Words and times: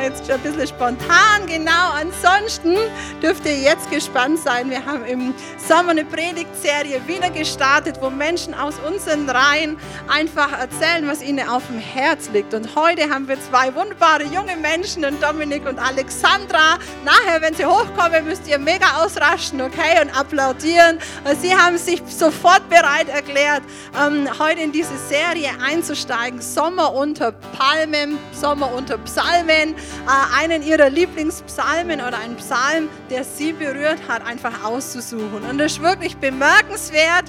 war 0.00 0.06
jetzt 0.06 0.30
ein 0.30 0.40
bisschen 0.40 0.66
spontan. 0.66 1.46
Genau, 1.46 1.90
ansonsten 1.92 2.76
dürft 3.22 3.44
ihr 3.44 3.58
jetzt 3.58 3.90
gespannt 3.90 4.38
sein. 4.38 4.70
Wir 4.70 4.84
haben 4.86 5.04
im 5.04 5.34
Sommer 5.68 5.90
eine 5.90 6.06
Predigtserie 6.06 7.00
wieder 7.06 7.28
gestartet, 7.28 7.96
wo 8.00 8.08
Menschen 8.08 8.54
aus 8.54 8.76
unseren 8.88 9.28
Reihen 9.28 9.76
einfach 10.08 10.58
erzählen, 10.58 11.06
was 11.06 11.22
ihnen 11.22 11.46
auf 11.46 11.66
dem 11.66 11.78
Herz 11.78 12.30
liegt. 12.32 12.54
Und 12.54 12.74
heute 12.76 13.10
haben 13.10 13.28
wir 13.28 13.36
zwei 13.42 13.74
wunderbare 13.74 14.24
junge 14.24 14.56
Menschen, 14.56 15.04
Dominik 15.20 15.68
und 15.68 15.78
Alexandra. 15.78 16.78
Nachher, 17.04 17.42
wenn 17.42 17.54
sie 17.54 17.66
hochkommen, 17.66 18.24
müsst 18.24 18.48
ihr 18.48 18.58
mega 18.58 19.04
ausraschen, 19.04 19.60
okay, 19.60 20.00
und 20.00 20.18
applaudieren. 20.18 20.98
Sie 21.42 21.54
haben 21.54 21.76
sich 21.76 22.02
sofort 22.08 22.66
bereit 22.70 23.08
erklärt, 23.10 23.62
ähm, 24.02 24.26
heute 24.38 24.60
in 24.60 24.72
diese 24.72 24.96
Serie 24.96 25.50
einzusteigen. 25.62 26.40
Sommer 26.40 26.94
unter 26.94 27.32
Palmen, 27.32 28.18
Sommer 28.32 28.72
unter 28.72 28.96
Psalmen. 28.98 29.74
Äh, 30.06 30.42
einen 30.42 30.62
ihrer 30.62 30.90
Lieblingspsalmen 30.90 32.00
oder 32.00 32.18
einen 32.18 32.36
Psalm, 32.36 32.88
der 33.10 33.24
sie 33.24 33.52
berührt 33.52 34.00
hat, 34.08 34.26
einfach 34.26 34.64
auszusuchen. 34.64 35.42
Und 35.48 35.58
das 35.58 35.72
ist 35.72 35.82
wirklich 35.82 36.16
bemerkenswert, 36.16 37.24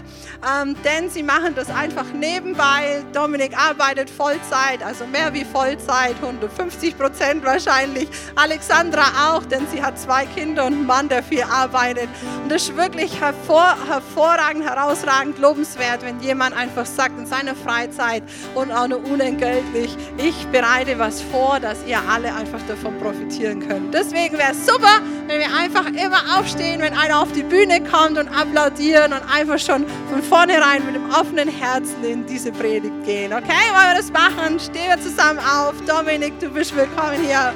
ähm, 0.47 0.75
denn 0.83 1.09
sie 1.09 1.23
machen 1.23 1.53
das 1.55 1.69
einfach 1.69 2.05
nebenbei. 2.13 3.03
Dominik 3.13 3.57
arbeitet 3.57 4.09
Vollzeit, 4.09 4.83
also 4.83 5.05
mehr 5.05 5.33
wie 5.33 5.45
Vollzeit, 5.45 6.15
150 6.21 6.97
Prozent 6.97 7.43
wahrscheinlich. 7.43 8.09
Alexandra 8.35 9.35
auch, 9.35 9.43
denn 9.45 9.67
sie 9.71 9.83
hat 9.83 9.99
zwei 9.99 10.25
Kinder 10.25 10.65
und 10.65 10.73
einen 10.73 10.85
Mann, 10.85 11.09
der 11.09 11.23
viel 11.23 11.43
arbeitet. 11.43 12.09
Und 12.43 12.51
das 12.51 12.63
ist 12.63 12.77
wirklich 12.77 13.19
hervor, 13.19 13.75
hervorragend, 13.87 14.63
herausragend, 14.63 15.37
lobenswert, 15.39 16.03
wenn 16.03 16.19
jemand 16.21 16.55
einfach 16.55 16.85
sagt 16.85 17.19
in 17.19 17.25
seiner 17.25 17.55
Freizeit 17.55 18.23
und 18.55 18.71
auch 18.71 18.87
nur 18.87 19.03
unentgeltlich, 19.03 19.95
ich 20.17 20.47
bereite 20.47 20.97
was 20.97 21.21
vor, 21.21 21.59
dass 21.59 21.85
ihr 21.85 21.99
alle 22.09 22.33
einfach 22.33 22.50
davon 22.67 22.97
profitieren 22.99 23.65
könnt. 23.67 23.93
Deswegen 23.93 24.37
wäre 24.37 24.51
es 24.51 24.65
super, 24.65 24.99
wenn 25.27 25.39
wir 25.39 25.55
einfach 25.55 25.87
immer 25.87 26.37
aufstehen, 26.37 26.81
wenn 26.81 26.93
einer 26.93 27.21
auf 27.21 27.31
die 27.31 27.43
Bühne 27.43 27.81
kommt 27.81 28.17
und 28.17 28.27
applaudieren 28.27 29.13
und 29.13 29.21
einfach 29.33 29.59
schon 29.59 29.85
von 30.09 30.21
vornherein 30.21 30.85
mit 30.85 30.95
dem 30.95 31.09
offenen 31.11 31.47
Herzen 31.47 32.03
in 32.03 32.25
diese 32.25 32.51
Predigt 32.51 33.05
gehen. 33.05 33.33
Okay, 33.33 33.47
wollen 33.73 33.93
wir 33.93 33.97
das 33.97 34.11
machen? 34.11 34.59
Stehen 34.59 34.89
wir 34.89 34.99
zusammen 34.99 35.39
auf. 35.39 35.73
Dominik, 35.85 36.39
du 36.39 36.49
bist 36.49 36.75
willkommen 36.75 37.21
hier. 37.25 37.53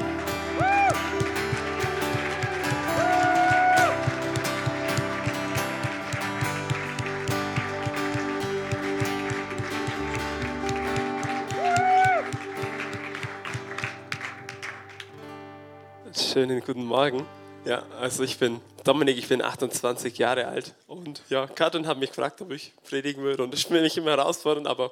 Schönen 16.36 16.60
guten 16.60 16.84
Morgen. 16.84 17.26
Ja, 17.64 17.84
also 17.98 18.22
ich 18.24 18.38
bin 18.38 18.60
Dominik, 18.84 19.18
ich 19.18 19.30
bin 19.30 19.42
28 19.42 20.18
Jahre 20.18 20.48
alt 20.48 20.74
und 20.86 21.22
ja, 21.30 21.48
Katrin 21.48 21.88
hat 21.88 21.98
mich 21.98 22.10
gefragt, 22.10 22.42
ob 22.42 22.52
ich 22.52 22.74
predigen 22.84 23.24
würde 23.24 23.42
und 23.42 23.54
ist 23.54 23.70
mir 23.70 23.82
nicht 23.82 23.96
immer 23.96 24.12
herausfordernd, 24.12 24.68
aber 24.68 24.92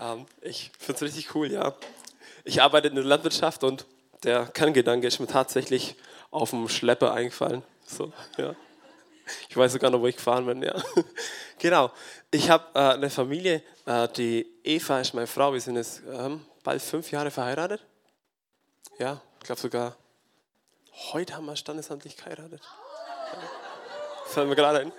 ähm, 0.00 0.26
ich 0.42 0.70
finde 0.78 0.94
es 0.94 1.02
richtig 1.02 1.34
cool, 1.34 1.50
ja. 1.50 1.74
Ich 2.44 2.62
arbeite 2.62 2.86
in 2.86 2.94
der 2.94 3.02
Landwirtschaft 3.02 3.64
und 3.64 3.84
der 4.22 4.46
Kerngedanke 4.46 5.08
ist 5.08 5.18
mir 5.18 5.26
tatsächlich 5.26 5.96
auf 6.30 6.50
dem 6.50 6.68
Schlepper 6.68 7.12
eingefallen. 7.12 7.64
So, 7.84 8.12
ja. 8.38 8.54
Ich 9.48 9.56
weiß 9.56 9.72
sogar 9.72 9.90
noch, 9.90 10.00
wo 10.00 10.06
ich 10.06 10.14
gefahren 10.14 10.46
bin, 10.46 10.62
ja. 10.62 10.80
Genau. 11.58 11.90
Ich 12.30 12.48
habe 12.48 12.64
äh, 12.74 12.92
eine 12.94 13.10
Familie, 13.10 13.60
äh, 13.86 14.06
die 14.16 14.46
Eva 14.62 15.00
ist 15.00 15.14
meine 15.14 15.26
Frau, 15.26 15.52
wir 15.52 15.60
sind 15.60 15.74
jetzt 15.74 16.02
ähm, 16.08 16.42
bald 16.62 16.80
fünf 16.80 17.10
Jahre 17.10 17.32
verheiratet. 17.32 17.84
Ja, 19.00 19.20
ich 19.40 19.46
glaube 19.46 19.60
sogar 19.60 19.96
Heute 21.12 21.36
haben 21.36 21.44
wir 21.44 21.56
standesamtlich 21.56 22.16
geheiratet. 22.16 22.62
Ja. 22.62 23.38
Fallen 24.28 24.48
wir 24.48 24.56
gerade 24.56 24.78
ein. 24.80 24.92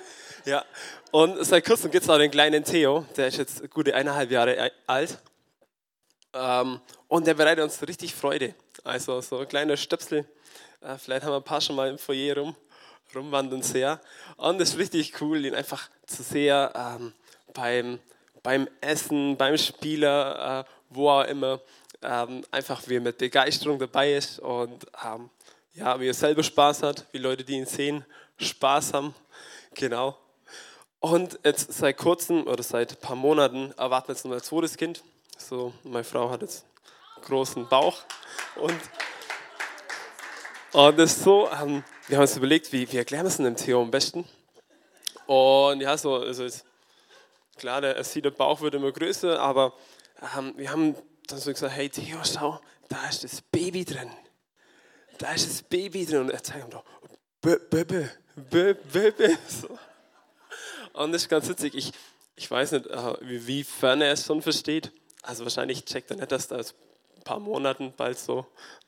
Ja. 0.45 0.63
Und 1.11 1.43
seit 1.43 1.65
kurzem 1.65 1.89
gibt 1.89 2.03
es 2.03 2.09
auch 2.09 2.19
den 2.19 2.29
kleinen 2.29 2.63
Theo, 2.63 3.05
der 3.15 3.27
ist 3.27 3.37
jetzt 3.37 3.67
gute 3.71 3.95
eineinhalb 3.95 4.29
Jahre 4.29 4.71
alt. 4.85 5.17
Ähm, 6.33 6.81
und 7.07 7.25
der 7.25 7.33
bereitet 7.33 7.63
uns 7.63 7.81
richtig 7.81 8.13
Freude. 8.13 8.53
Also 8.83 9.21
so 9.21 9.39
ein 9.39 9.47
kleiner 9.47 9.75
Stöpsel. 9.75 10.25
Äh, 10.81 10.99
vielleicht 10.99 11.23
haben 11.23 11.31
wir 11.31 11.37
ein 11.37 11.43
paar 11.43 11.61
schon 11.61 11.75
mal 11.75 11.89
im 11.89 11.97
Foyer 11.97 12.37
rum, 12.37 12.55
rumwandern 13.15 13.63
sehr. 13.63 13.99
Und 14.35 14.61
es 14.61 14.69
ist 14.69 14.77
richtig 14.77 15.19
cool, 15.19 15.43
ihn 15.43 15.55
einfach 15.55 15.89
zu 16.05 16.21
sehen 16.21 16.69
ähm, 16.75 17.13
beim, 17.53 17.99
beim 18.43 18.69
Essen, 18.81 19.35
beim 19.35 19.57
Spieler, 19.57 20.59
äh, 20.59 20.71
wo 20.91 21.09
er 21.09 21.27
immer 21.27 21.59
ähm, 22.03 22.43
einfach 22.51 22.87
wie 22.87 22.99
mit 22.99 23.17
Begeisterung 23.17 23.79
dabei 23.79 24.13
ist 24.13 24.37
und 24.39 24.85
ähm, 25.03 25.31
ja, 25.77 25.99
wie 25.99 26.07
er 26.07 26.13
selber 26.13 26.41
Spaß 26.41 26.81
hat, 26.83 27.05
wie 27.11 27.19
Leute, 27.19 27.43
die 27.43 27.53
ihn 27.53 27.67
sehen, 27.67 28.03
Spaß 28.37 28.93
haben. 28.93 29.13
Genau. 29.75 30.17
Und 30.99 31.39
jetzt 31.43 31.71
seit 31.71 31.97
kurzem 31.97 32.47
oder 32.47 32.63
seit 32.63 32.93
ein 32.93 32.99
paar 32.99 33.15
Monaten 33.15 33.71
erwarten 33.77 34.07
wir 34.07 34.15
jetzt 34.15 34.25
ein 34.25 34.41
zweites 34.41 34.75
Kind. 34.75 35.03
So, 35.37 35.73
meine 35.83 36.03
Frau 36.03 36.31
hat 36.31 36.41
jetzt 36.41 36.65
einen 37.15 37.25
großen 37.25 37.69
Bauch. 37.69 38.01
Und, 38.55 38.73
und 40.73 40.97
das 40.97 41.17
ist 41.17 41.23
so, 41.23 41.47
ähm, 41.51 41.83
wir 42.07 42.17
haben 42.17 42.23
uns 42.23 42.35
überlegt, 42.35 42.71
wie, 42.73 42.91
wie 42.91 42.97
erklären 42.97 43.25
wir 43.25 43.29
es 43.29 43.37
denn 43.37 43.45
dem 43.45 43.55
Theo 43.55 43.83
am 43.83 43.91
besten? 43.91 44.27
Und 45.27 45.81
ja, 45.81 45.95
so, 45.95 46.15
also 46.15 46.43
ist, 46.43 46.65
klar, 47.55 47.81
der, 47.81 47.95
er 47.95 48.03
der 48.03 48.31
Bauch 48.31 48.61
wird 48.61 48.73
immer 48.73 48.91
größer, 48.91 49.39
aber 49.39 49.73
ähm, 50.35 50.53
wir 50.57 50.71
haben 50.71 50.95
dann 51.27 51.37
so 51.37 51.51
gesagt, 51.51 51.75
hey 51.75 51.87
Theo, 51.87 52.17
schau, 52.23 52.59
da 52.89 53.07
ist 53.07 53.23
das 53.23 53.41
Baby 53.41 53.85
drin 53.85 54.09
da 55.17 55.33
ist 55.33 55.49
das 55.49 55.61
Baby 55.63 56.05
drin 56.05 56.21
und 56.21 56.29
er 56.29 56.43
zeigt 56.43 56.73
doch, 56.73 56.83
Baby, 57.41 58.09
Baby. 58.35 59.37
So. 59.47 59.69
Und 60.93 61.11
das 61.11 61.23
ist 61.23 61.29
ganz 61.29 61.47
witzig. 61.47 61.75
Ich, 61.75 61.91
ich 62.35 62.49
weiß 62.49 62.73
nicht, 62.73 62.87
äh, 62.87 63.15
wie 63.21 63.63
fern 63.63 64.01
er 64.01 64.11
es 64.11 64.25
schon 64.25 64.41
versteht. 64.41 64.91
Also 65.21 65.43
wahrscheinlich 65.43 65.85
checkt 65.85 66.11
er 66.11 66.17
nicht, 66.17 66.31
dass 66.31 66.47
da 66.47 66.57
ein 66.57 67.23
paar 67.23 67.39
Monaten 67.39 67.93
bald 67.95 68.17
so 68.17 68.45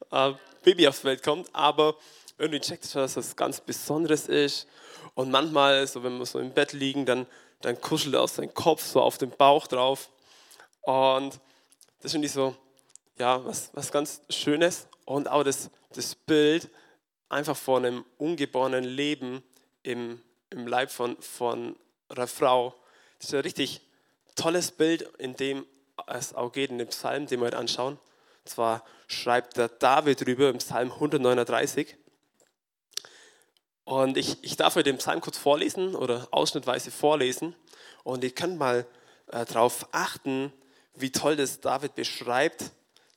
ein 0.10 0.38
Baby 0.64 0.88
auf 0.88 1.00
die 1.00 1.06
Welt 1.06 1.24
kommt, 1.24 1.50
aber 1.54 1.96
irgendwie 2.38 2.60
checkt 2.60 2.86
er 2.86 2.90
schon, 2.90 3.02
dass 3.02 3.14
das 3.14 3.36
ganz 3.36 3.62
Besonderes 3.62 4.28
ist. 4.28 4.68
Und 5.14 5.32
manchmal, 5.32 5.86
so 5.88 6.04
wenn 6.04 6.18
wir 6.18 6.26
so 6.26 6.40
im 6.40 6.52
Bett 6.52 6.74
liegen, 6.74 7.06
dann, 7.06 7.28
dann 7.62 7.80
kuschelt 7.80 8.16
er 8.16 8.22
aus 8.22 8.36
seinem 8.36 8.54
Kopf 8.54 8.84
so 8.84 9.02
auf 9.02 9.18
den 9.18 9.32
Bauch 9.32 9.68
drauf. 9.68 10.10
Und 10.82 11.40
das 12.02 12.12
finde 12.12 12.28
ich 12.28 12.34
so, 12.34 12.56
ja, 13.18 13.44
was, 13.46 13.70
was 13.74 13.92
ganz 13.92 14.22
Schönes 14.30 14.88
und 15.10 15.28
auch 15.28 15.44
das, 15.44 15.72
das 15.94 16.14
Bild 16.14 16.70
einfach 17.30 17.58
von 17.58 17.84
einem 17.84 18.06
ungeborenen 18.20 18.84
Leben 18.84 19.44
im, 19.82 20.22
im 20.52 20.68
Leib 20.68 20.92
von, 20.92 21.20
von 21.20 21.76
einer 22.10 22.28
Frau. 22.28 22.76
Das 23.18 23.30
ist 23.30 23.34
ein 23.34 23.42
richtig 23.42 23.82
tolles 24.36 24.70
Bild, 24.70 25.02
in 25.18 25.36
dem 25.36 25.66
es 26.06 26.36
auch 26.36 26.52
geht 26.52 26.70
in 26.70 26.78
dem 26.78 26.90
Psalm, 26.90 27.26
den 27.26 27.40
wir 27.40 27.48
heute 27.48 27.58
anschauen. 27.58 27.94
Und 27.94 28.50
zwar 28.50 28.86
schreibt 29.08 29.58
der 29.58 29.70
David 29.70 30.24
drüber 30.24 30.50
im 30.50 30.60
Psalm 30.60 30.92
139. 30.92 31.98
Und 33.86 34.16
ich, 34.16 34.38
ich 34.44 34.58
darf 34.58 34.76
heute 34.76 34.92
den 34.92 35.00
Psalm 35.00 35.22
kurz 35.22 35.40
vorlesen 35.40 35.96
oder 35.96 36.28
ausschnittweise 36.30 36.92
vorlesen. 36.92 37.56
Und 38.04 38.24
ihr 38.24 38.36
könnt 38.36 38.60
mal 38.60 38.86
äh, 39.32 39.44
darauf 39.46 39.88
achten, 39.92 40.54
wie 40.94 41.12
toll 41.12 41.36
das 41.36 41.62
David 41.62 41.96
beschreibt, 41.96 42.74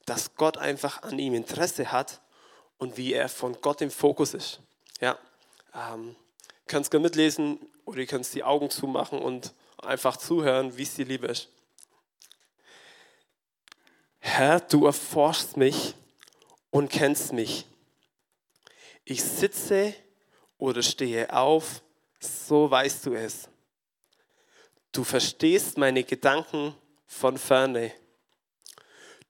dass 0.06 0.34
Gott 0.34 0.58
einfach 0.58 1.02
an 1.02 1.18
ihm 1.18 1.34
Interesse 1.34 1.92
hat 1.92 2.20
und 2.78 2.96
wie 2.96 3.12
er 3.12 3.28
von 3.28 3.60
Gott 3.60 3.80
im 3.80 3.90
Fokus 3.90 4.34
ist. 4.34 4.60
Ja, 5.00 5.18
ähm, 5.74 6.16
kannst 6.66 6.90
gerne 6.90 7.04
mitlesen 7.04 7.58
oder 7.84 7.98
ihr 7.98 8.06
könnt 8.06 8.32
die 8.34 8.44
Augen 8.44 8.70
zumachen 8.70 9.20
und 9.20 9.52
einfach 9.78 10.16
zuhören, 10.16 10.76
wie 10.76 10.82
es 10.82 10.94
dir 10.94 11.04
lieber 11.04 11.28
ist. 11.28 11.48
Herr, 14.18 14.60
du 14.60 14.86
erforschst 14.86 15.56
mich 15.56 15.94
und 16.70 16.90
kennst 16.90 17.32
mich. 17.32 17.66
Ich 19.04 19.22
sitze 19.22 19.94
oder 20.58 20.82
stehe 20.82 21.32
auf, 21.34 21.82
so 22.20 22.70
weißt 22.70 23.06
du 23.06 23.14
es. 23.14 23.49
Du 24.93 25.04
verstehst 25.04 25.76
meine 25.76 26.04
Gedanken 26.04 26.75
von 27.06 27.37
ferne. 27.37 27.93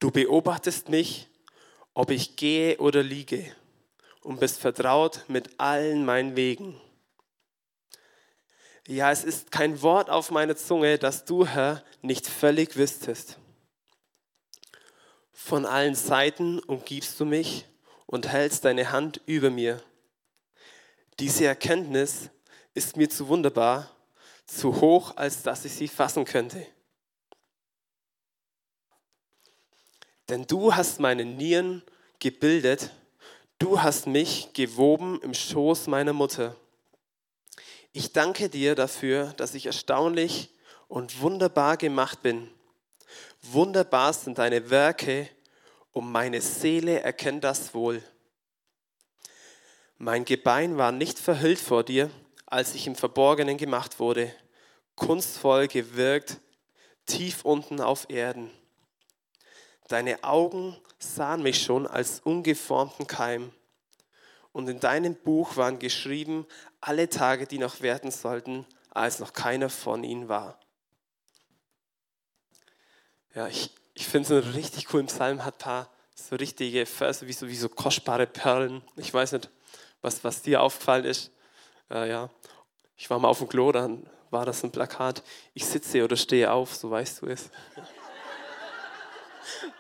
Du 0.03 0.11
beobachtest 0.11 0.89
mich, 0.89 1.29
ob 1.95 2.11
ich 2.11 2.35
gehe 2.35 2.79
oder 2.79 3.05
liege 3.05 3.55
und 4.23 4.41
bist 4.41 4.59
vertraut 4.59 5.25
mit 5.29 5.61
allen 5.61 6.05
meinen 6.05 6.35
Wegen. 6.35 6.75
Ja, 8.89 9.13
es 9.13 9.23
ist 9.23 9.53
kein 9.53 9.81
Wort 9.81 10.11
auf 10.11 10.33
meiner 10.33 10.57
Zunge, 10.57 10.99
das 10.99 11.25
du, 11.25 11.47
Herr, 11.47 11.85
nicht 12.01 12.27
völlig 12.27 12.77
wüsstest. 12.77 13.39
Von 15.33 15.67
allen 15.67 15.95
Seiten 15.95 16.59
umgibst 16.59 17.21
du 17.21 17.25
mich 17.25 17.65
und 18.07 18.27
hältst 18.27 18.65
deine 18.65 18.91
Hand 18.91 19.21
über 19.27 19.51
mir. 19.51 19.81
Diese 21.21 21.45
Erkenntnis 21.45 22.29
ist 22.75 22.97
mir 22.97 23.09
zu 23.09 23.29
wunderbar, 23.29 23.89
zu 24.47 24.81
hoch, 24.81 25.17
als 25.17 25.45
dass 25.45 25.65
ich 25.65 25.75
sie 25.75 25.87
fassen 25.87 26.25
könnte. 26.25 26.67
Denn 30.33 30.47
du 30.47 30.75
hast 30.75 30.99
meine 30.99 31.27
Nieren 31.27 31.83
gebildet 32.19 32.91
Du 33.59 33.81
hast 33.81 34.09
mich 34.09 34.53
gewoben 34.55 35.21
im 35.23 35.35
Schoß 35.35 35.87
meiner 35.87 36.13
Mutter. 36.13 36.57
Ich 37.93 38.13
danke 38.13 38.49
dir 38.49 38.75
dafür, 38.75 39.35
dass 39.37 39.55
ich 39.55 39.67
erstaunlich 39.67 40.51
und 40.89 41.21
wunderbar 41.21 41.77
gemacht 41.77 42.23
bin. 42.23 42.51
Wunderbar 43.43 44.15
sind 44.15 44.39
deine 44.39 44.71
Werke 44.71 45.29
und 45.93 46.11
meine 46.11 46.41
Seele 46.41 47.03
erkennt 47.03 47.45
das 47.45 47.73
wohl. 47.73 48.03
Mein 49.97 50.25
Gebein 50.25 50.77
war 50.77 50.91
nicht 50.91 51.21
verhüllt 51.21 51.61
vor 51.61 51.85
dir, 51.85 52.11
als 52.47 52.75
ich 52.75 52.89
im 52.89 52.97
Verborgenen 52.97 53.59
gemacht 53.59 54.01
wurde, 54.01 54.35
kunstvoll 54.97 55.69
gewirkt, 55.69 56.41
tief 57.07 57.45
unten 57.45 57.81
auf 57.81 58.11
Erden. 58.11 58.51
Deine 59.93 60.25
Augen 60.25 60.75
sahen 60.99 61.43
mich 61.43 61.63
schon 61.63 61.87
als 61.87 62.21
ungeformten 62.21 63.07
Keim. 63.07 63.53
Und 64.51 64.67
in 64.71 64.81
deinem 64.81 65.15
Buch 65.15 65.59
waren 65.59 65.79
geschrieben 65.79 66.47
alle 66.81 67.11
Tage, 67.11 67.47
die 67.47 67.59
noch 67.59 67.83
werden 67.83 68.11
sollten, 68.11 68.65
als 68.89 69.19
noch 69.19 69.35
keiner 69.35 69.69
von 69.69 70.03
ihnen 70.03 70.31
war. 70.31 70.59
Ja, 73.35 73.49
ich, 73.49 73.71
ich 73.93 74.07
finde 74.07 74.39
es 74.39 74.45
einen 74.45 74.55
richtig 74.55 74.87
coolen 74.87 75.09
Psalm, 75.09 75.45
hat 75.45 75.57
ein 75.57 75.59
paar 75.59 75.91
so 76.15 76.37
richtige 76.37 76.87
Verse, 76.87 77.27
wie 77.27 77.35
so, 77.35 77.49
wie 77.49 77.55
so 77.55 77.69
kostbare 77.69 78.27
Perlen. 78.27 78.81
Ich 78.97 79.13
weiß 79.13 79.33
nicht, 79.33 79.51
was, 80.01 80.25
was 80.25 80.41
dir 80.41 80.63
aufgefallen 80.63 81.05
ist. 81.05 81.31
Äh, 81.91 82.09
ja. 82.09 82.31
Ich 82.97 83.11
war 83.11 83.19
mal 83.19 83.29
auf 83.29 83.41
dem 83.41 83.49
Klo, 83.51 83.73
dann 83.73 84.09
war 84.31 84.47
das 84.47 84.65
ein 84.65 84.73
Plakat, 84.73 85.23
ich 85.53 85.67
sitze 85.67 86.03
oder 86.03 86.17
stehe 86.17 86.51
auf, 86.51 86.75
so 86.75 86.91
weißt 86.91 87.21
du 87.21 87.27
es. 87.27 87.51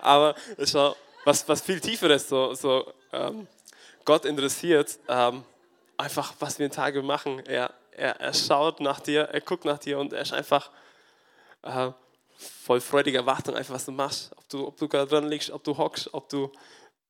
Aber 0.00 0.34
es 0.56 0.74
war 0.74 0.96
was, 1.24 1.46
was 1.48 1.60
viel 1.60 1.80
tieferes, 1.80 2.28
so, 2.28 2.54
so 2.54 2.92
ähm, 3.12 3.46
Gott 4.04 4.24
interessiert 4.24 4.98
ähm, 5.08 5.44
einfach, 5.96 6.34
was 6.40 6.58
wir 6.58 6.66
in 6.66 6.72
Tage 6.72 7.02
machen. 7.02 7.44
Er, 7.46 7.72
er, 7.92 8.20
er 8.20 8.34
schaut 8.34 8.80
nach 8.80 9.00
dir, 9.00 9.22
er 9.22 9.40
guckt 9.40 9.64
nach 9.64 9.78
dir 9.78 9.98
und 9.98 10.12
er 10.12 10.22
ist 10.22 10.32
einfach 10.32 10.70
äh, 11.62 11.90
voll 12.36 12.80
freudiger 12.80 13.20
Erwartung, 13.20 13.54
einfach 13.54 13.74
was 13.74 13.84
du 13.84 13.92
machst. 13.92 14.32
Ob 14.36 14.48
du, 14.48 14.66
ob 14.66 14.76
du 14.76 14.88
gerade 14.88 15.08
dran 15.08 15.28
liegst, 15.28 15.50
ob 15.50 15.62
du 15.62 15.76
hockst, 15.76 16.12
ob 16.12 16.28
du, 16.28 16.50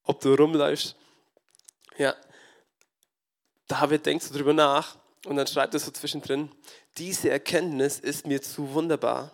ob 0.04 0.20
du 0.20 0.34
rumläufst. 0.34 0.96
Ja, 1.96 2.14
David 3.66 4.04
denkt 4.04 4.24
so 4.24 4.34
drüber 4.34 4.52
nach 4.52 4.96
und 5.24 5.36
dann 5.36 5.46
schreibt 5.46 5.74
er 5.74 5.80
so 5.80 5.90
zwischendrin, 5.90 6.50
diese 6.98 7.30
Erkenntnis 7.30 7.98
ist 7.98 8.26
mir 8.26 8.42
zu 8.42 8.74
wunderbar, 8.74 9.30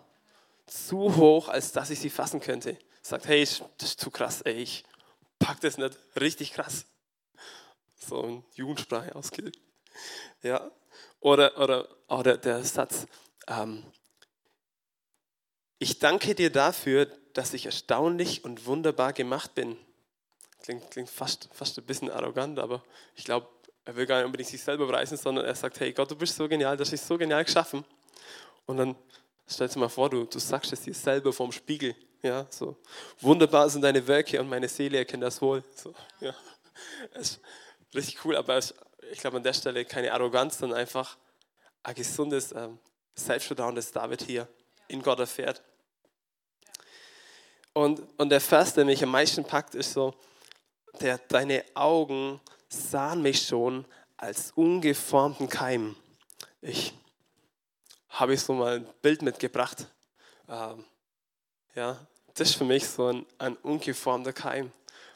zu 0.65 1.15
hoch, 1.15 1.49
als 1.49 1.71
dass 1.71 1.89
ich 1.89 1.99
sie 1.99 2.09
fassen 2.09 2.39
könnte. 2.39 2.77
Sagt, 3.09 3.27
hey, 3.27 3.39
das 3.39 3.89
ist 3.89 3.99
zu 3.99 4.11
krass, 4.11 4.41
ey, 4.43 4.53
ich 4.53 4.83
pack 5.39 5.59
das 5.61 5.79
nicht, 5.79 5.97
richtig 6.21 6.53
krass. 6.53 6.85
So 7.95 8.21
in 8.21 8.43
Jugendsprache 8.53 9.15
ausgedrückt. 9.15 9.57
Ja, 10.43 10.69
oder, 11.19 11.57
oder, 11.57 11.87
oder 12.07 12.37
der 12.37 12.63
Satz, 12.63 13.07
ähm, 13.47 13.83
ich 15.79 15.97
danke 15.97 16.35
dir 16.35 16.51
dafür, 16.51 17.07
dass 17.33 17.55
ich 17.55 17.65
erstaunlich 17.65 18.43
und 18.43 18.67
wunderbar 18.67 19.11
gemacht 19.13 19.55
bin. 19.55 19.75
Klingt, 20.61 20.91
klingt 20.91 21.09
fast, 21.09 21.49
fast 21.51 21.79
ein 21.79 21.85
bisschen 21.85 22.11
arrogant, 22.11 22.59
aber 22.59 22.83
ich 23.15 23.23
glaube, 23.23 23.47
er 23.85 23.95
will 23.95 24.05
gar 24.05 24.17
nicht 24.17 24.27
unbedingt 24.27 24.51
sich 24.51 24.61
selber 24.61 24.87
preisen, 24.87 25.17
sondern 25.17 25.45
er 25.45 25.55
sagt, 25.55 25.79
hey 25.79 25.93
Gott, 25.93 26.11
du 26.11 26.15
bist 26.15 26.35
so 26.35 26.47
genial, 26.47 26.77
das 26.77 26.93
ist 26.93 27.07
so 27.07 27.17
genial 27.17 27.43
geschaffen. 27.43 27.83
Und 28.67 28.77
dann 28.77 28.95
stellst 29.49 29.77
du 29.77 29.79
mal 29.79 29.89
vor, 29.89 30.11
du, 30.11 30.25
du 30.25 30.37
sagst 30.37 30.71
es 30.73 30.81
dir 30.81 30.93
selber 30.93 31.33
vorm 31.33 31.51
Spiegel. 31.51 31.95
Ja, 32.21 32.45
so. 32.49 32.75
Wunderbar 33.21 33.69
sind 33.69 33.81
deine 33.81 34.05
Werke 34.05 34.39
und 34.39 34.49
meine 34.49 34.67
Seele 34.67 34.97
erkennt 34.97 35.23
das 35.23 35.41
wohl. 35.41 35.63
So, 35.75 35.93
ja. 36.19 36.35
Ist 37.13 37.39
richtig 37.95 38.23
cool, 38.25 38.35
aber 38.35 38.57
es, 38.57 38.73
ich 39.11 39.19
glaube 39.19 39.37
an 39.37 39.43
der 39.43 39.53
Stelle 39.53 39.85
keine 39.85 40.11
Arroganz, 40.11 40.57
sondern 40.57 40.79
einfach 40.79 41.17
ein 41.83 41.95
gesundes 41.95 42.51
ähm, 42.51 42.79
Selbstvertrauen, 43.15 43.75
das 43.75 43.91
David 43.91 44.21
hier 44.21 44.47
in 44.87 45.01
Gott 45.01 45.19
erfährt. 45.19 45.61
Und, 47.73 48.01
und 48.17 48.29
der 48.29 48.41
Vers, 48.41 48.73
der 48.73 48.85
mich 48.85 49.01
am 49.03 49.11
meisten 49.11 49.43
packt, 49.43 49.75
ist 49.75 49.93
so, 49.93 50.13
der, 50.99 51.17
deine 51.17 51.63
Augen 51.75 52.41
sahen 52.67 53.21
mich 53.21 53.45
schon 53.45 53.85
als 54.17 54.51
ungeformten 54.51 55.47
Keim. 55.47 55.95
Ich 56.61 56.93
habe 58.09 58.33
ich 58.33 58.41
so 58.41 58.53
mal 58.53 58.77
ein 58.77 58.87
Bild 59.01 59.21
mitgebracht. 59.21 59.87
Ähm, 60.49 60.83
ja, 61.75 61.97
das 62.33 62.49
ist 62.49 62.55
für 62.55 62.65
mich 62.65 62.87
so 62.87 63.07
ein, 63.07 63.25
ein 63.37 63.55
ungeformter 63.57 64.33
Keim. 64.33 64.71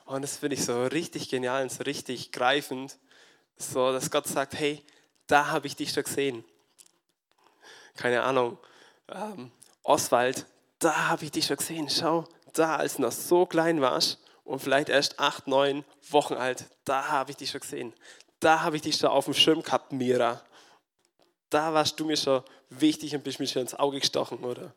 Und 0.05 0.21
das 0.21 0.37
finde 0.37 0.55
ich 0.55 0.65
so 0.65 0.85
richtig 0.85 1.29
genial 1.29 1.63
und 1.63 1.71
so 1.71 1.83
richtig 1.83 2.31
greifend. 2.31 2.97
So, 3.57 3.91
dass 3.91 4.11
Gott 4.11 4.27
sagt, 4.27 4.55
hey, 4.55 4.83
da 5.27 5.47
habe 5.47 5.67
ich 5.67 5.75
dich 5.75 5.91
schon 5.91 6.03
gesehen. 6.03 6.43
Keine 7.95 8.23
Ahnung, 8.23 8.57
ähm, 9.09 9.51
Oswald, 9.83 10.45
da 10.79 11.09
habe 11.09 11.25
ich 11.25 11.31
dich 11.31 11.45
schon 11.45 11.57
gesehen. 11.57 11.89
Schau, 11.89 12.27
da, 12.53 12.75
als 12.77 12.95
du 12.95 13.03
noch 13.03 13.11
so 13.11 13.45
klein 13.45 13.81
warst, 13.81 14.19
und 14.43 14.59
vielleicht 14.59 14.89
erst 14.89 15.19
acht, 15.19 15.47
neun 15.47 15.83
Wochen 16.09 16.33
alt, 16.33 16.65
da 16.85 17.07
habe 17.09 17.31
ich 17.31 17.37
dich 17.37 17.51
schon 17.51 17.61
gesehen. 17.61 17.93
Da 18.39 18.61
habe 18.61 18.75
ich 18.75 18.81
dich 18.81 18.97
schon 18.97 19.09
auf 19.09 19.25
dem 19.25 19.33
Schirm 19.33 19.61
gehabt, 19.61 19.91
Mira. 19.93 20.41
Da 21.49 21.73
warst 21.73 21.99
du 21.99 22.05
mir 22.05 22.17
schon 22.17 22.43
wichtig 22.69 23.15
und 23.15 23.23
bist 23.23 23.39
mir 23.39 23.47
schon 23.47 23.61
ins 23.61 23.75
Auge 23.75 23.99
gestochen, 23.99 24.39
oder? 24.39 24.73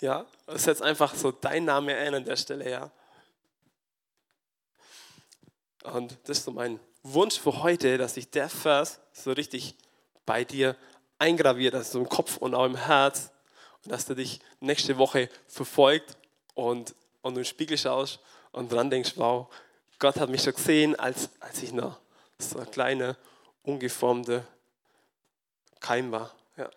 Ja, 0.00 0.26
das 0.46 0.66
ist 0.66 0.82
einfach 0.82 1.14
so 1.14 1.32
dein 1.32 1.64
Name 1.64 1.96
ein 1.96 2.14
an 2.14 2.24
der 2.24 2.36
Stelle, 2.36 2.70
ja. 2.70 2.90
Und 5.82 6.16
das 6.24 6.38
ist 6.38 6.44
so 6.44 6.50
mein 6.52 6.78
Wunsch 7.02 7.38
für 7.38 7.62
heute, 7.62 7.98
dass 7.98 8.14
sich 8.14 8.30
der 8.30 8.48
Vers 8.48 9.00
so 9.12 9.32
richtig 9.32 9.74
bei 10.26 10.44
dir 10.44 10.76
eingraviert, 11.18 11.74
also 11.74 11.98
im 11.98 12.08
Kopf 12.08 12.36
und 12.36 12.54
auch 12.54 12.66
im 12.66 12.76
Herz 12.76 13.30
und 13.84 13.92
dass 13.92 14.06
der 14.06 14.16
dich 14.16 14.40
nächste 14.60 14.98
Woche 14.98 15.28
verfolgt 15.46 16.16
und, 16.54 16.94
und 17.22 17.34
du 17.34 17.40
den 17.40 17.44
Spiegel 17.44 17.78
schaust 17.78 18.20
und 18.52 18.72
dran 18.72 18.90
denkst, 18.90 19.12
wow, 19.16 19.48
Gott 19.98 20.16
hat 20.16 20.28
mich 20.28 20.42
schon 20.42 20.54
gesehen, 20.54 20.98
als, 20.98 21.30
als 21.40 21.62
ich 21.62 21.72
noch 21.72 21.98
so 22.38 22.58
ein 22.58 22.70
kleiner, 22.70 23.16
ungeformter 23.62 24.44
Keim 25.80 26.12
war. 26.12 26.34
Ja. 26.56 26.70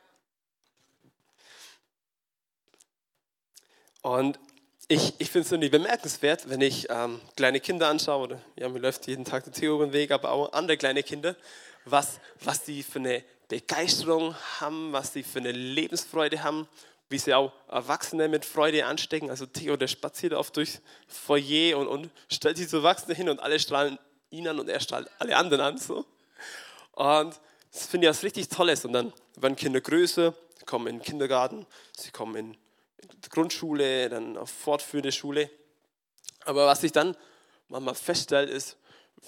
Und 4.01 4.39
ich, 4.87 5.13
ich 5.19 5.29
finde 5.29 5.45
es 5.45 5.51
irgendwie 5.51 5.69
bemerkenswert, 5.69 6.49
wenn 6.49 6.61
ich 6.61 6.87
ähm, 6.89 7.21
kleine 7.35 7.59
Kinder 7.59 7.87
anschaue, 7.87 8.23
oder 8.23 8.41
ja, 8.55 8.67
mir 8.67 8.79
läuft 8.79 9.07
jeden 9.07 9.25
Tag 9.25 9.43
der 9.43 9.53
Theo 9.53 9.75
über 9.75 9.85
den 9.85 9.93
Weg, 9.93 10.11
aber 10.11 10.31
auch 10.31 10.51
andere 10.53 10.77
kleine 10.77 11.03
Kinder, 11.03 11.35
was, 11.85 12.19
was 12.43 12.63
die 12.63 12.83
für 12.83 12.99
eine 12.99 13.23
Begeisterung 13.47 14.35
haben, 14.59 14.91
was 14.91 15.11
die 15.11 15.23
für 15.23 15.39
eine 15.39 15.51
Lebensfreude 15.51 16.43
haben 16.43 16.67
wie 17.11 17.17
sie 17.17 17.33
auch 17.33 17.51
Erwachsene 17.67 18.29
mit 18.29 18.45
Freude 18.45 18.85
anstecken. 18.85 19.29
Also 19.29 19.45
Theo, 19.45 19.75
der 19.75 19.87
spaziert 19.87 20.33
oft 20.33 20.55
durchs 20.55 20.81
Foyer 21.07 21.77
und, 21.77 21.87
und 21.87 22.09
stellt 22.31 22.57
sich 22.57 22.69
zu 22.69 22.77
Erwachsenen 22.77 23.15
hin 23.15 23.29
und 23.29 23.39
alle 23.41 23.59
strahlen 23.59 23.99
ihn 24.29 24.47
an 24.47 24.59
und 24.59 24.69
er 24.69 24.79
strahlt 24.79 25.09
alle 25.19 25.35
anderen 25.35 25.61
an. 25.61 25.77
So. 25.77 26.05
Und 26.93 27.39
das 27.71 27.85
finde 27.85 28.07
ich 28.07 28.09
was 28.09 28.23
richtig 28.23 28.47
Tolles. 28.47 28.85
Und 28.85 28.93
dann 28.93 29.13
werden 29.35 29.55
Kinder 29.55 29.81
größer, 29.81 30.33
kommen 30.65 30.87
in 30.87 30.97
den 30.97 31.03
Kindergarten, 31.03 31.65
sie 31.97 32.11
kommen 32.11 32.35
in, 32.35 32.57
Grundschule, 33.29 34.09
dann 34.09 34.37
auf 34.37 34.49
fortführende 34.49 35.11
Schule. 35.11 35.49
Aber 36.45 36.65
was 36.65 36.83
ich 36.83 36.91
dann 36.91 37.15
manchmal 37.67 37.95
feststelle, 37.95 38.49
ist, 38.49 38.77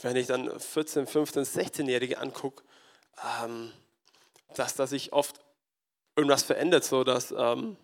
wenn 0.01 0.15
ich 0.15 0.27
dann 0.27 0.60
14, 0.60 1.08
15, 1.08 1.44
16-Jährige 1.44 2.18
angucke, 2.18 2.63
ähm, 3.44 3.72
dass 4.56 4.75
da 4.75 4.88
sich 4.88 5.13
oft 5.13 5.39
irgendwas 6.15 6.44
verändert, 6.44 6.84
so 6.84 7.03
dass 7.03 7.34
ähm, 7.36 7.77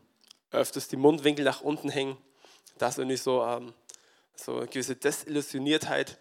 öfters 0.52 0.88
die 0.88 0.98
Mundwinkel 0.98 1.46
nach 1.46 1.62
unten 1.62 1.90
hängen, 1.90 2.18
dass 2.78 2.98
irgendwie 2.98 3.18
so, 3.18 3.44
ähm, 3.44 3.74
so 4.36 4.58
eine 4.58 4.68
gewisse 4.68 4.96
Desillusioniertheit 4.96 6.18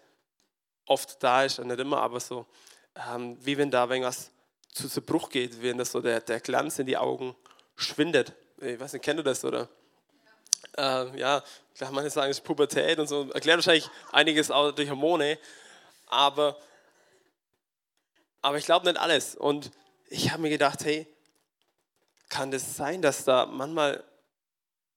oft 0.85 1.21
da 1.23 1.43
ist, 1.43 1.59
nicht 1.59 1.79
immer, 1.79 2.01
aber 2.01 2.19
so, 2.19 2.45
ähm, 3.11 3.37
wie 3.41 3.57
wenn 3.57 3.71
da 3.71 3.87
irgendwas 3.89 4.31
zu 4.73 4.87
Zerbruch 4.87 5.29
geht, 5.29 5.61
wenn 5.61 5.77
das 5.77 5.91
so 5.91 6.01
der, 6.01 6.21
der 6.21 6.39
Glanz 6.39 6.79
in 6.79 6.85
die 6.85 6.97
Augen 6.97 7.35
schwindet. 7.75 8.33
Ich 8.61 8.79
weiß 8.79 8.93
nicht, 8.93 9.03
kennt 9.03 9.19
ihr 9.19 9.23
das, 9.23 9.45
oder? 9.45 9.69
Ähm, 10.77 11.17
ja, 11.17 11.41
klar, 11.75 11.91
manche 11.91 12.09
sagen, 12.09 12.29
es 12.29 12.39
ist 12.39 12.43
Pubertät 12.43 12.99
und 12.99 13.07
so, 13.07 13.29
erklärt 13.31 13.57
wahrscheinlich 13.57 13.89
einiges 14.11 14.51
auch 14.51 14.71
durch 14.71 14.89
Hormone, 14.89 15.37
aber, 16.07 16.57
aber 18.41 18.57
ich 18.57 18.65
glaube 18.65 18.85
nicht 18.85 18.99
alles. 18.99 19.35
Und 19.35 19.71
ich 20.09 20.31
habe 20.31 20.41
mir 20.41 20.49
gedacht, 20.49 20.83
hey, 20.83 21.07
kann 22.27 22.51
es 22.51 22.75
sein, 22.75 23.01
dass 23.01 23.23
da 23.23 23.45
manchmal 23.45 24.03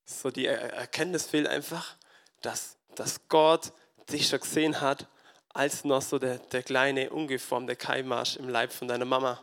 so 0.05 0.31
die 0.31 0.47
Erkenntnis 0.47 1.27
fehlt 1.27 1.47
einfach, 1.47 1.95
dass, 2.41 2.77
dass 2.97 3.29
Gott 3.29 3.73
dich 4.11 4.29
schon 4.29 4.41
gesehen 4.41 4.81
hat, 4.81 5.07
als 5.55 5.85
noch 5.85 6.03
so 6.03 6.19
der, 6.19 6.39
der 6.39 6.63
kleine, 6.63 7.11
ungeformte 7.11 7.77
Keimarsch 7.77 8.37
im 8.37 8.49
Leib 8.49 8.73
von 8.73 8.89
deiner 8.89 9.05
Mama. 9.05 9.41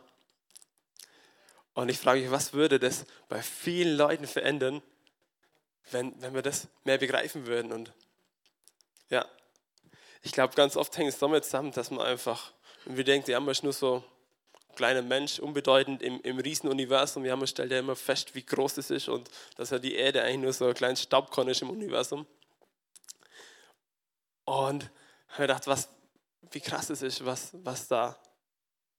Und 1.74 1.88
ich 1.88 1.98
frage 1.98 2.20
mich, 2.20 2.30
was 2.30 2.52
würde 2.52 2.78
das 2.78 3.06
bei 3.28 3.42
vielen 3.42 3.96
Leuten 3.96 4.26
verändern, 4.26 4.82
wenn, 5.90 6.20
wenn 6.20 6.34
wir 6.34 6.42
das 6.42 6.68
mehr 6.84 6.98
begreifen 6.98 7.46
würden? 7.46 7.72
Und 7.72 7.92
ja, 9.08 9.24
ich 10.22 10.32
glaube, 10.32 10.54
ganz 10.54 10.76
oft 10.76 10.96
hängt 10.98 11.08
es 11.08 11.18
damit 11.18 11.44
zusammen, 11.44 11.72
dass 11.72 11.90
man 11.90 12.06
einfach, 12.06 12.52
wir 12.84 13.04
denken, 13.04 13.30
ja, 13.30 13.40
man 13.40 13.50
ist 13.50 13.62
nur 13.62 13.72
so 13.72 14.04
ein 14.68 14.74
kleiner 14.74 15.02
Mensch, 15.02 15.38
unbedeutend 15.38 16.02
im, 16.02 16.20
im 16.22 16.38
Riesenuniversum. 16.38 17.24
Ja, 17.24 17.36
man 17.36 17.46
stellt 17.46 17.70
ja 17.70 17.78
immer 17.78 17.96
fest, 17.96 18.34
wie 18.34 18.44
groß 18.44 18.74
das 18.74 18.90
ist 18.90 19.08
und 19.08 19.30
dass 19.56 19.70
ja 19.70 19.78
die 19.78 19.94
Erde 19.94 20.22
eigentlich 20.22 20.42
nur 20.42 20.52
so 20.52 20.66
ein 20.66 20.74
kleines 20.74 21.02
Staubkorn 21.02 21.48
ist 21.48 21.62
im 21.62 21.70
Universum. 21.70 22.26
Und 24.44 24.90
ich 25.28 25.34
habe 25.34 25.44
gedacht, 25.44 25.66
was, 25.66 25.88
wie 26.50 26.60
krass 26.60 26.90
es 26.90 27.02
ist, 27.02 27.24
was, 27.24 27.50
was 27.52 27.86
da 27.86 28.18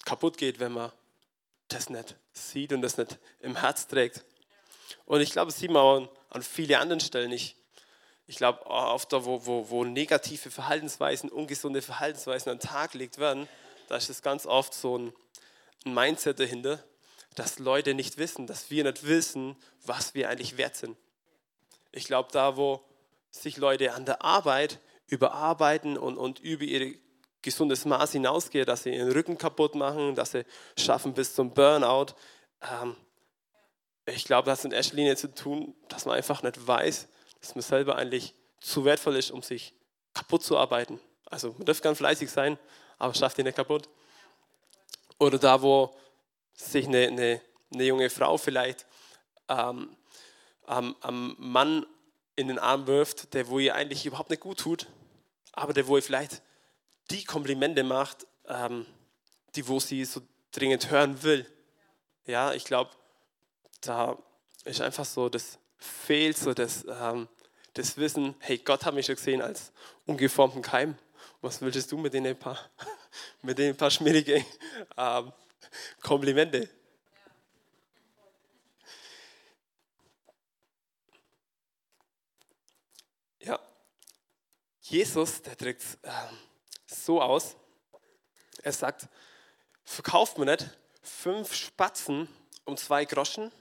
kaputt 0.06 0.38
geht, 0.38 0.60
wenn 0.60 0.72
man 0.72 0.92
das 1.74 1.90
nicht 1.90 2.16
sieht 2.34 2.74
und 2.74 2.82
das 2.82 2.98
nicht 2.98 3.20
im 3.40 3.56
Herz 3.56 3.88
trägt. 3.88 4.24
Und 5.06 5.22
ich 5.22 5.32
glaube, 5.32 5.52
das 5.52 5.60
sieht 5.60 5.72
man 5.72 5.82
auch 5.82 6.10
an 6.30 6.44
vielen 6.44 6.80
anderen 6.80 7.00
Stellen 7.00 7.30
nicht. 7.30 7.56
Ich 8.28 8.38
glaube, 8.38 8.66
oft 8.66 9.12
da, 9.12 9.26
wo, 9.26 9.46
wo, 9.46 9.70
wo 9.70 9.84
negative 9.84 10.52
Verhaltensweisen, 10.52 11.30
ungesunde 11.30 11.82
Verhaltensweisen 11.82 12.52
an 12.52 12.60
den 12.60 12.68
Tag 12.68 12.92
gelegt 12.92 13.18
werden, 13.18 13.48
da 13.90 13.98
ist 13.98 14.10
es 14.10 14.22
ganz 14.22 14.46
oft 14.46 14.74
so 14.74 14.98
ein, 14.98 15.14
Mindset 15.86 16.40
dahinter, 16.40 16.84
dass 17.36 17.60
Leute 17.60 17.94
nicht 17.94 18.18
wissen, 18.18 18.46
dass 18.46 18.70
wir 18.70 18.84
nicht 18.84 19.06
wissen, 19.06 19.56
was 19.84 20.14
wir 20.14 20.30
eigentlich 20.30 20.58
wert 20.58 20.76
sind. 20.76 20.98
Ich 21.92 22.06
glaube, 22.06 22.30
da, 22.32 22.56
wo 22.56 22.84
sich 23.32 23.58
Leute 23.58 23.94
an 23.94 24.06
der 24.06 24.22
Arbeit 24.22 24.80
überarbeiten 25.08 25.98
und, 25.98 26.18
und 26.18 26.40
über 26.40 26.64
ihr 26.64 26.96
gesundes 27.42 27.86
Maß 27.86 28.12
hinausgehen, 28.14 28.66
dass 28.66 28.84
sie 28.84 28.96
ihren 28.96 29.12
Rücken 29.12 29.38
kaputt 29.38 29.76
machen, 29.76 30.16
dass 30.16 30.32
sie 30.32 30.46
schaffen 30.78 31.14
bis 31.14 31.36
zum 31.36 31.54
Burnout. 31.54 32.14
Ähm, 32.62 32.96
ich 34.06 34.26
glaube, 34.26 34.46
das 34.48 34.60
hat 34.60 34.66
in 34.66 34.72
erster 34.72 34.96
Linie 34.96 35.16
zu 35.16 35.34
tun, 35.34 35.76
dass 35.88 36.06
man 36.06 36.16
einfach 36.18 36.44
nicht 36.44 36.68
weiß, 36.68 37.08
dass 37.40 37.56
man 37.56 37.62
selber 37.62 37.96
eigentlich 37.96 38.36
zu 38.60 38.86
wertvoll 38.86 39.16
ist, 39.16 39.32
um 39.32 39.42
sich 39.42 39.74
kaputt 40.14 40.44
zu 40.44 40.58
arbeiten. 40.58 41.00
Also 41.26 41.54
man 41.58 41.66
darf 41.66 41.82
ganz 41.82 41.98
fleißig 41.98 42.30
sein, 42.30 42.60
aber 42.98 43.14
schafft 43.14 43.38
ihn 43.40 43.46
nicht 43.46 43.56
kaputt. 43.56 43.90
Oder 45.18 45.40
da, 45.40 45.62
wo 45.62 45.96
sich 46.54 46.88
eine, 46.88 47.08
eine, 47.08 47.42
eine 47.74 47.84
junge 47.84 48.10
Frau 48.10 48.38
vielleicht 48.38 48.86
ähm, 49.48 49.96
am, 50.66 50.96
am 51.02 51.36
Mann 51.40 51.86
in 52.36 52.48
den 52.48 52.60
Arm 52.60 52.88
wirft, 52.88 53.34
der 53.34 53.48
wo 53.48 53.60
ihr 53.60 53.76
eigentlich 53.76 54.06
überhaupt 54.06 54.30
nicht 54.30 54.42
gut 54.42 54.60
tut, 54.60 54.88
aber 55.54 55.74
der 55.74 55.88
wo 55.88 55.96
ihr 55.96 56.04
vielleicht 56.04 56.42
die 57.12 57.26
Komplimente 57.26 57.84
macht, 57.84 58.26
ähm, 58.48 58.86
die 59.56 59.68
wo 59.68 59.80
sie 59.80 60.06
so 60.06 60.22
dringend 60.52 60.90
hören 60.90 61.22
will. 61.24 61.46
Ja, 62.26 62.54
ich 62.54 62.64
glaube, 62.64 62.92
da 63.82 64.18
ist 64.64 64.82
einfach 64.82 65.06
so, 65.06 65.28
das 65.28 65.60
fehlt 65.78 66.38
so 66.38 66.54
das, 66.54 66.86
ähm, 66.88 67.28
das 67.74 67.98
Wissen, 67.98 68.36
hey, 68.40 68.58
Gott 68.60 68.86
hat 68.86 68.94
mich 68.94 69.06
schon 69.06 69.16
gesehen 69.16 69.42
als 69.42 69.72
ungeformten 70.06 70.62
Keim. 70.62 70.98
Was 71.42 71.62
willst 71.62 71.92
du 71.92 71.98
mit 71.98 72.14
den 72.14 72.38
paar, 72.38 72.58
mit 73.42 73.58
den 73.58 73.76
paar 73.76 73.92
schmierige 73.92 74.46
ähm, 74.98 75.34
Komplimente? 76.02 76.70
Ja, 83.40 83.60
Jesus, 84.82 85.42
der 85.42 85.56
drückt 85.56 85.84
so 87.06 87.22
aus. 87.22 87.56
Er 88.64 88.74
sagt, 88.74 89.08
verkauft 89.84 90.38
mir 90.38 90.46
nicht 90.46 90.78
fünf 91.02 91.54
Spatzen 91.54 92.28
um 92.66 92.78
zwei 92.78 93.06
Groschen 93.06 93.52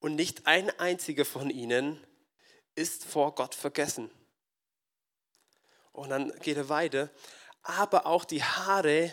und 0.00 0.16
nicht 0.16 0.46
ein 0.46 0.70
einziger 0.78 1.24
von 1.24 1.50
ihnen 1.50 2.04
ist 2.74 3.04
vor 3.04 3.34
Gott 3.34 3.54
vergessen. 3.54 4.10
Und 5.92 6.10
dann 6.10 6.32
geht 6.40 6.56
er 6.56 6.68
weiter. 6.68 7.08
Aber 7.62 8.06
auch 8.06 8.24
die 8.24 8.42
Haare 8.42 9.12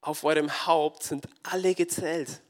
auf 0.00 0.24
eurem 0.24 0.66
Haupt 0.66 1.02
sind 1.02 1.28
alle 1.42 1.74
gezählt. 1.74 2.40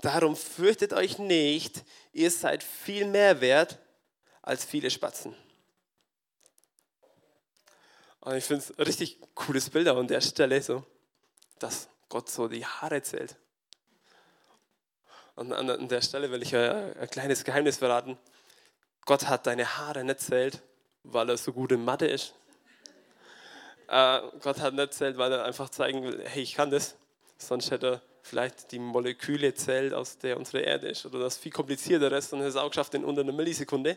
Darum 0.00 0.36
fürchtet 0.36 0.92
euch 0.92 1.18
nicht, 1.18 1.84
ihr 2.12 2.30
seid 2.30 2.62
viel 2.62 3.06
mehr 3.06 3.40
wert 3.40 3.78
als 4.42 4.64
viele 4.64 4.90
Spatzen. 4.90 5.36
Und 8.20 8.36
ich 8.36 8.44
finde 8.44 8.64
es 8.64 8.78
richtig 8.86 9.18
cooles 9.34 9.70
Bild 9.70 9.88
an 9.88 10.06
der 10.06 10.20
Stelle, 10.20 10.60
so, 10.62 10.84
dass 11.58 11.88
Gott 12.08 12.28
so 12.28 12.48
die 12.48 12.66
Haare 12.66 13.02
zählt. 13.02 13.36
Und 15.36 15.52
an 15.52 15.88
der 15.88 16.02
Stelle 16.02 16.30
will 16.30 16.42
ich 16.42 16.54
ein, 16.54 16.96
ein 16.98 17.08
kleines 17.08 17.44
Geheimnis 17.44 17.78
verraten. 17.78 18.18
Gott 19.06 19.26
hat 19.26 19.46
deine 19.46 19.78
Haare 19.78 20.04
nicht 20.04 20.20
zählt, 20.20 20.60
weil 21.02 21.30
er 21.30 21.38
so 21.38 21.52
gut 21.52 21.72
in 21.72 21.82
Mathe 21.84 22.06
ist. 22.06 22.34
Äh, 23.88 24.20
Gott 24.40 24.60
hat 24.60 24.74
nicht 24.74 24.92
zählt, 24.92 25.16
weil 25.16 25.32
er 25.32 25.44
einfach 25.44 25.70
zeigen 25.70 26.02
will, 26.02 26.22
hey, 26.26 26.42
ich 26.42 26.54
kann 26.54 26.70
das. 26.70 26.96
Sonst 27.38 27.70
hätte 27.70 27.86
er 27.86 28.02
vielleicht 28.22 28.70
die 28.72 28.78
Moleküle 28.78 29.54
zählt, 29.54 29.94
aus 29.94 30.18
der 30.18 30.36
unsere 30.36 30.60
Erde 30.60 30.88
ist. 30.88 31.06
Oder 31.06 31.20
das 31.20 31.38
viel 31.38 31.52
komplizierteres 31.52 32.32
und 32.34 32.42
es 32.42 32.56
auch 32.56 32.68
geschafft 32.68 32.94
in 32.94 33.04
unter 33.04 33.22
einer 33.22 33.32
Millisekunde. 33.32 33.96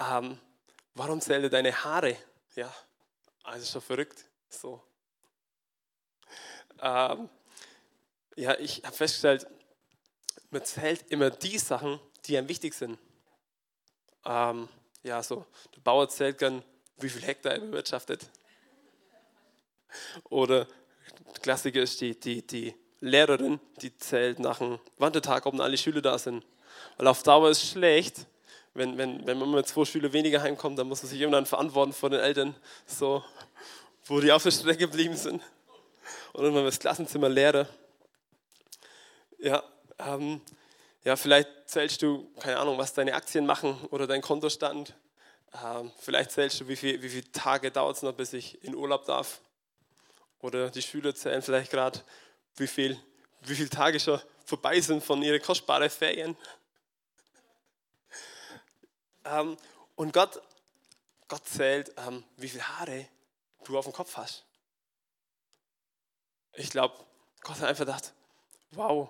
Ähm, 0.00 0.38
warum 0.94 1.20
zählt 1.20 1.44
er 1.44 1.50
deine 1.50 1.84
Haare? 1.84 2.16
Ja, 2.58 2.74
also 3.44 3.64
schon 3.64 3.82
verrückt. 3.82 4.24
So. 4.48 4.82
Ähm, 6.82 7.28
ja, 8.34 8.58
ich 8.58 8.82
habe 8.82 8.96
festgestellt, 8.96 9.46
man 10.50 10.64
zählt 10.64 11.08
immer 11.08 11.30
die 11.30 11.56
Sachen, 11.56 12.00
die 12.24 12.36
einem 12.36 12.48
wichtig 12.48 12.74
sind. 12.74 12.98
Ähm, 14.24 14.68
ja, 15.04 15.22
so, 15.22 15.46
der 15.76 15.82
Bauer 15.82 16.08
zählt 16.08 16.38
gern, 16.38 16.64
wie 16.96 17.08
viel 17.08 17.22
Hektar 17.22 17.52
er 17.52 17.60
bewirtschaftet. 17.60 18.28
Oder 20.28 20.66
Klassiker 21.40 21.82
ist 21.82 22.00
die, 22.00 22.18
die, 22.18 22.44
die 22.44 22.74
Lehrerin, 22.98 23.60
die 23.82 23.96
zählt 23.98 24.40
nach 24.40 24.58
dem 24.58 24.80
Wandertag, 24.96 25.46
ob 25.46 25.60
alle 25.60 25.78
Schüler 25.78 26.02
da 26.02 26.18
sind. 26.18 26.44
Weil 26.96 27.06
auf 27.06 27.22
Dauer 27.22 27.50
ist 27.50 27.64
schlecht, 27.64 28.26
wenn, 28.78 28.96
wenn, 28.96 29.26
wenn 29.26 29.38
man 29.38 29.50
mit 29.50 29.68
zwei 29.68 29.84
Schülern 29.84 30.12
weniger 30.12 30.40
heimkommt, 30.40 30.78
dann 30.78 30.88
muss 30.88 31.02
man 31.02 31.10
sich 31.10 31.20
irgendwann 31.20 31.46
verantworten 31.46 31.92
vor 31.92 32.10
den 32.10 32.20
Eltern, 32.20 32.54
so, 32.86 33.22
wo 34.06 34.20
die 34.20 34.32
auf 34.32 34.42
der 34.42 34.52
Strecke 34.52 34.78
geblieben 34.78 35.16
sind. 35.16 35.42
Oder 36.32 36.44
wenn 36.44 36.54
man 36.54 36.64
das 36.64 36.78
Klassenzimmer 36.78 37.28
leere. 37.28 37.68
Ja, 39.38 39.62
ähm, 39.98 40.40
ja, 41.04 41.16
vielleicht 41.16 41.48
zählst 41.66 42.02
du, 42.02 42.30
keine 42.40 42.58
Ahnung, 42.58 42.78
was 42.78 42.94
deine 42.94 43.14
Aktien 43.14 43.46
machen 43.46 43.78
oder 43.90 44.06
dein 44.06 44.22
Kontostand. 44.22 44.94
Ähm, 45.64 45.90
vielleicht 45.98 46.30
zählst 46.30 46.60
du, 46.60 46.68
wie, 46.68 46.76
viel, 46.76 47.02
wie 47.02 47.08
viele 47.08 47.30
Tage 47.32 47.70
dauert 47.70 47.96
es 47.96 48.02
noch, 48.02 48.12
bis 48.12 48.32
ich 48.32 48.62
in 48.62 48.74
Urlaub 48.74 49.04
darf. 49.06 49.40
Oder 50.40 50.70
die 50.70 50.82
Schüler 50.82 51.14
zählen 51.14 51.42
vielleicht 51.42 51.70
gerade, 51.70 52.00
wie, 52.56 52.66
viel, 52.66 52.98
wie 53.42 53.54
viele 53.54 53.70
Tage 53.70 53.98
schon 53.98 54.20
vorbei 54.44 54.80
sind 54.80 55.02
von 55.02 55.22
ihren 55.22 55.42
kostbaren 55.42 55.90
Ferien. 55.90 56.36
Ähm, 59.24 59.56
und 59.96 60.12
Gott, 60.12 60.40
Gott 61.28 61.46
zählt, 61.46 61.92
ähm, 61.96 62.24
wie 62.36 62.48
viele 62.48 62.68
Haare 62.78 63.08
du 63.64 63.78
auf 63.78 63.84
dem 63.84 63.92
Kopf 63.92 64.16
hast. 64.16 64.44
Ich 66.54 66.70
glaube, 66.70 66.94
Gott 67.42 67.56
hat 67.56 67.68
einfach 67.68 67.84
gedacht, 67.84 68.12
wow, 68.72 69.08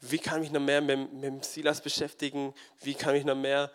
wie 0.00 0.18
kann 0.18 0.42
ich 0.42 0.50
noch 0.50 0.60
mehr 0.60 0.80
mit, 0.80 1.12
mit 1.12 1.44
Silas 1.44 1.80
beschäftigen? 1.80 2.54
Wie 2.80 2.94
kann 2.94 3.14
ich 3.14 3.24
noch 3.24 3.36
mehr 3.36 3.70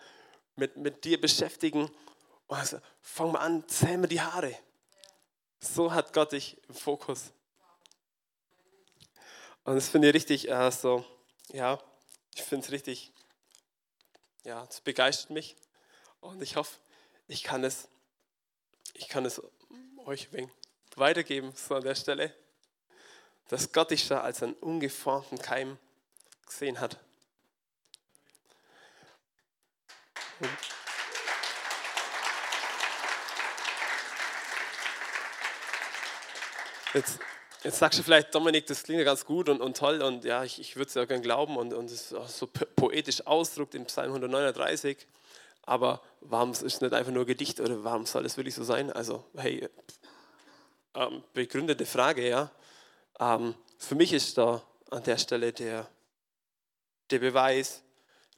mit, 0.56 0.76
mit 0.76 1.04
dir 1.04 1.20
beschäftigen? 1.20 1.90
Und 2.46 2.56
also, 2.56 2.78
fang 3.00 3.32
mal 3.32 3.40
an, 3.40 3.66
zähl 3.68 3.96
mir 3.96 4.08
die 4.08 4.20
Haare. 4.20 4.54
So 5.60 5.92
hat 5.92 6.12
Gott 6.12 6.32
dich 6.32 6.56
im 6.68 6.74
Fokus. 6.74 7.32
Und 9.64 9.74
das 9.74 9.88
finde 9.88 10.08
ich 10.08 10.14
richtig, 10.14 10.48
äh, 10.48 10.70
so, 10.70 11.04
ja, 11.52 11.78
ich 12.34 12.42
finde 12.42 12.64
es 12.64 12.72
richtig, 12.72 13.12
ja, 14.44 14.66
es 14.68 14.80
begeistert 14.80 15.30
mich. 15.30 15.56
Und 16.20 16.42
ich 16.42 16.56
hoffe, 16.56 16.78
ich 17.26 17.42
kann 17.42 17.64
es, 17.64 17.88
ich 18.94 19.08
kann 19.08 19.24
es 19.24 19.40
euch 20.04 20.28
weitergeben, 20.96 21.52
so 21.54 21.74
an 21.74 21.82
der 21.82 21.94
Stelle, 21.94 22.34
dass 23.48 23.72
Gott 23.72 23.90
dich 23.90 24.08
da 24.08 24.20
als 24.20 24.42
einen 24.42 24.54
ungeformten 24.54 25.38
Keim 25.38 25.78
gesehen 26.46 26.80
hat. 26.80 26.98
Jetzt, 36.94 37.18
jetzt 37.68 37.78
sagst 37.78 37.98
du 37.98 38.02
vielleicht, 38.02 38.34
Dominik, 38.34 38.66
das 38.66 38.82
klingt 38.82 38.98
ja 38.98 39.04
ganz 39.04 39.24
gut 39.24 39.48
und, 39.48 39.60
und 39.60 39.76
toll 39.76 40.02
und 40.02 40.24
ja, 40.24 40.42
ich, 40.44 40.58
ich 40.58 40.76
würde 40.76 40.88
es 40.88 40.94
ja 40.94 41.04
gerne 41.04 41.22
glauben 41.22 41.56
und, 41.56 41.72
und 41.72 41.86
es 41.86 41.92
ist 41.92 42.14
auch 42.14 42.28
so 42.28 42.46
poetisch 42.46 43.26
ausdruckt 43.26 43.74
im 43.74 43.84
Psalm 43.86 44.08
139. 44.08 45.06
Aber 45.62 46.00
warum 46.22 46.52
ist 46.52 46.62
es 46.62 46.80
nicht 46.80 46.94
einfach 46.94 47.12
nur 47.12 47.26
Gedicht 47.26 47.60
oder 47.60 47.84
warum 47.84 48.06
soll 48.06 48.24
es 48.24 48.36
wirklich 48.36 48.54
so 48.54 48.64
sein? 48.64 48.90
Also, 48.90 49.24
hey, 49.36 49.68
ähm, 50.94 51.22
begründete 51.34 51.84
Frage, 51.84 52.26
ja. 52.26 52.50
Ähm, 53.20 53.54
für 53.76 53.94
mich 53.94 54.12
ist 54.12 54.38
da 54.38 54.62
an 54.90 55.02
der 55.02 55.18
Stelle 55.18 55.52
der 55.52 55.86
der 57.10 57.18
Beweis, 57.18 57.82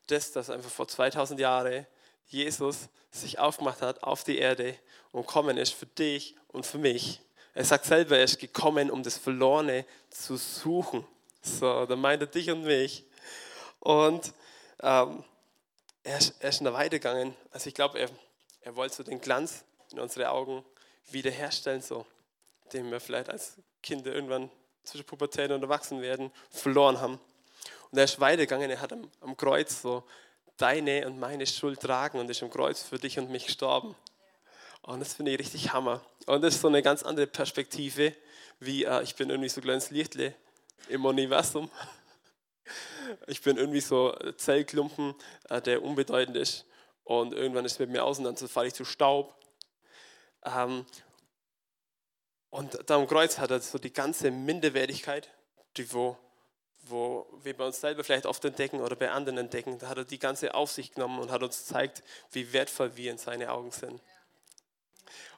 dass 0.07 0.33
das 0.33 0.51
einfach 0.51 0.71
vor 0.71 0.89
2000 0.89 1.41
Jahren 1.41 1.87
Jesus 2.27 2.89
sich 3.11 3.39
aufgemacht 3.39 3.83
hat 3.83 4.03
auf 4.03 4.25
die 4.25 4.39
Erde 4.39 4.77
und 5.13 5.27
kommen 5.27 5.57
ist 5.57 5.73
für 5.73 5.87
dich 5.87 6.37
und 6.49 6.67
für 6.67 6.79
mich. 6.79 7.21
Er 7.55 7.65
sagt 7.65 7.85
selber, 7.85 8.17
er 8.17 8.25
ist 8.25 8.39
gekommen, 8.39 8.91
um 8.91 9.03
das 9.03 9.19
Verlorene 9.19 9.85
zu 10.09 10.37
suchen. 10.37 11.05
So, 11.43 11.87
dann 11.87 12.01
meint 12.01 12.23
er 12.23 12.27
dich 12.27 12.51
und 12.51 12.63
mich. 12.63 13.05
Und 13.81 14.33
ähm, 14.83 15.25
er, 16.03 16.19
ist, 16.19 16.35
er 16.41 16.51
ist 16.51 16.61
noch 16.61 16.73
weitergegangen. 16.73 17.35
Also 17.51 17.69
ich 17.69 17.75
glaube, 17.75 17.99
er, 17.99 18.09
er 18.63 18.77
wollte 18.77 18.97
so 18.97 19.03
den 19.03 19.21
Glanz 19.21 19.65
in 19.91 19.99
unsere 19.99 20.31
Augen 20.31 20.65
wiederherstellen, 21.11 21.83
so, 21.83 22.07
den 22.73 22.91
wir 22.91 23.01
vielleicht 23.01 23.31
als 23.31 23.55
Kinder 23.83 24.15
irgendwann 24.15 24.51
zwischen 24.85 25.07
Pubertät 25.07 25.51
und 25.51 25.63
Erwachsenwerden 25.63 26.31
verloren 26.51 27.01
haben. 27.01 27.21
Und 27.91 27.99
er 27.99 28.05
ist 28.05 28.21
weitergegangen, 28.21 28.71
er 28.71 28.81
hat 28.81 28.93
am, 28.93 29.11
am 29.21 29.37
Kreuz 29.37 29.83
so 29.83 30.05
deine 30.57 31.07
und 31.07 31.19
meine 31.19 31.47
Schuld 31.47 31.81
tragen 31.81 32.19
und 32.19 32.31
ist 32.31 32.43
am 32.43 32.51
Kreuz 32.51 32.83
für 32.83 32.99
dich 32.99 33.19
und 33.19 33.31
mich 33.31 33.47
gestorben. 33.47 33.97
Und 34.83 35.01
das 35.01 35.15
finde 35.15 35.33
ich 35.33 35.39
richtig 35.39 35.73
Hammer. 35.73 36.01
Und 36.27 36.43
das 36.43 36.55
ist 36.55 36.63
so 36.63 36.69
eine 36.69 36.83
ganz 36.83 37.03
andere 37.03 37.27
Perspektive, 37.27 38.15
wie 38.59 38.85
äh, 38.85 39.03
ich 39.03 39.15
bin 39.15 39.31
irgendwie 39.31 39.49
so 39.49 39.61
ein 39.61 39.65
kleines 39.65 39.91
Lichtle 39.91 40.35
im 40.89 41.05
Universum. 41.05 41.71
Ich 43.27 43.43
bin 43.43 43.57
irgendwie 43.57 43.81
so 43.81 44.17
Zellklumpen, 44.37 45.17
äh, 45.49 45.61
der 45.61 45.83
unbedeutend 45.83 46.37
ist. 46.37 46.65
Und 47.03 47.35
irgendwann 47.35 47.65
ist 47.65 47.73
es 47.73 47.79
mit 47.81 47.91
mir 47.91 48.05
aus 48.05 48.19
und 48.19 48.25
dann 48.25 48.37
falle 48.37 48.69
ich 48.69 48.75
zu 48.75 48.85
Staub. 48.85 49.35
Ähm, 50.45 50.87
und 52.51 52.79
da 52.87 52.97
am 52.97 53.09
Kreuz 53.09 53.39
hat 53.39 53.51
er 53.51 53.61
so 53.61 53.79
die 53.79 53.93
ganze 53.93 54.31
Minderwertigkeit, 54.31 55.29
die 55.77 55.93
wo, 55.93 56.17
wo 56.83 57.27
wir 57.43 57.57
bei 57.57 57.67
uns 57.67 57.81
selber 57.81 58.05
vielleicht 58.05 58.27
oft 58.27 58.45
entdecken 58.45 58.81
oder 58.81 58.95
bei 58.95 59.11
anderen 59.11 59.39
entdecken, 59.39 59.79
da 59.79 59.89
hat 59.89 59.99
er 59.99 60.05
die 60.05 60.21
ganze 60.21 60.55
auf 60.55 60.71
sich 60.71 60.93
genommen 60.93 61.19
und 61.19 61.33
hat 61.33 61.43
uns 61.43 61.59
gezeigt, 61.59 62.05
wie 62.31 62.53
wertvoll 62.53 62.97
wir 62.97 63.11
in 63.11 63.19
seine 63.19 63.51
Augen 63.51 63.73
sind. 63.73 64.01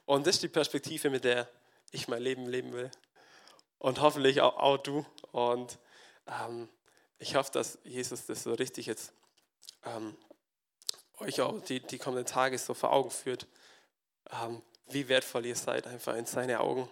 Und 0.05 0.27
das 0.27 0.35
ist 0.35 0.43
die 0.43 0.49
Perspektive, 0.49 1.09
mit 1.09 1.23
der 1.23 1.47
ich 1.91 2.07
mein 2.07 2.21
Leben 2.21 2.47
leben 2.47 2.73
will. 2.73 2.91
Und 3.77 4.01
hoffentlich 4.01 4.41
auch, 4.41 4.57
auch 4.57 4.77
du. 4.77 5.05
Und 5.31 5.77
ähm, 6.27 6.69
ich 7.19 7.35
hoffe, 7.35 7.51
dass 7.51 7.79
Jesus 7.83 8.25
das 8.25 8.43
so 8.43 8.53
richtig 8.53 8.85
jetzt 8.85 9.13
ähm, 9.85 10.15
euch 11.19 11.41
auch 11.41 11.59
die, 11.61 11.79
die 11.79 11.97
kommenden 11.97 12.25
Tage 12.25 12.57
so 12.57 12.73
vor 12.73 12.91
Augen 12.91 13.11
führt, 13.11 13.47
ähm, 14.31 14.61
wie 14.87 15.07
wertvoll 15.07 15.45
ihr 15.45 15.55
seid, 15.55 15.87
einfach 15.87 16.15
in 16.15 16.25
seine 16.25 16.59
Augen. 16.59 16.89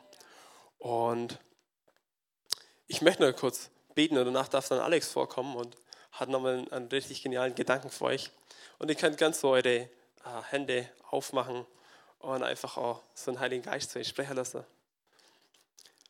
Und 0.77 1.39
ich 2.87 3.01
möchte 3.01 3.23
noch 3.23 3.35
kurz 3.35 3.69
beten 3.95 4.17
und 4.17 4.25
danach 4.25 4.47
darf 4.47 4.67
dann 4.67 4.79
Alex 4.79 5.11
vorkommen 5.11 5.55
und 5.55 5.75
hat 6.11 6.29
nochmal 6.29 6.59
einen, 6.59 6.71
einen 6.71 6.87
richtig 6.87 7.23
genialen 7.23 7.55
Gedanken 7.55 7.89
für 7.89 8.05
euch. 8.05 8.31
Und 8.79 8.89
ihr 8.89 8.95
könnt 8.95 9.17
ganz 9.17 9.41
so 9.41 9.49
eure 9.49 9.69
äh, 9.69 9.89
Hände 10.49 10.89
aufmachen 11.09 11.65
und 12.21 12.43
einfach 12.43 12.77
auch 12.77 13.01
so 13.13 13.31
einen 13.31 13.39
Heiligen 13.39 13.63
Geist 13.63 13.91
zu 13.91 14.03
sprechen 14.03 14.35
lassen. 14.35 14.63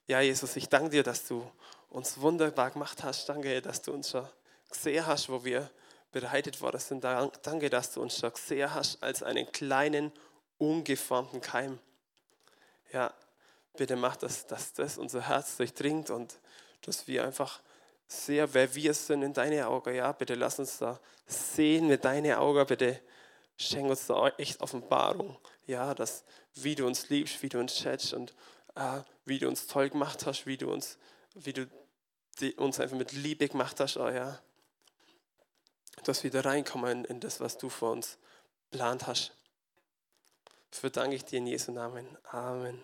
Ja, 0.08 0.20
Jesus, 0.22 0.56
ich 0.56 0.68
danke 0.68 0.90
dir, 0.90 1.04
dass 1.04 1.28
du 1.28 1.50
uns 1.90 2.20
wunderbar 2.20 2.72
gemacht 2.72 3.04
hast. 3.04 3.30
Danke, 3.30 3.62
dass 3.62 3.82
du 3.82 3.94
uns 3.94 4.10
schon 4.10 4.28
gesehen 4.70 5.06
hast, 5.06 5.30
wo 5.30 5.44
wir 5.44 5.70
bereitet 6.12 6.60
worden 6.62 6.80
sind. 6.80 7.04
Danke, 7.04 7.70
dass 7.70 7.92
du 7.92 8.02
uns 8.02 8.18
schon 8.18 8.34
gesehen 8.34 8.74
hast 8.74 9.02
als 9.02 9.24
einen 9.24 9.52
kleinen, 9.52 10.12
ungeformten 10.58 11.40
Keim. 11.40 11.80
Ja, 12.92 13.14
bitte 13.78 13.96
mach 13.96 14.18
das, 14.18 14.46
dass 14.48 14.74
das 14.74 14.98
unser 14.98 15.28
Herz 15.28 15.56
durchdringt 15.58 16.10
und 16.10 16.38
dass 16.82 17.08
wir 17.08 17.24
einfach 17.24 17.62
sehen, 18.08 18.50
wer 18.52 18.76
wir 18.76 18.94
sind 18.94 19.24
in 19.24 19.34
deine 19.34 19.68
Augen. 19.68 19.96
Ja, 19.96 20.12
bitte 20.12 20.36
lass 20.36 20.60
uns 20.60 20.78
da 20.78 21.00
sehen 21.26 21.88
mit 21.88 22.04
deinen 22.04 22.34
Augen. 22.34 22.66
Bitte 22.66 23.00
schenk 23.56 23.90
uns 23.90 24.08
da 24.08 24.28
echt 24.38 24.60
Offenbarung 24.60 25.38
ja, 25.68 25.94
dass, 25.94 26.24
wie 26.56 26.76
du 26.76 26.86
uns 26.86 27.10
liebst, 27.10 27.42
wie 27.44 27.50
du 27.50 27.60
uns 27.60 27.78
schätzt 27.78 28.14
und 28.14 28.34
äh, 28.76 29.02
wie 29.26 29.40
du 29.40 29.48
uns 29.48 29.68
toll 29.68 29.90
gemacht 29.90 30.26
hast, 30.26 30.46
wie 30.46 30.58
du 30.58 30.72
uns, 30.72 30.98
wie 31.34 31.54
du 31.54 31.68
die, 32.40 32.54
uns 32.56 32.80
einfach 32.80 32.98
mit 32.98 33.12
Liebe 33.12 33.48
gemacht 33.48 33.80
hast, 33.80 33.98
oh 33.98 34.10
ja. 34.10 34.40
Dass 36.04 36.24
wir 36.24 36.32
da 36.32 36.42
reinkommen 36.42 37.06
in 37.06 37.20
das, 37.20 37.40
was 37.40 37.58
du 37.58 37.70
für 37.70 37.92
uns 37.92 38.18
geplant 38.72 39.08
hast. 39.08 39.34
Dafür 40.72 40.90
danke 40.90 41.16
ich 41.18 41.26
dir 41.26 41.40
in 41.40 41.48
Jesu 41.48 41.72
Namen. 41.72 42.08
Amen. 42.32 42.82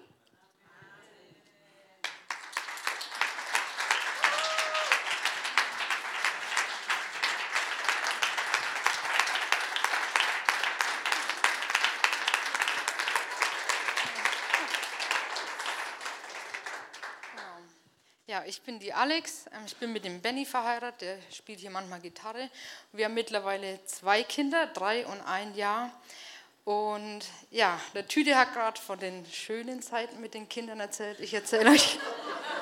Ich 18.47 18.62
bin 18.62 18.79
die 18.79 18.93
Alex. 18.93 19.45
Ähm, 19.53 19.63
ich 19.65 19.75
bin 19.75 19.91
mit 19.91 20.05
dem 20.05 20.21
Benny 20.21 20.45
verheiratet, 20.45 21.01
der 21.01 21.17
spielt 21.31 21.60
hier 21.60 21.69
manchmal 21.69 21.99
Gitarre. 21.99 22.49
Wir 22.93 23.05
haben 23.05 23.13
mittlerweile 23.13 23.83
zwei 23.86 24.23
Kinder, 24.23 24.67
drei 24.67 25.05
und 25.05 25.21
ein 25.21 25.53
Jahr. 25.55 25.91
Und 26.63 27.21
ja, 27.51 27.79
der 27.93 28.07
Tüte 28.07 28.36
hat 28.36 28.53
gerade 28.53 28.79
von 28.79 28.99
den 28.99 29.25
schönen 29.25 29.81
Zeiten 29.81 30.19
mit 30.19 30.33
den 30.33 30.49
Kindern 30.49 30.79
erzählt. 30.79 31.19
Ich 31.19 31.33
erzähle 31.33 31.71
euch 31.71 31.99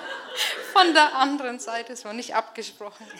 von 0.74 0.94
der 0.94 1.16
anderen 1.16 1.60
Seite, 1.60 1.94
es 1.94 2.06
war 2.06 2.14
nicht 2.14 2.36
abgesprochen. 2.36 3.06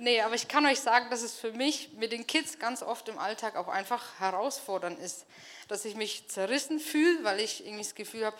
Nee. 0.00 0.12
nee, 0.12 0.20
aber 0.20 0.36
ich 0.36 0.46
kann 0.46 0.64
euch 0.66 0.78
sagen, 0.78 1.10
dass 1.10 1.22
es 1.22 1.34
für 1.34 1.50
mich 1.50 1.92
mit 1.94 2.12
den 2.12 2.26
Kids 2.26 2.60
ganz 2.60 2.82
oft 2.82 3.08
im 3.08 3.18
Alltag 3.18 3.56
auch 3.56 3.66
einfach 3.66 4.20
herausfordernd 4.20 5.00
ist. 5.00 5.26
Dass 5.66 5.84
ich 5.84 5.96
mich 5.96 6.28
zerrissen 6.28 6.78
fühle, 6.78 7.24
weil 7.24 7.40
ich 7.40 7.64
irgendwie 7.64 7.82
das 7.82 7.94
Gefühl 7.96 8.26
habe, 8.26 8.36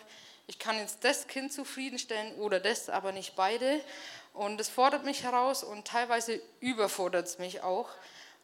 ich 0.49 0.57
kann 0.57 0.79
jetzt 0.79 1.03
das 1.03 1.27
Kind 1.27 1.53
zufriedenstellen 1.53 2.33
oder 2.39 2.59
das, 2.59 2.89
aber 2.89 3.11
nicht 3.11 3.35
beide. 3.35 3.81
Und 4.33 4.59
es 4.59 4.67
fordert 4.67 5.05
mich 5.05 5.21
heraus 5.21 5.63
und 5.63 5.87
teilweise 5.87 6.41
überfordert 6.59 7.27
es 7.27 7.37
mich 7.37 7.61
auch. 7.61 7.87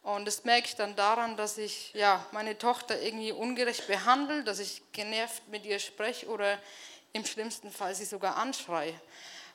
Und 0.04 0.24
das 0.24 0.44
merke 0.44 0.68
ich 0.68 0.76
dann 0.76 0.94
daran, 0.94 1.36
dass 1.36 1.58
ich 1.58 1.92
ja, 1.94 2.24
meine 2.30 2.56
Tochter 2.56 3.02
irgendwie 3.02 3.32
ungerecht 3.32 3.88
behandle, 3.88 4.44
dass 4.44 4.60
ich 4.60 4.82
genervt 4.92 5.48
mit 5.48 5.66
ihr 5.66 5.80
spreche 5.80 6.28
oder 6.28 6.60
im 7.12 7.24
schlimmsten 7.24 7.72
Fall 7.72 7.92
sie 7.92 8.04
sogar 8.04 8.36
anschreie. 8.36 8.94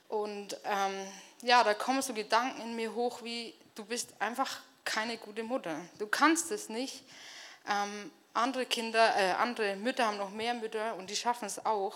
Und 0.09 0.57
ähm, 0.65 1.07
ja, 1.43 1.63
da 1.63 1.73
kommen 1.73 2.01
so 2.01 2.13
Gedanken 2.13 2.61
in 2.63 2.75
mir 2.75 2.93
hoch 2.93 3.23
wie, 3.23 3.53
du 3.75 3.85
bist 3.85 4.13
einfach 4.19 4.59
keine 4.83 5.15
gute 5.17 5.43
Mutter. 5.43 5.79
Du 5.99 6.07
kannst 6.07 6.51
es 6.51 6.67
nicht. 6.67 7.05
Ähm, 7.65 8.11
andere 8.33 8.65
Kinder, 8.65 9.15
äh, 9.17 9.31
andere 9.31 9.77
Mütter 9.77 10.07
haben 10.07 10.17
noch 10.17 10.31
mehr 10.31 10.53
Mütter 10.53 10.95
und 10.95 11.09
die 11.09 11.15
schaffen 11.15 11.45
es 11.45 11.65
auch. 11.65 11.95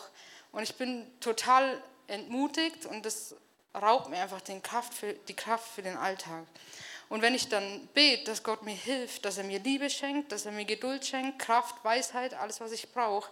Und 0.56 0.64
ich 0.64 0.76
bin 0.76 1.06
total 1.20 1.84
entmutigt 2.08 2.86
und 2.86 3.06
das 3.06 3.36
raubt 3.74 4.10
mir 4.10 4.20
einfach 4.20 4.40
den 4.40 4.64
Kraft 4.64 4.94
für, 4.94 5.12
die 5.12 5.34
Kraft 5.34 5.68
für 5.68 5.82
den 5.82 5.98
Alltag. 5.98 6.46
Und 7.10 7.22
wenn 7.22 7.36
ich 7.36 7.50
dann 7.50 7.90
bete, 7.94 8.24
dass 8.24 8.42
Gott 8.42 8.64
mir 8.64 8.74
hilft, 8.74 9.26
dass 9.26 9.38
er 9.38 9.44
mir 9.44 9.60
Liebe 9.60 9.90
schenkt, 9.90 10.32
dass 10.32 10.46
er 10.46 10.54
mir 10.54 10.64
Geduld 10.64 11.06
schenkt, 11.06 11.40
Kraft, 11.40 11.84
Weisheit, 11.84 12.36
alles, 12.36 12.62
was 12.62 12.72
ich 12.72 12.90
brauche, 12.94 13.30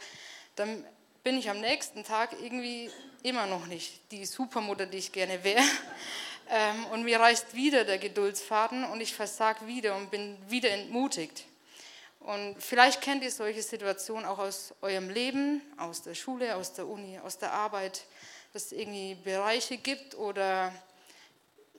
dann 0.57 0.85
bin 1.23 1.37
ich 1.37 1.49
am 1.49 1.61
nächsten 1.61 2.03
Tag 2.03 2.35
irgendwie 2.41 2.91
immer 3.23 3.45
noch 3.45 3.67
nicht 3.67 4.01
die 4.11 4.25
Supermutter, 4.25 4.85
die 4.85 4.97
ich 4.97 5.13
gerne 5.13 5.45
wäre. 5.45 5.63
Ähm, 6.49 6.85
und 6.87 7.03
mir 7.05 7.21
reißt 7.21 7.55
wieder 7.55 7.85
der 7.85 7.99
Geduldsfaden 7.99 8.83
und 8.83 8.99
ich 8.99 9.13
versage 9.13 9.65
wieder 9.65 9.95
und 9.95 10.11
bin 10.11 10.37
wieder 10.49 10.71
entmutigt. 10.71 11.45
Und 12.23 12.55
vielleicht 12.57 13.01
kennt 13.01 13.21
ihr 13.21 13.31
solche 13.31 13.61
Situationen 13.61 14.25
auch 14.25 14.39
aus 14.39 14.73
eurem 14.81 15.09
Leben, 15.09 15.61
aus 15.77 16.01
der 16.03 16.15
Schule, 16.15 16.55
aus 16.55 16.71
der 16.71 16.87
Uni, 16.87 17.19
aus 17.19 17.37
der 17.37 17.51
Arbeit, 17.51 18.05
dass 18.53 18.67
es 18.67 18.71
irgendwie 18.71 19.15
Bereiche 19.15 19.77
gibt 19.77 20.15
oder 20.15 20.73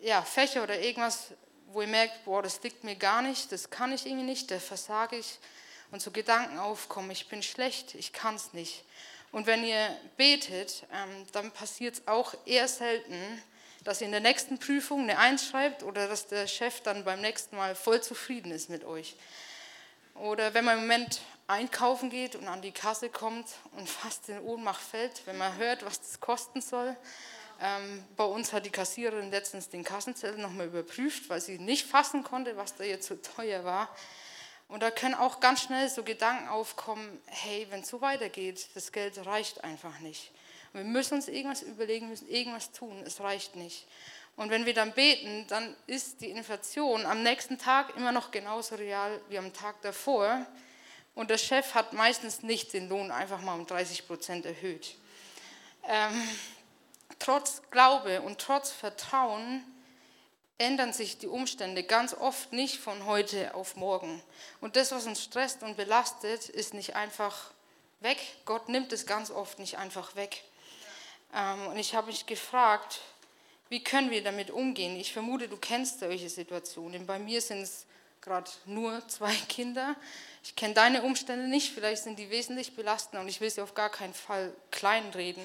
ja, 0.01 0.21
Fächer 0.21 0.63
oder 0.63 0.79
irgendwas, 0.79 1.29
wo 1.69 1.81
ihr 1.81 1.89
merkt, 1.89 2.27
boah, 2.27 2.43
das 2.43 2.63
liegt 2.63 2.85
mir 2.85 2.95
gar 2.95 3.23
nicht, 3.23 3.53
das 3.53 3.71
kann 3.71 3.91
ich 3.93 4.05
irgendwie 4.05 4.27
nicht, 4.27 4.51
da 4.51 4.59
versage 4.59 5.17
ich. 5.17 5.39
Und 5.91 6.03
so 6.03 6.11
Gedanken 6.11 6.59
aufkommen, 6.59 7.11
ich 7.11 7.29
bin 7.29 7.43
schlecht, 7.43 7.95
ich 7.95 8.13
kann 8.13 8.35
es 8.35 8.53
nicht. 8.53 8.85
Und 9.33 9.47
wenn 9.47 9.65
ihr 9.65 9.97
betet, 10.19 10.85
ähm, 10.93 11.27
dann 11.33 11.53
passiert 11.53 11.95
es 11.95 12.07
auch 12.07 12.35
eher 12.45 12.69
selten, 12.69 13.43
dass 13.83 14.03
ihr 14.03 14.07
in 14.07 14.13
der 14.13 14.21
nächsten 14.21 14.59
Prüfung 14.59 15.05
eine 15.05 15.19
Eins 15.19 15.47
schreibt 15.47 15.83
oder 15.83 16.07
dass 16.07 16.27
der 16.27 16.47
Chef 16.47 16.83
dann 16.83 17.05
beim 17.05 17.23
nächsten 17.23 17.57
Mal 17.57 17.75
voll 17.75 18.03
zufrieden 18.03 18.53
ist 18.53 18.69
mit 18.69 18.85
euch. 18.85 19.17
Oder 20.15 20.55
wenn 20.55 20.65
man 20.65 20.79
im 20.79 20.83
Moment 20.83 21.21
einkaufen 21.47 22.09
geht 22.09 22.37
und 22.37 22.49
an 22.49 22.63
die 22.63 22.73
Kasse 22.73 23.11
kommt 23.11 23.47
und 23.73 23.89
fast 24.03 24.29
in 24.29 24.41
Ohnmacht 24.41 24.83
fällt, 24.83 25.27
wenn 25.27 25.39
man 25.39 25.57
hört, 25.57 25.85
was 25.85 26.01
das 26.01 26.21
kosten 26.21 26.61
soll. 26.61 26.97
Ähm, 27.61 28.05
bei 28.17 28.25
uns 28.25 28.53
hat 28.53 28.67
die 28.67 28.71
Kassiererin 28.71 29.31
letztens 29.31 29.69
den 29.69 29.85
Kassenzettel 29.85 30.41
nochmal 30.41 30.67
überprüft, 30.67 31.29
weil 31.29 31.41
sie 31.41 31.59
nicht 31.59 31.87
fassen 31.87 32.25
konnte, 32.25 32.57
was 32.57 32.75
da 32.75 32.85
jetzt 32.85 33.07
so 33.07 33.17
teuer 33.17 33.65
war. 33.65 33.89
Und 34.69 34.83
da 34.83 34.91
können 34.91 35.15
auch 35.15 35.41
ganz 35.41 35.63
schnell 35.63 35.89
so 35.89 36.03
Gedanken 36.03 36.49
aufkommen, 36.49 37.21
hey, 37.27 37.67
wenn 37.71 37.81
es 37.81 37.89
so 37.89 38.01
weitergeht, 38.01 38.69
das 38.75 38.93
Geld 38.93 39.25
reicht 39.25 39.63
einfach 39.63 40.01
nicht. 40.01 40.33
Wir 40.73 40.83
müssen 40.83 41.15
uns 41.15 41.29
irgendwas 41.29 41.63
überlegen, 41.63 42.09
müssen 42.09 42.29
irgendwas 42.29 42.73
tun, 42.73 43.03
es 43.07 43.21
reicht 43.21 43.55
nicht. 43.55 43.87
Und 44.37 44.51
wenn 44.51 44.67
wir 44.67 44.75
dann 44.75 44.93
beten, 44.93 45.47
dann 45.49 45.77
ist 45.87 46.21
die 46.21 46.31
Inflation 46.31 47.07
am 47.07 47.23
nächsten 47.23 47.59
Tag 47.59 47.97
immer 47.97 48.11
noch 48.11 48.31
genauso 48.31 48.75
real 48.75 49.21
wie 49.29 49.39
am 49.39 49.53
Tag 49.53 49.81
davor. 49.83 50.45
Und 51.15 51.31
der 51.31 51.39
Chef 51.39 51.75
hat 51.75 51.93
meistens 51.93 52.43
nicht 52.43 52.73
den 52.73 52.89
Lohn 52.89 53.13
einfach 53.13 53.41
mal 53.41 53.55
um 53.55 53.67
30 53.67 54.07
Prozent 54.07 54.45
erhöht. 54.45 54.97
Ähm, 55.87 56.29
trotz 57.21 57.63
Glaube 57.71 58.23
und 58.23 58.41
trotz 58.41 58.73
Vertrauen 58.73 59.63
ändern 60.59 60.93
sich 60.93 61.19
die 61.19 61.27
Umstände 61.29 61.85
ganz 61.85 62.15
oft 62.15 62.53
nicht 62.53 62.79
von 62.79 63.07
heute 63.07 63.55
auf 63.55 63.77
morgen. 63.77 64.23
Und 64.61 64.77
das, 64.77 64.91
was 64.93 65.07
uns 65.07 65.23
stresst 65.23 65.63
und 65.63 65.77
belastet, 65.77 66.49
ist 66.49 66.75
nicht 66.75 66.97
einfach 66.97 67.51
weg. 68.01 68.19
Gott 68.45 68.69
nimmt 68.69 68.93
es 68.93 69.07
ganz 69.07 69.31
oft 69.31 69.59
nicht 69.59 69.79
einfach 69.79 70.17
weg. 70.17 70.43
Ähm, 71.35 71.69
und 71.69 71.77
ich 71.77 71.95
habe 71.95 72.09
mich 72.09 72.27
gefragt, 72.27 73.01
wie 73.75 73.83
können 73.83 74.13
wir 74.13 74.23
damit 74.23 74.53
umgehen? 74.53 74.95
Ich 75.01 75.13
vermute, 75.13 75.49
du 75.49 75.57
kennst 75.57 75.99
solche 75.99 76.29
Situationen. 76.29 77.07
Bei 77.07 77.19
mir 77.19 77.41
sind 77.41 77.63
es 77.63 77.87
gerade 78.21 78.49
nur 78.67 79.03
zwei 79.09 79.35
Kinder. 79.49 79.97
Ich 80.45 80.55
kenne 80.55 80.75
deine 80.75 81.03
Umstände 81.03 81.49
nicht, 81.49 81.73
vielleicht 81.75 82.05
sind 82.05 82.17
die 82.21 82.31
wesentlich 82.31 82.77
belastender 82.77 83.21
und 83.21 83.29
ich 83.29 83.41
will 83.41 83.51
sie 83.51 83.61
auf 83.61 83.75
gar 83.75 83.91
keinen 83.91 84.15
Fall 84.15 84.55
kleinreden. 84.71 85.43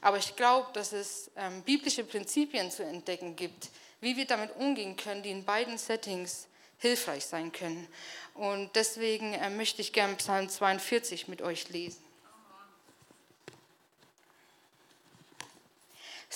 Aber 0.00 0.16
ich 0.16 0.36
glaube, 0.36 0.68
dass 0.72 0.94
es 0.94 1.30
ähm, 1.36 1.60
biblische 1.64 2.02
Prinzipien 2.02 2.70
zu 2.70 2.82
entdecken 2.82 3.36
gibt, 3.36 3.68
wie 4.00 4.16
wir 4.16 4.24
damit 4.24 4.56
umgehen 4.56 4.96
können, 4.96 5.22
die 5.22 5.30
in 5.30 5.44
beiden 5.44 5.76
Settings 5.76 6.46
hilfreich 6.78 7.26
sein 7.26 7.52
können. 7.52 7.86
Und 8.32 8.74
deswegen 8.74 9.34
äh, 9.34 9.50
möchte 9.50 9.82
ich 9.82 9.92
gerne 9.92 10.14
Psalm 10.14 10.48
42 10.48 11.28
mit 11.28 11.42
euch 11.42 11.68
lesen. 11.68 12.05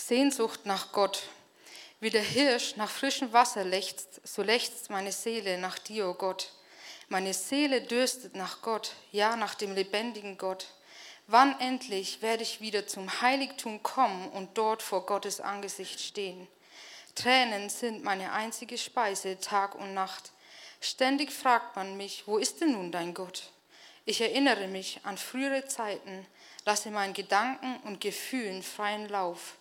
Sehnsucht 0.06 0.66
nach 0.66 0.92
Gott. 0.92 1.22
Wie 2.00 2.10
der 2.10 2.22
Hirsch 2.22 2.76
nach 2.76 2.90
frischem 2.90 3.32
Wasser 3.32 3.64
lechzt, 3.64 4.26
so 4.26 4.42
lechzt 4.42 4.88
meine 4.88 5.12
Seele 5.12 5.58
nach 5.58 5.78
dir, 5.78 6.06
o 6.06 6.10
oh 6.10 6.14
Gott. 6.14 6.52
Meine 7.08 7.34
Seele 7.34 7.82
dürstet 7.82 8.34
nach 8.34 8.62
Gott, 8.62 8.92
ja 9.12 9.36
nach 9.36 9.54
dem 9.54 9.74
lebendigen 9.74 10.38
Gott. 10.38 10.68
Wann 11.26 11.60
endlich 11.60 12.22
werde 12.22 12.42
ich 12.42 12.60
wieder 12.60 12.86
zum 12.86 13.20
Heiligtum 13.20 13.82
kommen 13.82 14.28
und 14.30 14.56
dort 14.56 14.82
vor 14.82 15.06
Gottes 15.06 15.40
Angesicht 15.40 16.00
stehen? 16.00 16.48
Tränen 17.14 17.68
sind 17.68 18.02
meine 18.02 18.32
einzige 18.32 18.78
Speise 18.78 19.38
Tag 19.38 19.74
und 19.74 19.92
Nacht. 19.94 20.32
Ständig 20.80 21.30
fragt 21.30 21.76
man 21.76 21.96
mich, 21.96 22.26
wo 22.26 22.38
ist 22.38 22.60
denn 22.60 22.72
nun 22.72 22.90
dein 22.90 23.12
Gott? 23.12 23.52
Ich 24.06 24.20
erinnere 24.22 24.66
mich 24.66 25.00
an 25.04 25.18
frühere 25.18 25.66
Zeiten, 25.66 26.26
lasse 26.64 26.90
meinen 26.90 27.12
Gedanken 27.12 27.76
und 27.84 28.00
Gefühlen 28.00 28.62
freien 28.62 29.08
Lauf. 29.08 29.56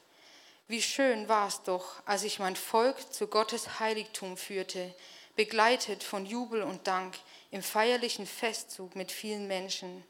Wie 0.70 0.84
schön 0.84 1.28
war 1.28 1.48
es 1.48 1.64
doch, 1.64 1.96
als 2.06 2.22
ich 2.22 2.38
mein 2.38 2.56
Volk 2.56 3.12
zu 3.12 3.26
Gottes 3.26 3.80
Heiligtum 3.80 4.38
führte, 4.38 4.94
begleitet 5.36 6.04
von 6.04 6.28
Jubel 6.28 6.62
und 6.62 6.86
Dank 6.86 7.18
im 7.50 7.64
feierlichen 7.64 8.28
Festzug 8.28 8.96
mit 8.96 9.12
vielen 9.12 9.48
Menschen. 9.48 10.06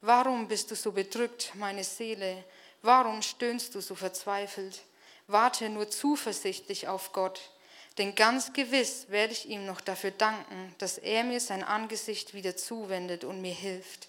Warum 0.00 0.48
bist 0.48 0.70
du 0.70 0.76
so 0.76 0.92
bedrückt, 0.92 1.52
meine 1.56 1.84
Seele? 1.84 2.42
Warum 2.80 3.20
stöhnst 3.20 3.74
du 3.74 3.82
so 3.82 3.94
verzweifelt? 3.94 4.80
Warte 5.26 5.68
nur 5.68 5.90
zuversichtlich 5.90 6.88
auf 6.88 7.12
Gott, 7.12 7.50
denn 7.98 8.14
ganz 8.14 8.54
gewiss 8.54 9.10
werde 9.10 9.34
ich 9.34 9.46
ihm 9.46 9.66
noch 9.66 9.82
dafür 9.82 10.12
danken, 10.12 10.74
dass 10.78 10.96
er 10.96 11.22
mir 11.22 11.38
sein 11.38 11.62
Angesicht 11.62 12.32
wieder 12.32 12.56
zuwendet 12.56 13.24
und 13.24 13.42
mir 13.42 13.52
hilft. 13.52 14.08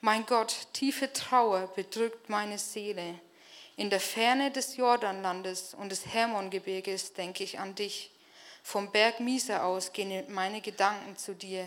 Mein 0.00 0.24
Gott, 0.24 0.68
tiefe 0.72 1.12
Trauer 1.12 1.66
bedrückt 1.74 2.28
meine 2.28 2.60
Seele. 2.60 3.18
In 3.76 3.90
der 3.90 4.00
Ferne 4.00 4.50
des 4.50 4.76
Jordanlandes 4.76 5.74
und 5.74 5.90
des 5.90 6.06
Hermongebirges 6.06 7.14
denke 7.14 7.44
ich 7.44 7.58
an 7.58 7.74
dich. 7.74 8.10
Vom 8.62 8.92
Berg 8.92 9.20
Misa 9.20 9.62
aus 9.62 9.92
gehen 9.92 10.32
meine 10.32 10.60
Gedanken 10.60 11.16
zu 11.16 11.34
dir. 11.34 11.66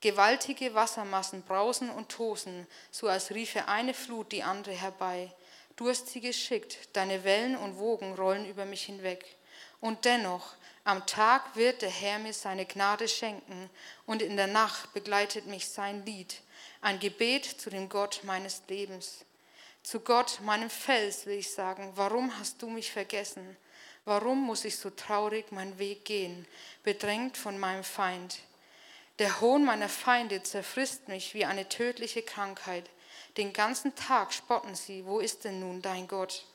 Gewaltige 0.00 0.74
Wassermassen 0.74 1.42
brausen 1.42 1.90
und 1.90 2.08
tosen, 2.08 2.66
so 2.90 3.08
als 3.08 3.30
riefe 3.30 3.68
eine 3.68 3.94
Flut 3.94 4.32
die 4.32 4.42
andere 4.42 4.74
herbei. 4.74 5.32
Du 5.76 5.88
hast 5.88 6.08
sie 6.08 6.20
geschickt, 6.20 6.78
deine 6.92 7.24
Wellen 7.24 7.56
und 7.56 7.78
Wogen 7.78 8.14
rollen 8.14 8.46
über 8.48 8.64
mich 8.64 8.84
hinweg. 8.84 9.24
Und 9.80 10.04
dennoch, 10.04 10.54
am 10.84 11.06
Tag 11.06 11.56
wird 11.56 11.82
der 11.82 11.90
Herr 11.90 12.18
mir 12.18 12.34
seine 12.34 12.66
Gnade 12.66 13.08
schenken, 13.08 13.70
und 14.06 14.22
in 14.22 14.36
der 14.36 14.46
Nacht 14.46 14.92
begleitet 14.92 15.46
mich 15.46 15.68
sein 15.68 16.04
Lied, 16.04 16.42
ein 16.80 17.00
Gebet 17.00 17.44
zu 17.44 17.70
dem 17.70 17.88
Gott 17.88 18.20
meines 18.24 18.62
Lebens. 18.68 19.24
Zu 19.84 20.00
Gott, 20.00 20.40
meinem 20.40 20.70
Fels, 20.70 21.26
will 21.26 21.38
ich 21.38 21.50
sagen, 21.50 21.92
warum 21.94 22.38
hast 22.38 22.62
du 22.62 22.70
mich 22.70 22.90
vergessen? 22.90 23.54
Warum 24.06 24.40
muss 24.40 24.64
ich 24.64 24.78
so 24.78 24.88
traurig 24.88 25.52
meinen 25.52 25.78
Weg 25.78 26.06
gehen, 26.06 26.46
bedrängt 26.82 27.36
von 27.36 27.58
meinem 27.58 27.84
Feind? 27.84 28.38
Der 29.18 29.42
Hohn 29.42 29.62
meiner 29.62 29.90
Feinde 29.90 30.42
zerfrisst 30.42 31.08
mich 31.08 31.34
wie 31.34 31.44
eine 31.44 31.68
tödliche 31.68 32.22
Krankheit. 32.22 32.88
Den 33.36 33.52
ganzen 33.52 33.94
Tag 33.94 34.32
spotten 34.32 34.74
sie, 34.74 35.04
wo 35.04 35.20
ist 35.20 35.44
denn 35.44 35.60
nun 35.60 35.82
dein 35.82 36.08
Gott? 36.08 36.46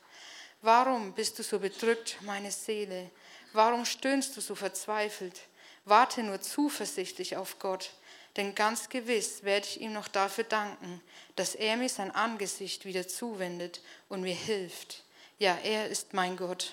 Warum 0.60 1.12
bist 1.12 1.38
du 1.38 1.44
so 1.44 1.60
bedrückt, 1.60 2.18
meine 2.22 2.50
Seele? 2.50 3.12
Warum 3.52 3.84
stöhnst 3.84 4.36
du 4.36 4.40
so 4.40 4.56
verzweifelt? 4.56 5.42
Warte 5.84 6.24
nur 6.24 6.40
zuversichtlich 6.40 7.36
auf 7.36 7.60
Gott 7.60 7.92
denn 8.36 8.54
ganz 8.54 8.88
gewiss 8.88 9.42
werde 9.42 9.66
ich 9.66 9.80
ihm 9.80 9.92
noch 9.92 10.08
dafür 10.08 10.44
danken, 10.44 11.00
dass 11.36 11.54
er 11.54 11.76
mir 11.76 11.88
sein 11.88 12.10
Angesicht 12.10 12.84
wieder 12.84 13.06
zuwendet 13.06 13.80
und 14.08 14.22
mir 14.22 14.34
hilft. 14.34 15.02
Ja, 15.38 15.58
er 15.62 15.88
ist 15.88 16.14
mein 16.14 16.36
Gott. 16.36 16.72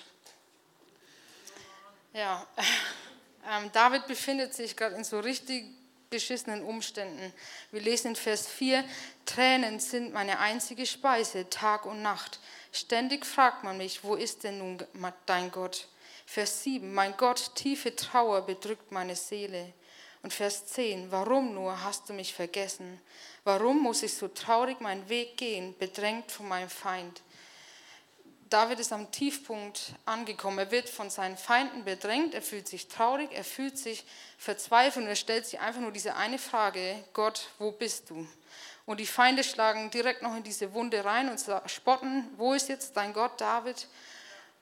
Ja, 2.12 2.46
ähm, 3.50 3.70
David 3.72 4.06
befindet 4.06 4.54
sich 4.54 4.76
gerade 4.76 4.96
in 4.96 5.04
so 5.04 5.20
richtig 5.20 5.64
beschissenen 6.10 6.64
Umständen. 6.64 7.32
Wir 7.70 7.80
lesen 7.80 8.08
in 8.08 8.16
Vers 8.16 8.46
4, 8.46 8.84
Tränen 9.26 9.78
sind 9.80 10.12
meine 10.12 10.38
einzige 10.38 10.86
Speise, 10.86 11.48
Tag 11.50 11.86
und 11.86 12.02
Nacht. 12.02 12.40
Ständig 12.72 13.26
fragt 13.26 13.64
man 13.64 13.76
mich, 13.78 14.04
wo 14.04 14.14
ist 14.14 14.44
denn 14.44 14.58
nun 14.58 14.82
dein 15.26 15.50
Gott? 15.50 15.88
Vers 16.26 16.62
7, 16.64 16.92
mein 16.92 17.16
Gott, 17.16 17.54
tiefe 17.54 17.94
Trauer 17.96 18.42
bedrückt 18.42 18.92
meine 18.92 19.16
Seele. 19.16 19.72
Und 20.22 20.32
Vers 20.32 20.66
10, 20.66 21.10
warum 21.10 21.54
nur 21.54 21.82
hast 21.82 22.08
du 22.08 22.12
mich 22.12 22.34
vergessen? 22.34 23.00
Warum 23.44 23.82
muss 23.82 24.02
ich 24.02 24.14
so 24.14 24.28
traurig 24.28 24.80
meinen 24.80 25.08
Weg 25.08 25.36
gehen, 25.36 25.76
bedrängt 25.78 26.32
von 26.32 26.48
meinem 26.48 26.70
Feind? 26.70 27.22
David 28.50 28.80
ist 28.80 28.92
am 28.92 29.10
Tiefpunkt 29.10 29.92
angekommen. 30.06 30.58
Er 30.58 30.70
wird 30.70 30.88
von 30.88 31.10
seinen 31.10 31.36
Feinden 31.36 31.84
bedrängt, 31.84 32.34
er 32.34 32.42
fühlt 32.42 32.66
sich 32.66 32.88
traurig, 32.88 33.30
er 33.32 33.44
fühlt 33.44 33.76
sich 33.76 34.04
verzweifelt 34.38 35.04
und 35.04 35.10
er 35.10 35.16
stellt 35.16 35.46
sich 35.46 35.60
einfach 35.60 35.80
nur 35.80 35.92
diese 35.92 36.14
eine 36.14 36.38
Frage, 36.38 37.04
Gott, 37.12 37.48
wo 37.58 37.72
bist 37.72 38.10
du? 38.10 38.26
Und 38.86 39.00
die 39.00 39.06
Feinde 39.06 39.44
schlagen 39.44 39.90
direkt 39.90 40.22
noch 40.22 40.34
in 40.34 40.42
diese 40.42 40.72
Wunde 40.72 41.04
rein 41.04 41.28
und 41.28 41.44
spotten, 41.66 42.26
wo 42.38 42.54
ist 42.54 42.70
jetzt 42.70 42.96
dein 42.96 43.12
Gott, 43.12 43.38
David? 43.38 43.86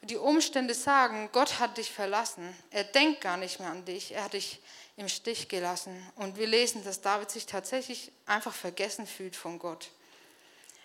Die 0.02 0.16
Umstände 0.16 0.74
sagen, 0.74 1.28
Gott 1.32 1.60
hat 1.60 1.78
dich 1.78 1.92
verlassen. 1.92 2.56
Er 2.70 2.84
denkt 2.84 3.20
gar 3.20 3.36
nicht 3.36 3.60
mehr 3.60 3.70
an 3.70 3.84
dich. 3.84 4.12
Er 4.12 4.24
hat 4.24 4.32
dich 4.32 4.60
im 4.96 5.09
Stich 5.09 5.48
gelassen. 5.48 5.94
Und 6.16 6.38
wir 6.38 6.46
lesen, 6.46 6.82
dass 6.85 7.00
David 7.00 7.30
sich 7.30 7.46
tatsächlich 7.46 8.11
einfach 8.24 8.54
vergessen 8.54 9.06
fühlt 9.06 9.37
von 9.37 9.59
Gott. 9.59 9.90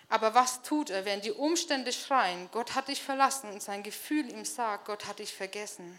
Aber 0.08 0.34
was 0.34 0.62
tut 0.62 0.90
er, 0.90 1.06
wenn 1.06 1.22
die 1.22 1.32
Umstände 1.32 1.92
schreien, 1.92 2.50
Gott 2.52 2.74
hat 2.74 2.88
dich 2.88 3.02
verlassen 3.02 3.50
und 3.50 3.62
sein 3.62 3.82
Gefühl 3.82 4.30
ihm 4.30 4.44
sagt, 4.44 4.84
Gott 4.84 5.06
hat 5.06 5.20
dich 5.20 5.32
vergessen? 5.32 5.98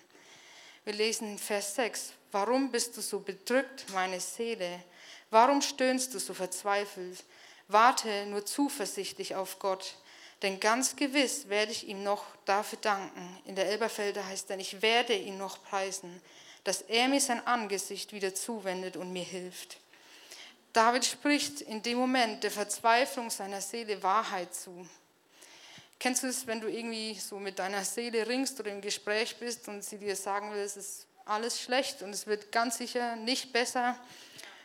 Wir 0.86 0.94
lesen 0.94 1.32
in 1.32 1.40
Vers 1.40 1.76
6, 1.76 2.14
warum 2.32 2.72
bist 2.72 2.96
du 2.96 3.02
so 3.02 3.22
bedrückt, 3.22 3.86
meine 3.92 4.20
Seele? 4.20 4.84
Warum 5.32 5.62
stöhnst 5.62 6.14
du 6.14 6.20
so 6.20 6.36
verzweifelt? 6.36 7.24
Warte 7.68 8.28
nur 8.28 8.46
zuversichtlich 8.46 9.34
auf 9.34 9.58
Gott, 9.58 9.96
denn 10.44 10.60
ganz 10.60 10.96
gewiss 10.96 11.50
werde 11.50 11.72
ich 11.72 11.88
ihm 11.88 12.04
noch 12.04 12.24
dafür 12.46 12.78
danken. 12.80 13.42
In 13.46 13.56
der 13.56 13.66
Elberfelder 13.68 14.28
heißt 14.28 14.50
dann, 14.50 14.60
ich 14.60 14.84
werde 14.84 15.16
ihn 15.16 15.40
noch 15.40 15.64
preisen 15.64 16.22
dass 16.64 16.82
er 16.82 17.08
mir 17.08 17.22
sein 17.22 17.46
Angesicht 17.46 18.14
wieder 18.14 18.34
zuwendet 18.34 18.98
und 18.98 19.12
mir 19.12 19.24
hilft. 19.24 19.78
David 20.72 21.06
spricht 21.06 21.62
in 21.62 21.84
dem 21.84 21.98
Moment 21.98 22.44
der 22.44 22.52
Verzweiflung 22.52 23.30
seiner 23.30 23.62
Seele 23.62 24.02
Wahrheit 24.02 24.56
zu. 24.56 24.88
Kennst 26.00 26.24
du 26.24 26.28
es, 26.28 26.48
wenn 26.48 26.60
du 26.60 26.68
irgendwie 26.68 27.14
so 27.14 27.40
mit 27.40 27.60
deiner 27.60 27.86
Seele 27.86 28.28
ringst 28.28 28.60
oder 28.60 28.72
im 28.72 28.82
Gespräch 28.82 29.38
bist 29.38 29.68
und 29.68 29.84
sie 29.84 29.98
dir 29.98 30.16
sagen 30.16 30.52
will, 30.52 30.60
es 30.60 30.76
ist 30.76 31.08
alles 31.26 31.62
schlecht 31.62 32.02
und 32.02 32.10
es 32.10 32.28
wird 32.28 32.52
ganz 32.52 32.78
sicher 32.78 33.16
nicht 33.16 33.54
besser, 33.54 33.98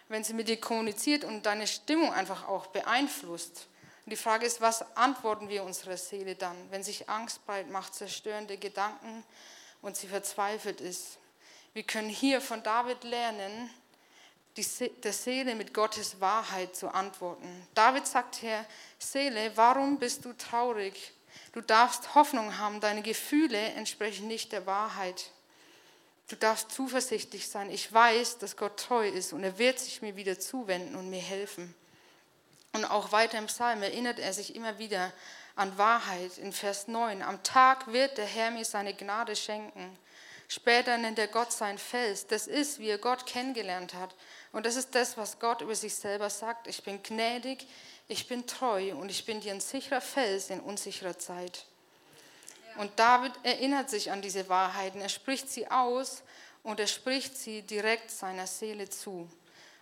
wenn 0.09 0.25
sie 0.25 0.33
mit 0.33 0.49
dir 0.49 0.59
kommuniziert 0.59 1.25
und 1.25 1.45
deine 1.47 1.67
Stimmung 1.67 2.13
einfach 2.13 2.49
auch 2.49 2.69
beeinflusst. 2.69 3.67
Und 4.05 4.11
die 4.11 4.17
Frage 4.17 4.47
ist, 4.47 4.61
was 4.61 4.97
antworten 4.97 5.49
wir 5.51 5.63
unserer 5.63 5.99
Seele 5.99 6.35
dann, 6.35 6.57
wenn 6.71 6.83
sich 6.83 7.09
Angst 7.09 7.45
breit 7.45 7.71
macht, 7.71 7.95
zerstörende 7.95 8.57
Gedanken 8.57 9.23
und 9.83 9.97
sie 9.97 10.09
verzweifelt 10.09 10.81
ist? 10.81 11.19
Wir 11.75 11.83
können 11.83 12.09
hier 12.09 12.41
von 12.41 12.63
David 12.63 13.05
lernen, 13.05 13.71
der 15.05 15.13
Seele 15.13 15.55
mit 15.55 15.73
Gottes 15.73 16.21
Wahrheit 16.21 16.75
zu 16.75 16.89
antworten. 16.89 17.67
David 17.75 18.07
sagt 18.07 18.37
hier, 18.37 18.65
Seele, 18.99 19.53
warum 19.57 19.99
bist 19.99 20.25
du 20.25 20.33
traurig? 20.33 21.13
Du 21.53 21.61
darfst 21.61 22.15
Hoffnung 22.15 22.59
haben, 22.59 22.81
deine 22.81 23.03
Gefühle 23.03 23.59
entsprechen 23.59 24.27
nicht 24.27 24.53
der 24.53 24.67
Wahrheit. 24.67 25.31
Du 26.27 26.37
darfst 26.37 26.73
zuversichtlich 26.73 27.49
sein. 27.49 27.71
Ich 27.71 27.93
weiß, 27.93 28.39
dass 28.39 28.57
Gott 28.57 28.79
treu 28.79 29.09
ist 29.09 29.33
und 29.33 29.45
er 29.45 29.59
wird 29.59 29.79
sich 29.79 30.03
mir 30.03 30.17
wieder 30.17 30.39
zuwenden 30.39 30.97
und 30.97 31.09
mir 31.09 31.23
helfen. 31.23 31.75
Und 32.73 32.85
auch 32.85 33.13
weiter 33.13 33.39
im 33.39 33.47
Psalm 33.47 33.83
erinnert 33.83 34.19
er 34.19 34.33
sich 34.33 34.55
immer 34.55 34.79
wieder 34.79 35.13
an 35.57 35.79
Wahrheit 35.79 36.37
in 36.39 36.53
Vers 36.53 36.87
9. 36.87 37.23
Am 37.23 37.43
Tag 37.43 37.93
wird 37.93 38.19
der 38.19 38.27
Herr 38.27 38.51
mir 38.51 38.65
seine 38.65 38.93
Gnade 38.95 39.37
schenken. 39.37 39.97
Später 40.49 40.97
nennt 40.97 41.19
er 41.19 41.29
Gott 41.29 41.53
sein 41.53 41.77
Fels. 41.77 42.27
Das 42.27 42.47
ist, 42.47 42.79
wie 42.79 42.89
er 42.89 42.99
Gott 42.99 43.27
kennengelernt 43.27 43.93
hat. 43.93 44.15
Und 44.51 44.65
das 44.65 44.77
ist 44.77 44.95
das, 44.95 45.19
was 45.19 45.39
Gott 45.39 45.61
über 45.61 45.75
sich 45.75 45.95
selber 45.95 46.31
sagt. 46.31 46.67
Ich 46.67 46.83
bin 46.83 47.03
gnädig, 47.03 47.67
ich 48.09 48.27
bin 48.27 48.47
treu 48.47 48.95
und 48.95 49.11
ich 49.11 49.27
bin 49.27 49.41
dir 49.41 49.53
ein 49.53 49.61
sicherer 49.61 50.01
Fels 50.01 50.49
in 50.49 50.61
unsicherer 50.61 51.19
Zeit. 51.19 51.67
Und 52.79 52.99
David 52.99 53.33
erinnert 53.43 53.91
sich 53.91 54.11
an 54.11 54.23
diese 54.23 54.49
Wahrheiten. 54.49 55.03
Er 55.03 55.11
spricht 55.11 55.51
sie 55.51 55.71
aus 55.71 56.23
und 56.63 56.81
er 56.81 56.87
spricht 56.87 57.37
sie 57.37 57.63
direkt 57.63 58.11
seiner 58.11 58.47
Seele 58.47 58.89
zu. 58.89 59.29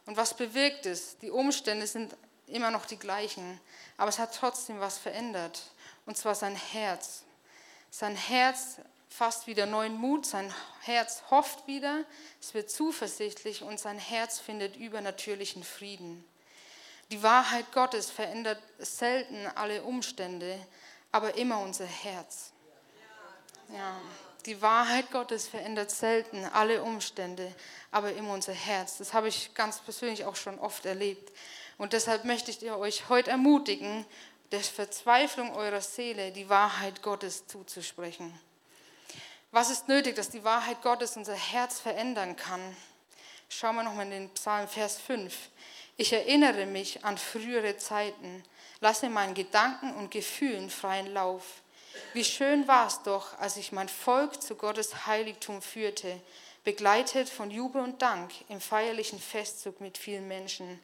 Und 0.07 0.17
was 0.17 0.35
bewirkt 0.35 0.87
es? 0.87 1.17
Die 1.19 1.31
Umstände 1.31 1.87
sind 1.87 2.17
immer 2.47 2.71
noch 2.71 2.87
die 2.87 2.99
gleichen, 2.99 3.61
aber 3.97 4.09
es 4.09 4.19
hat 4.19 4.35
trotzdem 4.35 4.81
was 4.81 4.99
verändert. 4.99 5.63
Und 6.07 6.17
zwar 6.17 6.35
sein 6.35 6.57
Herz. 6.57 7.23
Sein 7.91 8.17
Herz 8.17 8.79
fasst 9.17 9.47
wieder 9.47 9.65
neuen 9.65 9.95
Mut, 9.95 10.27
sein 10.27 10.53
Herz 10.83 11.23
hofft 11.31 11.67
wieder, 11.67 12.05
es 12.39 12.53
wird 12.53 12.71
zuversichtlich 12.71 13.63
und 13.63 13.81
sein 13.81 13.99
Herz 13.99 14.39
findet 14.39 14.77
übernatürlichen 14.77 15.65
Frieden. 15.65 16.23
Die 17.11 17.23
Wahrheit 17.23 17.73
Gottes 17.73 18.11
verändert 18.11 18.63
selten 18.79 19.47
alle 19.55 19.85
Umstände, 19.85 20.59
aber 21.13 21.35
immer 21.37 21.61
unser 21.61 21.87
Herz. 21.87 22.53
Ja, 23.75 23.99
die 24.45 24.61
Wahrheit 24.61 25.11
Gottes 25.11 25.49
verändert 25.49 25.91
selten 25.91 26.45
alle 26.45 26.83
Umstände, 26.83 27.55
aber 27.91 28.13
immer 28.13 28.35
unser 28.35 28.53
Herz. 28.53 28.99
Das 28.99 29.15
habe 29.15 29.29
ich 29.29 29.55
ganz 29.55 29.81
persönlich 29.81 30.27
auch 30.27 30.37
schon 30.37 30.59
oft 30.59 30.85
erlebt. 30.85 31.33
Und 31.79 31.95
deshalb 31.95 32.27
möchte 32.27 32.51
ich 32.51 32.71
euch 32.71 33.09
heute 33.09 33.31
ermutigen, 33.31 34.05
der 34.53 34.61
Verzweiflung 34.61 35.55
eurer 35.55 35.81
Seele 35.81 36.33
die 36.33 36.51
Wahrheit 36.51 37.03
Gottes 37.03 37.47
zuzusprechen. 37.47 38.39
Was 39.57 39.71
ist 39.71 39.89
nötig, 39.89 40.17
dass 40.17 40.29
die 40.29 40.45
Wahrheit 40.45 40.83
Gottes 40.83 41.17
unser 41.17 41.33
Herz 41.33 41.81
verändern 41.81 42.37
kann? 42.37 42.61
Schauen 43.49 43.77
wir 43.77 43.85
nochmal 43.85 44.05
in 44.05 44.11
den 44.11 44.29
Psalm 44.35 44.69
Vers 44.69 44.99
5. 44.99 45.35
Ich 45.97 46.13
erinnere 46.13 46.67
mich 46.67 47.07
an 47.07 47.17
frühere 47.17 47.79
Zeiten, 47.79 48.45
lasse 48.81 49.09
meinen 49.09 49.33
Gedanken 49.33 49.95
und 49.95 50.11
Gefühlen 50.11 50.69
freien 50.69 51.07
Lauf. 51.07 51.63
Wie 52.13 52.23
schön 52.23 52.69
war 52.69 52.87
es 52.87 53.01
doch, 53.01 53.39
als 53.39 53.57
ich 53.57 53.73
mein 53.73 53.89
Volk 53.89 54.43
zu 54.43 54.57
Gottes 54.57 55.07
Heiligtum 55.07 55.63
führte, 55.63 56.21
begleitet 56.63 57.31
von 57.31 57.51
Jubel 57.51 57.81
und 57.81 58.03
Dank 58.03 58.33
im 58.51 58.61
feierlichen 58.61 59.19
Festzug 59.19 59.81
mit 59.81 59.97
vielen 59.97 60.29
Menschen. 60.29 60.79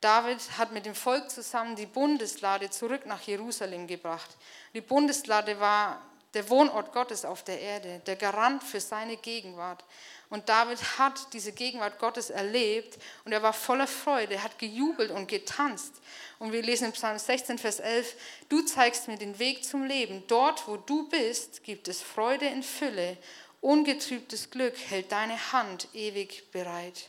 David 0.00 0.38
hat 0.56 0.70
mit 0.70 0.86
dem 0.86 0.94
Volk 0.94 1.32
zusammen 1.32 1.74
die 1.74 1.86
Bundeslade 1.86 2.70
zurück 2.70 3.06
nach 3.06 3.22
Jerusalem 3.22 3.88
gebracht. 3.88 4.30
Die 4.72 4.82
Bundeslade 4.82 5.58
war 5.58 6.00
der 6.34 6.50
Wohnort 6.50 6.92
Gottes 6.92 7.24
auf 7.24 7.42
der 7.42 7.60
Erde, 7.60 8.00
der 8.06 8.16
Garant 8.16 8.62
für 8.62 8.80
seine 8.80 9.16
Gegenwart. 9.16 9.84
Und 10.30 10.48
David 10.48 10.98
hat 10.98 11.32
diese 11.32 11.52
Gegenwart 11.52 11.98
Gottes 11.98 12.30
erlebt 12.30 12.98
und 13.24 13.32
er 13.32 13.42
war 13.42 13.52
voller 13.52 13.86
Freude, 13.86 14.34
er 14.34 14.42
hat 14.42 14.58
gejubelt 14.58 15.10
und 15.10 15.28
getanzt. 15.28 15.94
Und 16.38 16.52
wir 16.52 16.62
lesen 16.62 16.86
in 16.86 16.92
Psalm 16.92 17.18
16, 17.18 17.58
Vers 17.58 17.78
11, 17.78 18.16
du 18.48 18.62
zeigst 18.62 19.06
mir 19.06 19.16
den 19.16 19.38
Weg 19.38 19.64
zum 19.64 19.84
Leben. 19.84 20.24
Dort, 20.26 20.66
wo 20.66 20.76
du 20.76 21.08
bist, 21.08 21.62
gibt 21.62 21.88
es 21.88 22.02
Freude 22.02 22.46
in 22.46 22.62
Fülle. 22.62 23.16
Ungetrübtes 23.60 24.50
Glück 24.50 24.76
hält 24.76 25.12
deine 25.12 25.52
Hand 25.52 25.88
ewig 25.94 26.50
bereit. 26.50 27.08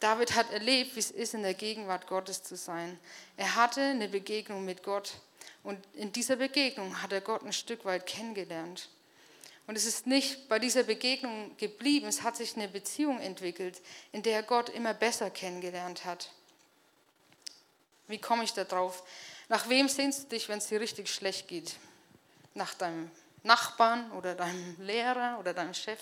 David 0.00 0.34
hat 0.34 0.50
erlebt, 0.50 0.96
wie 0.96 1.00
es 1.00 1.10
ist, 1.10 1.34
in 1.34 1.42
der 1.42 1.54
Gegenwart 1.54 2.06
Gottes 2.06 2.42
zu 2.42 2.56
sein. 2.56 2.98
Er 3.36 3.54
hatte 3.54 3.82
eine 3.82 4.08
Begegnung 4.08 4.64
mit 4.64 4.82
Gott 4.82 5.12
und 5.62 5.78
in 5.94 6.12
dieser 6.12 6.36
Begegnung 6.36 7.02
hat 7.02 7.12
er 7.12 7.20
Gott 7.20 7.42
ein 7.42 7.52
Stück 7.52 7.84
weit 7.84 8.06
kennengelernt. 8.06 8.88
Und 9.66 9.76
es 9.76 9.84
ist 9.84 10.06
nicht 10.06 10.48
bei 10.48 10.58
dieser 10.58 10.82
Begegnung 10.82 11.56
geblieben, 11.56 12.08
es 12.08 12.22
hat 12.22 12.36
sich 12.36 12.56
eine 12.56 12.66
Beziehung 12.66 13.20
entwickelt, 13.20 13.80
in 14.10 14.22
der 14.22 14.36
er 14.36 14.42
Gott 14.42 14.68
immer 14.68 14.94
besser 14.94 15.30
kennengelernt 15.30 16.04
hat. 16.04 16.30
Wie 18.08 18.18
komme 18.18 18.42
ich 18.42 18.52
da 18.52 18.64
drauf? 18.64 19.04
Nach 19.48 19.68
wem 19.68 19.88
sehnst 19.88 20.24
du 20.24 20.28
dich, 20.28 20.48
wenn 20.48 20.58
es 20.58 20.66
dir 20.66 20.80
richtig 20.80 21.08
schlecht 21.08 21.46
geht? 21.46 21.76
Nach 22.54 22.74
deinem 22.74 23.10
Nachbarn 23.44 24.10
oder 24.12 24.34
deinem 24.34 24.76
Lehrer 24.80 25.38
oder 25.38 25.54
deinem 25.54 25.74
Chef? 25.74 26.00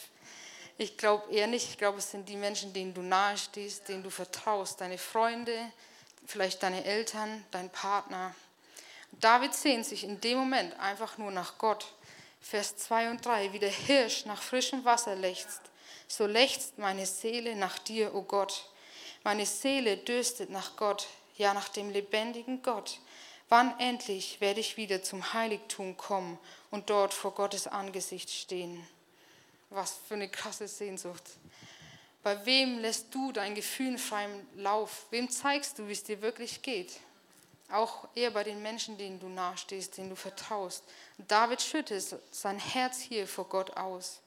Ich 0.79 0.97
glaube 0.97 1.31
eher 1.33 1.47
nicht. 1.49 1.69
Ich 1.69 1.77
glaube, 1.77 1.99
es 1.99 2.11
sind 2.11 2.29
die 2.29 2.37
Menschen, 2.37 2.73
denen 2.73 2.95
du 2.95 3.03
nahestehst, 3.03 3.89
denen 3.89 4.03
du 4.03 4.11
vertraust, 4.11 4.81
deine 4.81 4.97
Freunde, 4.97 5.73
vielleicht 6.25 6.63
deine 6.63 6.85
Eltern, 6.85 7.45
dein 7.51 7.69
Partner. 7.69 8.35
David 9.13 9.55
sehnt 9.55 9.87
sich 9.87 10.05
in 10.05 10.21
dem 10.21 10.39
Moment 10.39 10.79
einfach 10.79 11.19
nur 11.19 11.31
nach 11.31 11.59
Gott. 11.59 11.93
Vers 12.41 12.77
2 12.77 13.11
und 13.11 13.25
3, 13.25 13.53
wie 13.53 13.59
der 13.59 13.71
Hirsch 13.71 14.25
nach 14.25 14.41
frischem 14.41 14.85
Wasser 14.85 15.17
lechzt, 15.17 15.61
so 16.07 16.27
lechzt 16.27 16.79
meine 16.79 17.05
Seele 17.05 17.57
nach 17.57 17.79
dir, 17.79 18.15
o 18.15 18.19
oh 18.19 18.23
Gott. 18.23 18.71
Meine 19.25 19.45
Seele 19.45 19.97
dürstet 19.97 20.51
nach 20.51 20.77
Gott, 20.77 21.07
ja 21.37 21.53
nach 21.53 21.69
dem 21.69 21.91
lebendigen 21.91 22.63
Gott. 22.63 23.01
Wann 23.49 23.79
endlich 23.81 24.41
werde 24.41 24.61
ich 24.61 24.77
wieder 24.77 25.03
zum 25.03 25.33
Heiligtum 25.33 25.97
kommen 25.97 26.39
und 26.71 26.91
dort 26.91 27.15
vor 27.15 27.35
Gottes 27.35 27.67
Angesicht 27.67 28.31
stehen? 28.31 28.87
Was 29.71 29.99
für 30.07 30.15
eine 30.15 30.29
krasse 30.29 30.69
Sehnsucht. 30.69 31.25
Bei 32.23 32.45
wem 32.47 32.79
lässt 32.79 33.15
du 33.15 33.33
dein 33.33 33.55
Gefühl 33.55 33.97
freien 33.97 34.47
Lauf? 34.57 35.07
Wem 35.11 35.31
zeigst 35.31 35.79
du, 35.79 35.89
wie 35.89 35.93
es 35.93 36.05
dir 36.05 36.21
wirklich 36.21 36.63
geht? 36.63 37.01
Auch 37.71 38.09
eher 38.15 38.31
bei 38.31 38.45
den 38.45 38.63
Menschen, 38.63 38.97
denen 38.97 39.21
du 39.21 39.29
nahestehst, 39.29 39.97
denen 39.97 40.11
du 40.11 40.17
vertraust. 40.17 40.85
David 41.19 41.61
schüttet 41.61 42.17
sein 42.31 42.59
Herz 42.59 42.99
hier 42.99 43.27
vor 43.27 43.47
Gott 43.49 43.77
aus. 43.77 44.21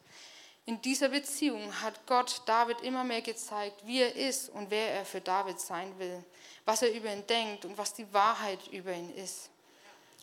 In 0.65 0.79
dieser 0.81 1.09
Beziehung 1.09 1.81
hat 1.81 2.05
Gott 2.05 2.43
David 2.45 2.81
immer 2.81 3.03
mehr 3.03 3.21
gezeigt, 3.21 3.85
wie 3.85 4.01
er 4.01 4.15
ist 4.15 4.49
und 4.49 4.69
wer 4.69 4.93
er 4.93 5.05
für 5.05 5.21
David 5.21 5.59
sein 5.59 5.97
will, 5.97 6.23
was 6.65 6.83
er 6.83 6.93
über 6.93 7.11
ihn 7.11 7.25
denkt 7.25 7.65
und 7.65 7.77
was 7.77 7.95
die 7.95 8.13
Wahrheit 8.13 8.67
über 8.67 8.93
ihn 8.93 9.13
ist. 9.15 9.49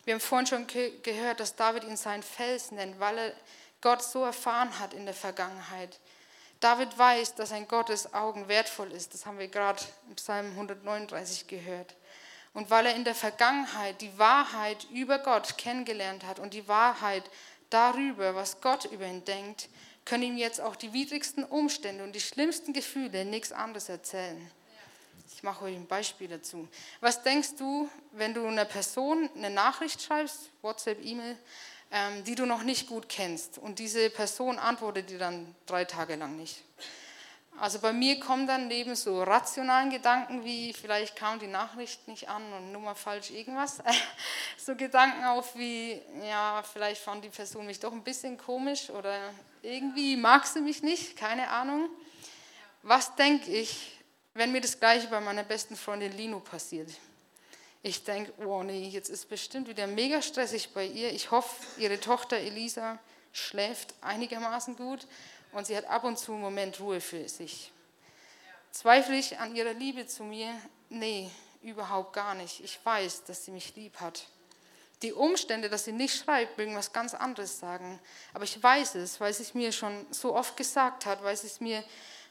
Wir 0.05 0.13
haben 0.13 0.21
vorhin 0.21 0.47
schon 0.47 0.67
gehört, 1.03 1.41
dass 1.41 1.55
David 1.55 1.83
ihn 1.83 1.97
seinen 1.97 2.23
Fels 2.23 2.71
nennt, 2.71 2.99
weil 3.01 3.17
er 3.17 3.33
Gott 3.81 4.01
so 4.01 4.23
erfahren 4.23 4.79
hat 4.79 4.93
in 4.93 5.05
der 5.05 5.13
Vergangenheit. 5.13 5.99
David 6.59 6.97
weiß, 6.97 7.35
dass 7.35 7.51
ein 7.51 7.67
Gottes 7.67 8.13
Augen 8.13 8.47
wertvoll 8.47 8.91
ist. 8.91 9.13
Das 9.13 9.25
haben 9.25 9.39
wir 9.39 9.47
gerade 9.47 9.81
im 10.07 10.15
Psalm 10.15 10.47
139 10.51 11.47
gehört. 11.47 11.95
Und 12.53 12.69
weil 12.69 12.87
er 12.87 12.95
in 12.95 13.03
der 13.03 13.15
Vergangenheit 13.15 14.01
die 14.01 14.17
Wahrheit 14.17 14.87
über 14.91 15.19
Gott 15.19 15.57
kennengelernt 15.57 16.25
hat 16.25 16.39
und 16.39 16.53
die 16.53 16.67
Wahrheit 16.67 17.23
darüber, 17.69 18.35
was 18.35 18.61
Gott 18.61 18.85
über 18.85 19.05
ihn 19.05 19.23
denkt, 19.25 19.69
können 20.05 20.23
ihm 20.23 20.37
jetzt 20.37 20.59
auch 20.59 20.75
die 20.75 20.91
widrigsten 20.91 21.43
Umstände 21.43 22.03
und 22.03 22.13
die 22.13 22.21
schlimmsten 22.21 22.73
Gefühle 22.73 23.25
nichts 23.25 23.51
anderes 23.51 23.89
erzählen. 23.89 24.49
Ich 25.35 25.43
mache 25.43 25.65
euch 25.65 25.75
ein 25.75 25.87
Beispiel 25.87 26.27
dazu. 26.27 26.67
Was 26.99 27.21
denkst 27.21 27.55
du, 27.57 27.87
wenn 28.11 28.33
du 28.33 28.45
einer 28.45 28.65
Person 28.65 29.29
eine 29.35 29.49
Nachricht 29.49 30.01
schreibst, 30.01 30.49
WhatsApp, 30.61 31.05
E-Mail, 31.05 31.37
ähm, 31.91 32.23
die 32.23 32.35
du 32.35 32.45
noch 32.45 32.63
nicht 32.63 32.87
gut 32.87 33.07
kennst 33.07 33.57
und 33.57 33.79
diese 33.79 34.09
Person 34.09 34.59
antwortet 34.59 35.09
dir 35.09 35.19
dann 35.19 35.55
drei 35.65 35.85
Tage 35.85 36.15
lang 36.15 36.35
nicht? 36.35 36.63
Also 37.59 37.79
bei 37.79 37.91
mir 37.91 38.21
kommen 38.21 38.47
dann 38.47 38.69
neben 38.69 38.95
so 38.95 39.21
rationalen 39.21 39.89
Gedanken 39.89 40.45
wie 40.45 40.71
vielleicht 40.71 41.17
kam 41.17 41.39
die 41.39 41.47
Nachricht 41.47 42.07
nicht 42.07 42.29
an 42.29 42.53
und 42.53 42.71
Nummer 42.71 42.95
falsch 42.95 43.31
irgendwas, 43.31 43.79
so 44.57 44.75
Gedanken 44.75 45.25
auf 45.25 45.57
wie 45.57 46.01
ja 46.23 46.63
vielleicht 46.63 47.01
fand 47.01 47.25
die 47.25 47.29
Person 47.29 47.65
mich 47.65 47.81
doch 47.81 47.91
ein 47.91 48.03
bisschen 48.03 48.37
komisch 48.37 48.89
oder 48.89 49.33
irgendwie 49.61 50.15
mag 50.15 50.47
sie 50.47 50.61
mich 50.61 50.83
nicht, 50.83 51.17
keine 51.17 51.49
Ahnung. 51.49 51.89
Was 52.81 53.13
denke 53.15 53.51
ich, 53.51 53.99
wenn 54.35 54.53
mir 54.53 54.61
das 54.61 54.79
gleiche 54.79 55.07
bei 55.07 55.19
meiner 55.19 55.43
besten 55.43 55.75
Freundin 55.75 56.15
Lino 56.15 56.39
passiert? 56.39 56.89
Ich 57.83 58.05
denke, 58.05 58.31
oh 58.45 58.63
nee, 58.63 58.87
jetzt 58.87 59.09
ist 59.09 59.27
bestimmt 59.27 59.67
wieder 59.67 59.85
mega 59.85 60.21
stressig 60.21 60.73
bei 60.73 60.85
ihr. 60.85 61.11
Ich 61.11 61.31
hoffe, 61.31 61.65
ihre 61.77 61.99
Tochter 61.99 62.37
Elisa 62.37 62.99
schläft 63.33 63.93
einigermaßen 63.99 64.77
gut 64.77 65.05
und 65.51 65.65
sie 65.65 65.75
hat 65.75 65.85
ab 65.85 66.03
und 66.03 66.17
zu 66.17 66.33
einen 66.33 66.41
Moment 66.41 66.79
Ruhe 66.79 67.01
für 67.01 67.27
sich. 67.27 67.71
Zweifle 68.71 69.17
ich 69.17 69.39
an 69.39 69.55
ihrer 69.55 69.73
Liebe 69.73 70.05
zu 70.05 70.23
mir? 70.23 70.53
Nee, 70.89 71.29
überhaupt 71.61 72.13
gar 72.13 72.35
nicht. 72.35 72.63
Ich 72.63 72.79
weiß, 72.83 73.23
dass 73.25 73.45
sie 73.45 73.51
mich 73.51 73.75
lieb 73.75 73.99
hat. 73.99 74.25
Die 75.01 75.13
Umstände, 75.13 75.69
dass 75.69 75.85
sie 75.85 75.91
nicht 75.91 76.15
schreibt, 76.15 76.57
mögen 76.57 76.75
was 76.75 76.91
ganz 76.91 77.13
anderes 77.13 77.59
sagen. 77.59 77.99
Aber 78.33 78.43
ich 78.43 78.61
weiß 78.61 78.95
es, 78.95 79.19
weil 79.19 79.33
sie 79.33 79.43
es 79.43 79.53
mir 79.53 79.71
schon 79.71 80.05
so 80.11 80.35
oft 80.35 80.57
gesagt 80.57 81.05
hat, 81.05 81.23
weil 81.23 81.37
sie 81.37 81.47
es 81.47 81.61
mir 81.61 81.83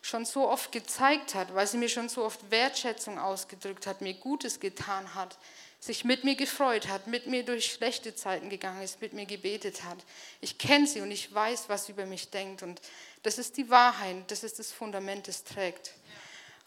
schon 0.03 0.25
so 0.25 0.49
oft 0.49 0.71
gezeigt 0.71 1.35
hat, 1.35 1.55
weil 1.55 1.67
sie 1.67 1.79
mir 1.79 1.89
schon 1.89 2.09
so 2.09 2.25
oft 2.25 2.51
Wertschätzung 2.51 3.19
ausgedrückt 3.19 3.87
hat, 3.87 4.01
mir 4.01 4.15
Gutes 4.15 4.61
getan 4.61 5.15
hat. 5.15 5.39
Sich 5.81 6.05
mit 6.05 6.25
mir 6.25 6.35
gefreut 6.35 6.89
hat, 6.89 7.07
mit 7.07 7.27
mir 7.27 7.45
durch 7.45 7.73
schlechte 7.73 8.15
Zeiten 8.15 8.51
gegangen 8.51 8.83
ist, 8.83 9.01
mit 9.01 9.13
mir 9.13 9.27
gebetet 9.27 9.85
hat. 9.85 9.99
Ich 10.41 10.59
kenne 10.59 10.87
sie 10.87 11.01
und 11.01 11.11
ich 11.11 11.33
weiß, 11.33 11.69
was 11.69 11.87
sie 11.87 11.93
über 11.93 12.07
mich 12.07 12.31
denkt. 12.31 12.63
Und 12.63 12.81
das 13.23 13.39
ist 13.39 13.57
die 13.57 13.71
Wahrheit, 13.71 14.17
das 14.29 14.43
ist 14.43 14.59
das 14.59 14.73
Fundament, 14.73 15.29
das 15.29 15.45
trägt. 15.45 15.93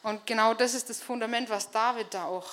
Und 0.04 0.26
genau 0.26 0.54
das 0.54 0.74
ist 0.74 0.90
das 0.90 1.02
Fundament, 1.02 1.50
was 1.50 1.72
David 1.72 2.14
da 2.14 2.26
auch 2.26 2.50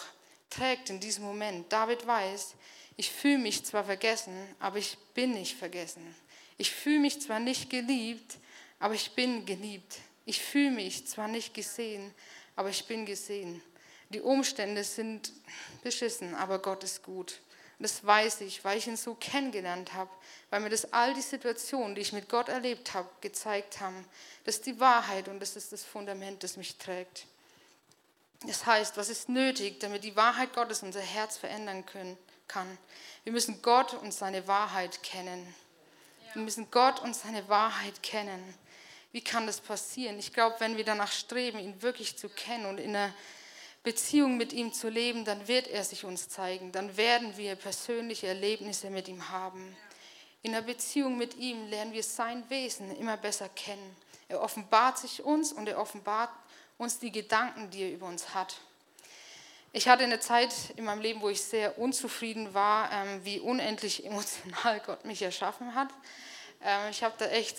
trägt 0.51 0.91
in 0.91 1.01
diesem 1.01 1.25
Moment. 1.25 1.73
David 1.73 2.07
weiß, 2.07 2.55
ich 2.97 3.11
fühle 3.11 3.39
mich 3.39 3.65
zwar 3.65 3.85
vergessen, 3.85 4.35
aber 4.59 4.79
ich 4.79 4.99
bin 5.15 5.33
nicht 5.33 5.57
vergessen. 5.57 6.15
Ich 6.57 6.73
fühle 6.73 6.99
mich 6.99 7.21
zwar 7.21 7.39
nicht 7.39 7.71
geliebt, 7.71 8.37
aber 8.81 8.95
ich 8.95 9.13
bin 9.13 9.47
geliebt. 9.47 9.99
Ich 10.27 10.43
fühle 10.43 10.73
mich 10.73 11.07
zwar 11.07 11.29
nicht 11.29 11.55
gesehen, 11.55 12.13
aber 12.57 12.69
ich 12.71 12.85
bin 12.87 13.07
gesehen. 13.07 13.63
Die 14.11 14.21
Umstände 14.21 14.85
sind 14.85 15.33
beschissen, 15.83 16.35
aber 16.35 16.59
Gott 16.61 16.85
ist 16.85 17.03
gut. 17.03 17.41
Das 17.81 18.05
weiß 18.05 18.41
ich, 18.41 18.65
weil 18.65 18.79
ich 18.79 18.89
ihn 18.89 18.97
so 18.97 19.15
kennengelernt 19.15 19.95
habe, 19.95 20.11
weil 20.51 20.61
mir 20.61 20.71
das 20.71 20.93
all 20.93 21.15
die 21.15 21.21
Situationen, 21.21 21.95
die 21.95 22.01
ich 22.01 22.13
mit 22.13 22.29
Gott 22.29 22.49
erlebt 22.49 22.93
habe, 22.95 23.09
gezeigt 23.21 23.81
haben. 23.81 24.05
Das 24.45 24.57
ist 24.57 24.67
die 24.67 24.81
Wahrheit 24.81 25.29
und 25.29 25.39
das 25.39 25.55
ist 25.55 25.73
das 25.73 25.85
Fundament, 25.85 26.43
das 26.43 26.57
mich 26.57 26.77
trägt. 26.77 27.27
Das 28.47 28.67
heißt, 28.67 28.97
was 28.97 29.09
ist 29.09 29.29
nötig, 29.29 29.79
damit 29.79 30.03
die 30.03 30.17
Wahrheit 30.17 30.55
Gottes 30.55 30.83
unser 30.83 31.01
Herz 31.01 31.37
verändern 31.37 31.87
können, 31.87 32.17
kann? 32.49 32.79
Wir 33.25 33.33
müssen 33.33 33.63
Gott 33.63 33.95
und 33.95 34.13
seine 34.13 34.49
Wahrheit 34.49 35.03
kennen. 35.03 35.55
Wir 36.33 36.43
müssen 36.43 36.71
Gott 36.71 37.01
und 37.01 37.15
seine 37.15 37.49
Wahrheit 37.49 38.03
kennen. 38.03 38.43
Wie 39.13 39.23
kann 39.23 39.47
das 39.47 39.61
passieren? 39.61 40.19
Ich 40.19 40.33
glaube, 40.33 40.57
wenn 40.59 40.77
wir 40.77 40.85
danach 40.85 41.13
streben, 41.13 41.59
ihn 41.59 41.81
wirklich 41.83 42.19
zu 42.19 42.29
kennen 42.29 42.67
und 42.67 42.79
in 42.79 42.95
einer 42.95 43.15
Beziehung 43.83 44.37
mit 44.37 44.53
ihm 44.53 44.73
zu 44.73 44.89
leben, 44.89 45.25
dann 45.25 45.49
wird 45.49 45.69
er 45.69 45.85
sich 45.85 46.05
uns 46.05 46.29
zeigen. 46.29 46.73
Dann 46.73 46.97
werden 46.97 47.37
wir 47.37 47.57
persönliche 47.57 48.27
Erlebnisse 48.27 48.91
mit 48.91 49.09
ihm 49.09 49.29
haben. 49.31 49.77
In 50.43 50.55
einer 50.55 50.65
Beziehung 50.65 51.17
mit 51.17 51.37
ihm 51.37 51.67
lernen 51.69 51.93
wir 51.93 52.03
sein 52.03 52.49
Wesen 52.49 52.95
immer 52.97 53.17
besser 53.17 53.49
kennen. 53.49 53.97
Er 54.29 54.41
offenbart 54.41 54.99
sich 54.99 55.25
uns 55.25 55.53
und 55.53 55.69
er 55.69 55.81
offenbart 55.81 56.31
uns 56.77 56.99
die 56.99 57.11
Gedanken, 57.11 57.71
die 57.71 57.83
er 57.83 57.93
über 57.93 58.07
uns 58.07 58.35
hat. 58.35 58.61
Ich 59.73 59.89
hatte 59.89 60.05
eine 60.05 60.21
Zeit 60.21 60.53
in 60.77 60.85
meinem 60.85 61.03
Leben, 61.03 61.21
wo 61.21 61.29
ich 61.29 61.43
sehr 61.43 61.79
unzufrieden 61.79 62.55
war, 62.55 62.91
ähm, 62.93 63.25
wie 63.25 63.41
unendlich 63.41 64.05
emotional 64.07 64.81
Gott 64.85 65.05
mich 65.05 65.23
erschaffen 65.23 65.75
hat. 65.75 65.89
Ähm, 66.63 66.91
ich 66.91 67.03
habe 67.03 67.15
da 67.19 67.27
echt 67.27 67.57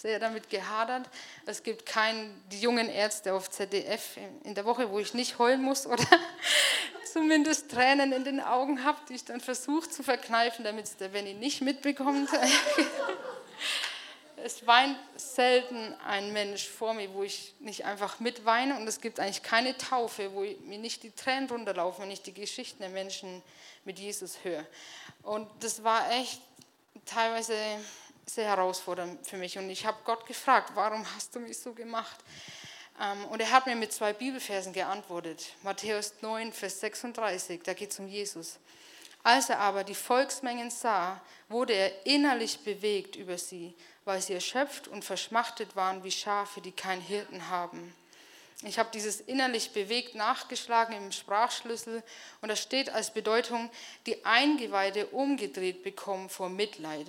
sehr 0.00 0.20
damit 0.20 0.48
gehadert. 0.48 1.08
Es 1.44 1.64
gibt 1.64 1.84
keinen, 1.84 2.40
die 2.52 2.60
jungen 2.60 2.88
Ärzte 2.88 3.34
auf 3.34 3.50
ZDF 3.50 4.16
in 4.44 4.54
der 4.54 4.64
Woche, 4.64 4.90
wo 4.90 5.00
ich 5.00 5.12
nicht 5.12 5.40
heulen 5.40 5.60
muss 5.60 5.86
oder 5.86 6.04
zumindest 7.12 7.70
Tränen 7.70 8.12
in 8.12 8.22
den 8.22 8.40
Augen 8.40 8.84
habe, 8.84 8.98
die 9.08 9.14
ich 9.14 9.24
dann 9.24 9.40
versuche 9.40 9.90
zu 9.90 10.04
verkneifen, 10.04 10.64
damit 10.64 10.84
es 10.84 10.96
der 10.96 11.08
Benny 11.08 11.34
nicht 11.34 11.62
mitbekommt. 11.62 12.30
es 14.44 14.64
weint 14.68 14.96
selten 15.16 15.94
ein 16.06 16.32
Mensch 16.32 16.68
vor 16.68 16.94
mir, 16.94 17.12
wo 17.12 17.24
ich 17.24 17.54
nicht 17.58 17.84
einfach 17.84 18.20
mitweine 18.20 18.76
und 18.76 18.86
es 18.86 19.00
gibt 19.00 19.18
eigentlich 19.18 19.42
keine 19.42 19.76
Taufe, 19.76 20.32
wo 20.32 20.42
mir 20.42 20.78
nicht 20.78 21.02
die 21.02 21.10
Tränen 21.10 21.50
runterlaufen, 21.50 22.04
wenn 22.04 22.12
ich 22.12 22.22
die 22.22 22.34
Geschichten 22.34 22.78
der 22.78 22.90
Menschen 22.90 23.42
mit 23.84 23.98
Jesus 23.98 24.44
höre. 24.44 24.64
Und 25.24 25.48
das 25.58 25.82
war 25.82 26.08
echt 26.12 26.40
teilweise 27.04 27.54
sehr 28.28 28.46
herausfordernd 28.46 29.26
für 29.26 29.36
mich. 29.36 29.58
Und 29.58 29.70
ich 29.70 29.86
habe 29.86 29.98
Gott 30.04 30.26
gefragt, 30.26 30.72
warum 30.74 31.04
hast 31.14 31.34
du 31.34 31.40
mich 31.40 31.58
so 31.58 31.72
gemacht? 31.72 32.18
Ähm, 33.00 33.24
und 33.26 33.40
er 33.40 33.50
hat 33.50 33.66
mir 33.66 33.76
mit 33.76 33.92
zwei 33.92 34.12
Bibelversen 34.12 34.72
geantwortet. 34.72 35.54
Matthäus 35.62 36.14
9, 36.20 36.52
Vers 36.52 36.80
36, 36.80 37.62
da 37.62 37.74
geht 37.74 37.90
es 37.90 37.98
um 37.98 38.08
Jesus. 38.08 38.58
Als 39.22 39.50
er 39.50 39.58
aber 39.58 39.84
die 39.84 39.94
Volksmengen 39.94 40.70
sah, 40.70 41.20
wurde 41.48 41.72
er 41.72 42.06
innerlich 42.06 42.60
bewegt 42.60 43.16
über 43.16 43.36
sie, 43.36 43.74
weil 44.04 44.22
sie 44.22 44.34
erschöpft 44.34 44.88
und 44.88 45.04
verschmachtet 45.04 45.74
waren 45.76 46.04
wie 46.04 46.10
Schafe, 46.10 46.60
die 46.60 46.72
keinen 46.72 47.02
Hirten 47.02 47.48
haben. 47.48 47.94
Ich 48.62 48.78
habe 48.78 48.88
dieses 48.92 49.20
innerlich 49.20 49.70
bewegt 49.72 50.16
nachgeschlagen 50.16 50.96
im 50.96 51.12
Sprachschlüssel 51.12 52.02
und 52.40 52.48
da 52.48 52.56
steht 52.56 52.90
als 52.90 53.12
Bedeutung, 53.12 53.70
die 54.06 54.24
Eingeweide 54.24 55.06
umgedreht 55.06 55.84
bekommen 55.84 56.28
vor 56.28 56.48
Mitleid. 56.48 57.06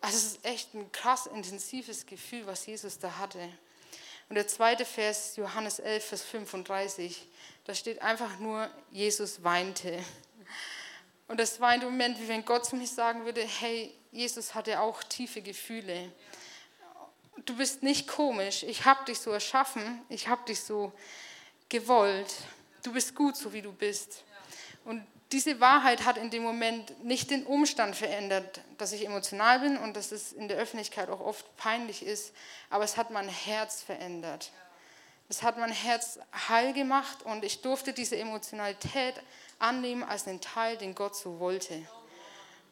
Also 0.00 0.16
es 0.16 0.24
ist 0.24 0.44
echt 0.44 0.74
ein 0.74 0.90
krass 0.92 1.26
intensives 1.26 2.06
Gefühl, 2.06 2.46
was 2.46 2.66
Jesus 2.66 2.98
da 2.98 3.18
hatte. 3.18 3.40
Und 4.28 4.34
der 4.34 4.48
zweite 4.48 4.84
Vers, 4.84 5.36
Johannes 5.36 5.78
11, 5.78 6.04
Vers 6.04 6.22
35, 6.22 7.28
da 7.64 7.74
steht 7.74 8.02
einfach 8.02 8.38
nur, 8.38 8.70
Jesus 8.90 9.42
weinte. 9.44 10.04
Und 11.28 11.38
das 11.38 11.60
war 11.60 11.70
ein 11.70 11.80
Moment, 11.80 12.20
wie 12.20 12.28
wenn 12.28 12.44
Gott 12.44 12.66
zu 12.66 12.76
mir 12.76 12.86
sagen 12.86 13.24
würde, 13.24 13.42
hey, 13.42 13.94
Jesus 14.12 14.54
hatte 14.54 14.80
auch 14.80 15.02
tiefe 15.04 15.42
Gefühle. 15.42 16.12
Du 17.44 17.56
bist 17.56 17.82
nicht 17.82 18.08
komisch, 18.08 18.62
ich 18.62 18.84
habe 18.84 19.04
dich 19.04 19.20
so 19.20 19.30
erschaffen, 19.30 20.02
ich 20.08 20.28
habe 20.28 20.44
dich 20.46 20.60
so 20.60 20.92
gewollt. 21.68 22.34
Du 22.82 22.92
bist 22.92 23.14
gut, 23.14 23.36
so 23.36 23.52
wie 23.52 23.62
du 23.62 23.72
bist. 23.72 24.24
Und 24.84 25.06
diese 25.32 25.60
Wahrheit 25.60 26.04
hat 26.04 26.18
in 26.18 26.30
dem 26.30 26.42
Moment 26.42 27.02
nicht 27.02 27.30
den 27.30 27.44
Umstand 27.44 27.96
verändert, 27.96 28.60
dass 28.78 28.92
ich 28.92 29.04
emotional 29.04 29.60
bin 29.60 29.76
und 29.76 29.96
dass 29.96 30.12
es 30.12 30.32
in 30.32 30.48
der 30.48 30.56
Öffentlichkeit 30.56 31.08
auch 31.08 31.20
oft 31.20 31.56
peinlich 31.56 32.04
ist, 32.04 32.32
aber 32.70 32.84
es 32.84 32.96
hat 32.96 33.10
mein 33.10 33.28
Herz 33.28 33.82
verändert. 33.82 34.52
Es 35.28 35.42
hat 35.42 35.58
mein 35.58 35.72
Herz 35.72 36.20
heil 36.48 36.72
gemacht 36.72 37.24
und 37.24 37.44
ich 37.44 37.60
durfte 37.60 37.92
diese 37.92 38.16
Emotionalität 38.16 39.14
annehmen 39.58 40.04
als 40.04 40.28
einen 40.28 40.40
Teil, 40.40 40.76
den 40.76 40.94
Gott 40.94 41.16
so 41.16 41.40
wollte. 41.40 41.82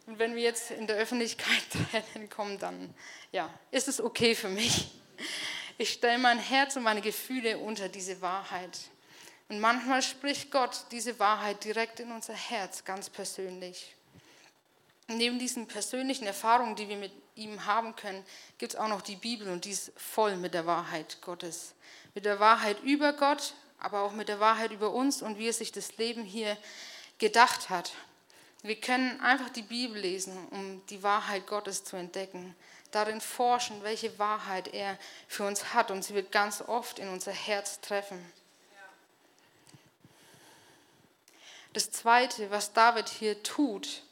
Und 0.06 0.18
wenn 0.20 0.36
wir 0.36 0.42
jetzt 0.42 0.70
in 0.70 0.86
der 0.86 0.96
Öffentlichkeit 0.96 1.62
Tränen 1.90 2.30
kommen, 2.30 2.58
dann 2.58 2.94
ja, 3.32 3.50
ist 3.72 3.88
es 3.88 4.00
okay 4.00 4.36
für 4.36 4.48
mich. 4.48 4.92
Ich 5.78 5.94
stelle 5.94 6.18
mein 6.18 6.38
Herz 6.38 6.76
und 6.76 6.84
meine 6.84 7.00
Gefühle 7.00 7.58
unter 7.58 7.88
diese 7.88 8.20
Wahrheit. 8.20 8.78
Und 9.48 9.60
manchmal 9.60 10.02
spricht 10.02 10.50
Gott 10.50 10.86
diese 10.90 11.18
Wahrheit 11.18 11.64
direkt 11.64 12.00
in 12.00 12.10
unser 12.12 12.34
Herz, 12.34 12.84
ganz 12.84 13.10
persönlich. 13.10 13.94
neben 15.06 15.38
diesen 15.38 15.66
persönlichen 15.66 16.26
Erfahrungen, 16.26 16.76
die 16.76 16.88
wir 16.88 16.96
mit 16.96 17.12
ihm 17.34 17.66
haben 17.66 17.94
können, 17.94 18.24
gibt 18.56 18.72
es 18.72 18.80
auch 18.80 18.88
noch 18.88 19.02
die 19.02 19.16
Bibel 19.16 19.48
und 19.50 19.66
die 19.66 19.70
ist 19.70 19.92
voll 19.96 20.36
mit 20.36 20.54
der 20.54 20.64
Wahrheit 20.64 21.20
Gottes. 21.20 21.74
Mit 22.14 22.24
der 22.24 22.40
Wahrheit 22.40 22.80
über 22.82 23.12
Gott, 23.12 23.54
aber 23.78 24.00
auch 24.00 24.12
mit 24.12 24.28
der 24.28 24.40
Wahrheit 24.40 24.72
über 24.72 24.90
uns 24.92 25.20
und 25.20 25.38
wie 25.38 25.48
er 25.48 25.52
sich 25.52 25.72
das 25.72 25.98
Leben 25.98 26.24
hier 26.24 26.56
gedacht 27.18 27.68
hat. 27.68 27.92
Wir 28.62 28.80
können 28.80 29.20
einfach 29.20 29.50
die 29.50 29.62
Bibel 29.62 30.00
lesen, 30.00 30.48
um 30.50 30.80
die 30.86 31.02
Wahrheit 31.02 31.46
Gottes 31.46 31.84
zu 31.84 31.96
entdecken. 31.96 32.56
Darin 32.92 33.20
forschen, 33.20 33.82
welche 33.82 34.18
Wahrheit 34.18 34.68
er 34.68 34.98
für 35.28 35.44
uns 35.46 35.74
hat 35.74 35.90
und 35.90 36.02
sie 36.02 36.14
wird 36.14 36.32
ganz 36.32 36.62
oft 36.62 36.98
in 36.98 37.08
unser 37.08 37.32
Herz 37.32 37.80
treffen. 37.82 38.24
Das 41.74 41.90
Zweite, 41.90 42.52
was 42.52 42.72
David 42.72 43.08
hier 43.08 43.42
tut, 43.42 44.02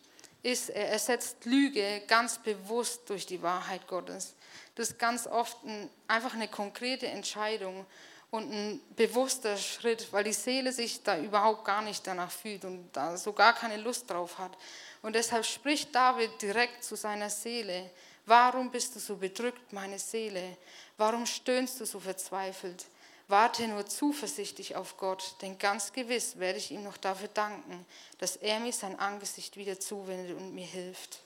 ist, 0.43 0.69
er 0.71 0.89
ersetzt 0.89 1.45
Lüge 1.45 2.03
ganz 2.09 2.39
bewusst 2.39 3.09
durch 3.09 3.25
die 3.25 3.41
Wahrheit 3.41 3.87
Gottes. 3.87 4.35
Das 4.75 4.91
ist 4.91 4.99
ganz 4.99 5.29
oft 5.29 5.63
ein, 5.65 5.89
einfach 6.09 6.35
eine 6.35 6.49
konkrete 6.49 7.07
Entscheidung 7.07 7.87
und 8.33 8.53
ein 8.53 8.81
bewusster 8.97 9.57
Schritt, 9.57 10.13
weil 10.13 10.25
die 10.25 10.33
Seele 10.33 10.73
sich 10.73 11.05
da 11.05 11.17
überhaupt 11.17 11.65
gar 11.65 11.83
nicht 11.83 12.05
danach 12.05 12.33
fühlt 12.33 12.65
und 12.65 12.91
da 12.93 13.17
so 13.17 13.33
gar 13.33 13.53
keine 13.53 13.77
Lust 13.77 14.11
drauf 14.11 14.39
hat. 14.39 14.59
Und 15.01 15.15
deshalb 15.15 15.45
spricht 15.45 15.95
David 15.95 16.43
direkt 16.43 16.83
zu 16.83 16.97
seiner 16.97 17.31
Seele, 17.31 17.91
warum 18.27 18.73
bist 18.73 18.97
du 18.97 18.99
so 18.99 19.15
bedrückt, 19.15 19.73
meine 19.73 20.01
Seele? 20.01 20.57
Warum 20.97 21.27
stöhnst 21.27 21.79
du 21.79 21.87
so 21.87 22.01
verzweifelt? 22.01 22.87
Warte 23.29 23.67
nur 23.69 23.87
zuversichtlich 23.87 24.77
auf 24.77 24.97
Gott, 24.97 25.37
denn 25.43 25.59
ganz 25.59 25.93
gewiss 25.93 26.39
werde 26.39 26.59
ich 26.59 26.71
ihm 26.71 26.83
noch 26.83 26.97
dafür 26.97 27.29
danken, 27.29 27.87
dass 28.19 28.37
er 28.37 28.61
mir 28.61 28.73
sein 28.73 28.99
Angesicht 28.99 29.57
wieder 29.57 29.81
zuwendet 29.81 30.37
und 30.37 30.55
mir 30.55 30.67
hilft. 30.67 31.21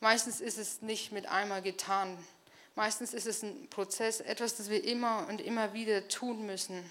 Meistens 0.00 0.40
ist 0.40 0.56
es 0.56 0.80
nicht 0.80 1.12
mit 1.12 1.26
einmal 1.26 1.60
getan. 1.60 2.16
Meistens 2.74 3.12
ist 3.12 3.26
es 3.26 3.42
ein 3.42 3.68
Prozess, 3.68 4.20
etwas, 4.20 4.56
das 4.56 4.70
wir 4.70 4.82
immer 4.84 5.26
und 5.28 5.40
immer 5.40 5.74
wieder 5.74 6.08
tun 6.08 6.46
müssen. 6.46 6.90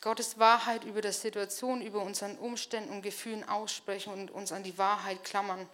Gottes 0.00 0.38
Wahrheit 0.38 0.84
über 0.84 1.00
der 1.00 1.12
Situation, 1.12 1.82
über 1.82 2.02
unseren 2.02 2.38
Umständen 2.38 2.90
und 2.90 3.02
Gefühlen 3.02 3.46
aussprechen 3.46 4.12
und 4.12 4.30
uns 4.30 4.52
an 4.52 4.62
die 4.62 4.78
Wahrheit 4.78 5.24
klammern. 5.24 5.68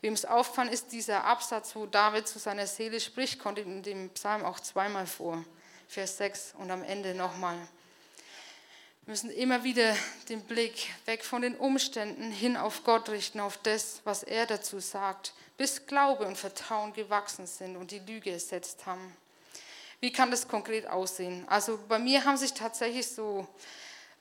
Wem 0.00 0.14
es 0.14 0.24
auffallen 0.24 0.68
ist, 0.68 0.92
dieser 0.92 1.24
Absatz, 1.24 1.74
wo 1.76 1.86
David 1.86 2.28
zu 2.28 2.38
seiner 2.38 2.66
Seele 2.66 3.00
spricht, 3.00 3.38
kommt 3.38 3.58
in 3.58 3.82
dem 3.82 4.10
Psalm 4.10 4.44
auch 4.44 4.60
zweimal 4.60 5.06
vor. 5.06 5.44
Vers 5.88 6.18
6 6.18 6.54
und 6.58 6.70
am 6.70 6.82
Ende 6.82 7.14
nochmal. 7.14 7.56
Wir 9.04 9.10
müssen 9.12 9.30
immer 9.30 9.64
wieder 9.64 9.94
den 10.28 10.40
Blick 10.40 10.88
weg 11.04 11.24
von 11.24 11.42
den 11.42 11.56
Umständen 11.56 12.30
hin 12.30 12.56
auf 12.56 12.84
Gott 12.84 13.10
richten, 13.10 13.40
auf 13.40 13.58
das, 13.58 14.00
was 14.04 14.22
er 14.22 14.46
dazu 14.46 14.80
sagt, 14.80 15.34
bis 15.56 15.86
Glaube 15.86 16.26
und 16.26 16.38
Vertrauen 16.38 16.92
gewachsen 16.94 17.46
sind 17.46 17.76
und 17.76 17.90
die 17.90 17.98
Lüge 17.98 18.30
ersetzt 18.30 18.86
haben. 18.86 19.14
Wie 20.00 20.10
kann 20.10 20.30
das 20.30 20.48
konkret 20.48 20.86
aussehen? 20.86 21.46
Also 21.48 21.78
bei 21.88 21.98
mir 21.98 22.24
haben 22.24 22.36
sich 22.36 22.54
tatsächlich 22.54 23.06
so 23.06 23.46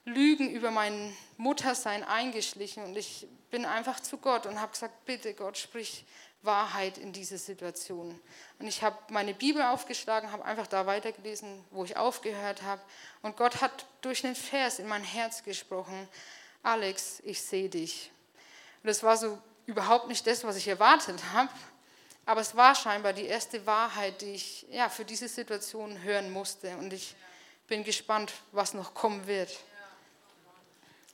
Lügen 0.05 0.49
über 0.49 0.69
mein 0.69 1.15
Muttersein 1.37 2.03
eingeschlichen 2.03 2.83
und 2.83 2.97
ich 2.97 3.27
bin 3.51 3.65
einfach 3.65 4.01
zu 4.01 4.17
Gott 4.17 4.45
und 4.45 4.59
habe 4.59 4.73
gesagt, 4.73 5.05
bitte 5.05 5.33
Gott, 5.33 5.57
sprich 5.57 6.05
Wahrheit 6.43 6.97
in 6.97 7.13
diese 7.13 7.37
Situation. 7.37 8.19
Und 8.59 8.67
ich 8.67 8.83
habe 8.83 8.97
meine 9.09 9.33
Bibel 9.33 9.61
aufgeschlagen, 9.61 10.31
habe 10.31 10.45
einfach 10.45 10.67
da 10.67 10.85
weitergelesen, 10.85 11.63
wo 11.71 11.83
ich 11.85 11.97
aufgehört 11.97 12.61
habe. 12.61 12.81
Und 13.21 13.37
Gott 13.37 13.61
hat 13.61 13.85
durch 14.01 14.25
einen 14.25 14.35
Vers 14.35 14.79
in 14.79 14.87
mein 14.87 15.03
Herz 15.03 15.43
gesprochen, 15.43 16.07
Alex, 16.61 17.21
ich 17.25 17.41
sehe 17.41 17.69
dich. 17.69 18.11
Und 18.81 18.87
das 18.87 19.03
war 19.03 19.17
so 19.17 19.37
überhaupt 19.65 20.07
nicht 20.07 20.27
das, 20.27 20.43
was 20.43 20.57
ich 20.57 20.67
erwartet 20.67 21.21
habe, 21.33 21.49
aber 22.25 22.41
es 22.41 22.55
war 22.55 22.75
scheinbar 22.75 23.13
die 23.13 23.25
erste 23.25 23.65
Wahrheit, 23.65 24.21
die 24.21 24.33
ich 24.33 24.65
ja, 24.69 24.89
für 24.89 25.05
diese 25.05 25.27
Situation 25.27 26.01
hören 26.03 26.31
musste. 26.31 26.77
Und 26.77 26.93
ich 26.93 27.15
bin 27.67 27.83
gespannt, 27.83 28.31
was 28.51 28.73
noch 28.73 28.93
kommen 28.93 29.27
wird. 29.27 29.49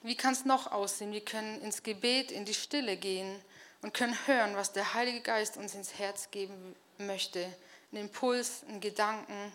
Wie 0.02 0.16
kann 0.16 0.34
es 0.34 0.46
noch 0.46 0.72
aussehen? 0.72 1.12
Wir 1.12 1.26
können 1.26 1.62
ins 1.62 1.84
Gebet, 1.84 2.32
in 2.32 2.46
die 2.46 2.54
Stille 2.54 2.96
gehen 2.96 3.42
und 3.82 3.94
können 3.94 4.16
hören, 4.28 4.56
was 4.56 4.72
der 4.72 4.94
Heilige 4.94 5.22
Geist 5.22 5.58
uns 5.58 5.76
ins 5.76 5.98
Herz 5.98 6.32
geben 6.32 6.76
möchte. 6.98 7.46
Ein 7.92 7.98
Impuls, 7.98 8.64
ein 8.68 8.82
Gedanken. 8.82 9.54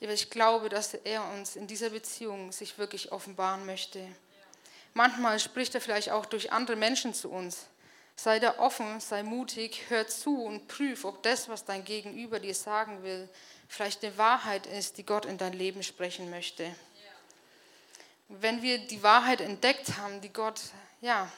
Ich 0.00 0.30
glaube, 0.30 0.68
dass 0.68 0.94
er 0.94 1.24
uns 1.32 1.56
in 1.56 1.66
dieser 1.66 1.90
Beziehung 1.90 2.52
sich 2.52 2.78
wirklich 2.78 3.12
offenbaren 3.12 3.66
möchte. 3.66 4.00
Manchmal 4.94 5.38
spricht 5.38 5.74
er 5.74 5.80
vielleicht 5.80 6.10
auch 6.10 6.26
durch 6.26 6.52
andere 6.52 6.76
Menschen 6.76 7.14
zu 7.14 7.30
uns. 7.30 7.66
Sei 8.16 8.40
da 8.40 8.58
offen, 8.58 9.00
sei 9.00 9.22
mutig, 9.22 9.82
hör 9.88 10.08
zu 10.08 10.42
und 10.44 10.66
prüf, 10.66 11.04
ob 11.04 11.22
das, 11.22 11.48
was 11.48 11.64
dein 11.64 11.84
Gegenüber 11.84 12.40
dir 12.40 12.54
sagen 12.54 13.02
will, 13.02 13.28
vielleicht 13.68 14.02
eine 14.04 14.18
Wahrheit 14.18 14.66
ist, 14.66 14.98
die 14.98 15.06
Gott 15.06 15.24
in 15.24 15.38
dein 15.38 15.52
Leben 15.52 15.82
sprechen 15.82 16.30
möchte 16.30 16.74
wenn 18.28 18.62
wir 18.62 18.78
die 18.78 19.02
Wahrheit 19.02 19.40
entdeckt 19.40 19.96
haben, 19.96 20.20
die 20.20 20.32
Gott 20.32 20.60
ja, 21.00 21.30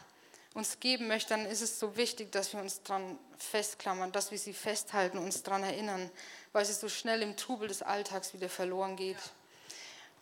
uns 0.54 0.80
geben 0.80 1.06
möchte, 1.06 1.30
dann 1.30 1.46
ist 1.46 1.60
es 1.60 1.78
so 1.78 1.96
wichtig, 1.96 2.32
dass 2.32 2.52
wir 2.52 2.60
uns 2.60 2.82
daran 2.82 3.18
festklammern, 3.38 4.12
dass 4.12 4.30
wir 4.30 4.38
sie 4.38 4.52
festhalten, 4.52 5.18
uns 5.18 5.42
daran 5.42 5.62
erinnern, 5.62 6.10
weil 6.52 6.64
sie 6.64 6.72
so 6.72 6.88
schnell 6.88 7.22
im 7.22 7.36
Trubel 7.36 7.68
des 7.68 7.82
Alltags 7.82 8.34
wieder 8.34 8.48
verloren 8.48 8.96
geht. 8.96 9.18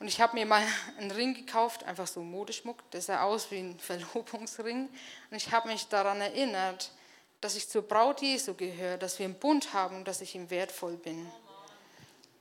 Und 0.01 0.07
ich 0.07 0.21
habe 0.21 0.37
mir 0.37 0.47
mal 0.47 0.63
einen 0.99 1.11
Ring 1.11 1.35
gekauft, 1.35 1.85
einfach 1.85 2.07
so 2.07 2.21
Modeschmuck, 2.21 2.91
der 2.91 3.01
sah 3.01 3.23
aus 3.23 3.51
wie 3.51 3.59
ein 3.59 3.79
Verlobungsring. 3.79 4.89
Und 5.31 5.37
ich 5.37 5.51
habe 5.51 5.69
mich 5.69 5.89
daran 5.89 6.21
erinnert, 6.21 6.93
dass 7.41 7.57
ich 7.57 7.69
zur 7.69 7.83
Braut 7.83 8.21
Jesu 8.21 8.55
gehöre, 8.55 8.99
dass 8.99 9.19
wir 9.19 9.25
einen 9.25 9.39
Bund 9.39 9.73
haben 9.73 9.97
und 9.97 10.09
dass 10.09 10.21
ich 10.21 10.35
ihm 10.35 10.51
wertvoll 10.51 10.97
bin. 10.97 11.31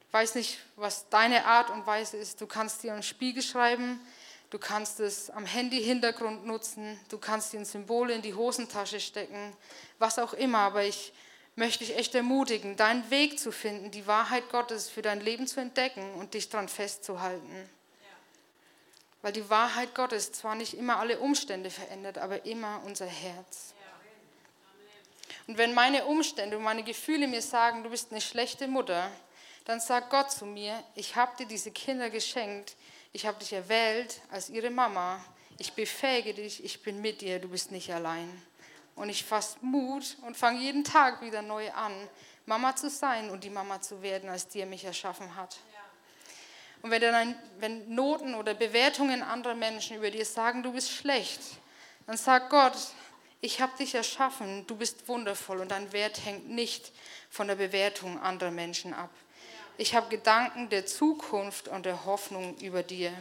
Ich 0.08 0.14
weiß 0.14 0.36
nicht, 0.36 0.58
was 0.76 1.08
deine 1.10 1.46
Art 1.46 1.70
und 1.70 1.86
Weise 1.86 2.18
ist. 2.18 2.42
Du 2.42 2.48
kannst 2.48 2.82
dir 2.82 2.94
einen 2.94 3.04
Spiegel 3.04 3.44
schreiben, 3.44 4.00
Du 4.50 4.60
kannst 4.60 5.02
es 5.02 5.30
am 5.30 5.46
Handy-Hintergrund 5.46 6.46
nutzen, 6.46 6.98
du 7.10 7.18
kannst 7.18 7.52
dir 7.52 7.60
ein 7.60 7.66
Symbol 7.66 8.12
in 8.12 8.22
die 8.22 8.34
Hosentasche 8.34 9.00
stecken, 9.00 9.56
was 10.00 10.20
auch 10.20 10.34
immer. 10.34 10.60
Aber 10.60 10.84
ich 10.84 11.12
möchte 11.56 11.84
dich 11.84 11.98
echt 11.98 12.16
ermutigen, 12.16 12.78
deinen 12.78 13.10
Weg 13.10 13.40
zu 13.40 13.52
finden, 13.52 13.92
die 13.92 14.08
Wahrheit 14.08 14.50
Gottes 14.50 14.90
für 14.90 15.02
dein 15.02 15.20
Leben 15.20 15.48
zu 15.48 15.60
entdecken 15.60 16.14
und 16.14 16.34
dich 16.34 16.48
daran 16.48 16.70
festzuhalten. 16.70 17.70
Weil 19.22 19.34
die 19.34 19.50
Wahrheit 19.50 19.94
Gottes 19.96 20.32
zwar 20.32 20.56
nicht 20.56 20.76
immer 20.76 20.98
alle 20.98 21.20
Umstände 21.20 21.70
verändert, 21.70 22.18
aber 22.18 22.46
immer 22.46 22.82
unser 22.86 23.08
Herz. 23.08 23.74
Und 25.48 25.58
wenn 25.58 25.74
meine 25.74 26.06
Umstände 26.06 26.58
und 26.58 26.64
meine 26.64 26.84
Gefühle 26.84 27.28
mir 27.28 27.42
sagen, 27.42 27.84
du 27.84 27.90
bist 27.90 28.12
eine 28.12 28.22
schlechte 28.22 28.68
Mutter, 28.68 29.12
dann 29.66 29.82
sagt 29.82 30.10
Gott 30.10 30.32
zu 30.32 30.46
mir, 30.46 30.82
ich 30.96 31.16
habe 31.16 31.36
dir 31.38 31.46
diese 31.46 31.72
Kinder 31.72 32.10
geschenkt, 32.10 32.76
ich 33.18 33.26
habe 33.26 33.40
dich 33.40 33.52
erwählt 33.52 34.22
als 34.30 34.48
ihre 34.48 34.70
Mama. 34.70 35.20
Ich 35.58 35.74
befähige 35.74 36.36
dich, 36.36 36.64
ich 36.64 36.84
bin 36.84 37.02
mit 37.02 37.22
dir, 37.22 37.40
du 37.40 37.48
bist 37.48 37.72
nicht 37.72 37.92
allein. 37.92 38.30
Und 38.96 39.10
ich 39.10 39.26
fasse 39.26 39.58
Mut 39.62 40.18
und 40.22 40.38
fange 40.38 40.60
jeden 40.60 40.84
Tag 40.84 41.24
wieder 41.24 41.42
neu 41.42 41.72
an, 41.72 41.94
Mama 42.46 42.76
zu 42.76 42.92
sein 42.92 43.32
und 43.32 43.44
die 43.44 43.50
Mama 43.50 43.82
zu 43.82 44.04
werden, 44.04 44.30
als 44.30 44.50
die 44.50 44.60
er 44.60 44.68
mich 44.68 44.86
erschaffen 44.86 45.36
hat. 45.36 45.58
Und 46.84 46.92
wenn, 46.92 47.02
dann, 47.02 47.36
wenn 47.58 47.96
Noten 47.96 48.36
oder 48.36 48.54
Bewertungen 48.54 49.24
anderer 49.24 49.56
Menschen 49.56 49.98
über 49.98 50.12
dir 50.12 50.24
sagen, 50.24 50.62
du 50.62 50.72
bist 50.72 50.92
schlecht, 50.92 51.42
dann 52.06 52.18
sagt 52.18 52.52
Gott, 52.52 52.78
ich 53.42 53.62
habe 53.62 53.76
dich 53.80 53.96
erschaffen, 53.96 54.68
du 54.68 54.76
bist 54.76 55.08
wundervoll 55.08 55.60
und 55.62 55.72
dein 55.72 55.92
Wert 55.92 56.24
hängt 56.24 56.50
nicht 56.50 56.92
von 57.32 57.48
der 57.48 57.56
Bewertung 57.56 58.22
anderer 58.22 58.52
Menschen 58.52 58.94
ab. 58.94 59.10
Ich 59.80 59.94
habe 59.94 60.10
Gedanken 60.10 60.70
der 60.70 60.88
Zukunft 60.88 61.68
und 61.68 61.86
der 61.86 62.06
Hoffnung 62.06 62.56
über 62.62 62.82
dir. 62.82 63.12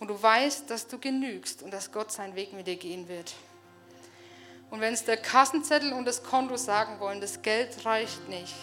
Und 0.00 0.08
du 0.08 0.22
weißt, 0.22 0.70
dass 0.70 0.86
du 0.86 0.98
genügst 0.98 1.62
und 1.62 1.70
dass 1.70 1.92
Gott 1.92 2.10
seinen 2.10 2.34
Weg 2.34 2.54
mit 2.54 2.66
dir 2.66 2.76
gehen 2.76 3.08
wird. 3.08 3.34
Und 4.70 4.80
wenn 4.80 4.94
es 4.94 5.04
der 5.04 5.18
Kassenzettel 5.18 5.92
und 5.92 6.06
das 6.06 6.22
Konto 6.22 6.56
sagen 6.56 6.98
wollen, 6.98 7.20
das 7.20 7.42
Geld 7.42 7.84
reicht 7.84 8.26
nicht, 8.28 8.54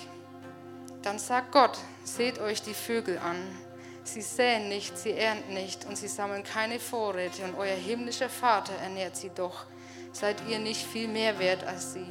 dann 1.03 1.19
sagt 1.19 1.51
Gott, 1.51 1.77
seht 2.03 2.39
euch 2.39 2.63
die 2.63 2.73
Vögel 2.73 3.19
an. 3.19 3.37
Sie 4.03 4.21
säen 4.21 4.67
nicht, 4.67 4.97
sie 4.97 5.13
ernten 5.13 5.53
nicht 5.53 5.85
und 5.85 5.97
sie 5.97 6.07
sammeln 6.07 6.43
keine 6.43 6.79
Vorräte 6.79 7.43
und 7.43 7.55
euer 7.55 7.75
himmlischer 7.75 8.29
Vater 8.29 8.73
ernährt 8.81 9.15
sie 9.15 9.29
doch. 9.29 9.65
Seid 10.13 10.37
ihr 10.49 10.59
nicht 10.59 10.85
viel 10.85 11.07
mehr 11.07 11.37
wert 11.39 11.63
als 11.63 11.93
sie? 11.93 12.07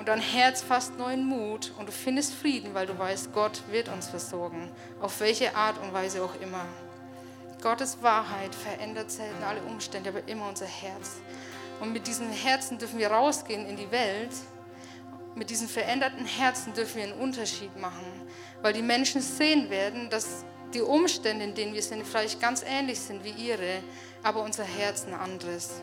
Und 0.00 0.08
dein 0.08 0.22
Herz 0.22 0.62
fasst 0.62 0.96
neuen 0.96 1.26
Mut 1.26 1.74
und 1.78 1.86
du 1.86 1.92
findest 1.92 2.32
Frieden, 2.32 2.72
weil 2.72 2.86
du 2.86 2.98
weißt, 2.98 3.34
Gott 3.34 3.62
wird 3.70 3.90
uns 3.90 4.08
versorgen, 4.08 4.70
auf 4.98 5.20
welche 5.20 5.54
Art 5.54 5.76
und 5.82 5.92
Weise 5.92 6.22
auch 6.24 6.40
immer. 6.40 6.64
Gottes 7.60 7.98
Wahrheit 8.00 8.54
verändert 8.54 9.10
selten 9.10 9.44
alle 9.44 9.60
Umstände, 9.60 10.08
aber 10.08 10.26
immer 10.26 10.48
unser 10.48 10.64
Herz. 10.64 11.18
Und 11.80 11.92
mit 11.92 12.06
diesem 12.06 12.30
Herzen 12.30 12.78
dürfen 12.78 12.98
wir 12.98 13.10
rausgehen 13.10 13.66
in 13.66 13.76
die 13.76 13.90
Welt. 13.90 14.30
Mit 15.34 15.50
diesen 15.50 15.68
veränderten 15.68 16.24
Herzen 16.24 16.72
dürfen 16.72 16.96
wir 16.96 17.04
einen 17.04 17.20
Unterschied 17.20 17.78
machen, 17.78 18.06
weil 18.62 18.72
die 18.72 18.80
Menschen 18.80 19.20
sehen 19.20 19.68
werden, 19.68 20.08
dass 20.08 20.46
die 20.72 20.80
Umstände, 20.80 21.44
in 21.44 21.54
denen 21.54 21.74
wir 21.74 21.82
sind, 21.82 22.06
vielleicht 22.06 22.40
ganz 22.40 22.64
ähnlich 22.66 22.98
sind 22.98 23.22
wie 23.22 23.32
ihre, 23.32 23.82
aber 24.22 24.42
unser 24.42 24.64
Herz 24.64 25.04
ein 25.06 25.12
anderes. 25.12 25.82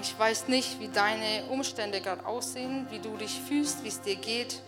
Ich 0.00 0.18
weiß 0.18 0.48
nicht, 0.48 0.80
wie 0.80 0.88
deine 0.88 1.44
Umstände 1.50 2.00
gerade 2.00 2.24
aussehen, 2.26 2.86
wie 2.90 2.98
du 2.98 3.16
dich 3.16 3.40
fühlst, 3.40 3.84
wie 3.84 3.88
es 3.88 4.00
dir 4.00 4.16
geht. 4.16 4.62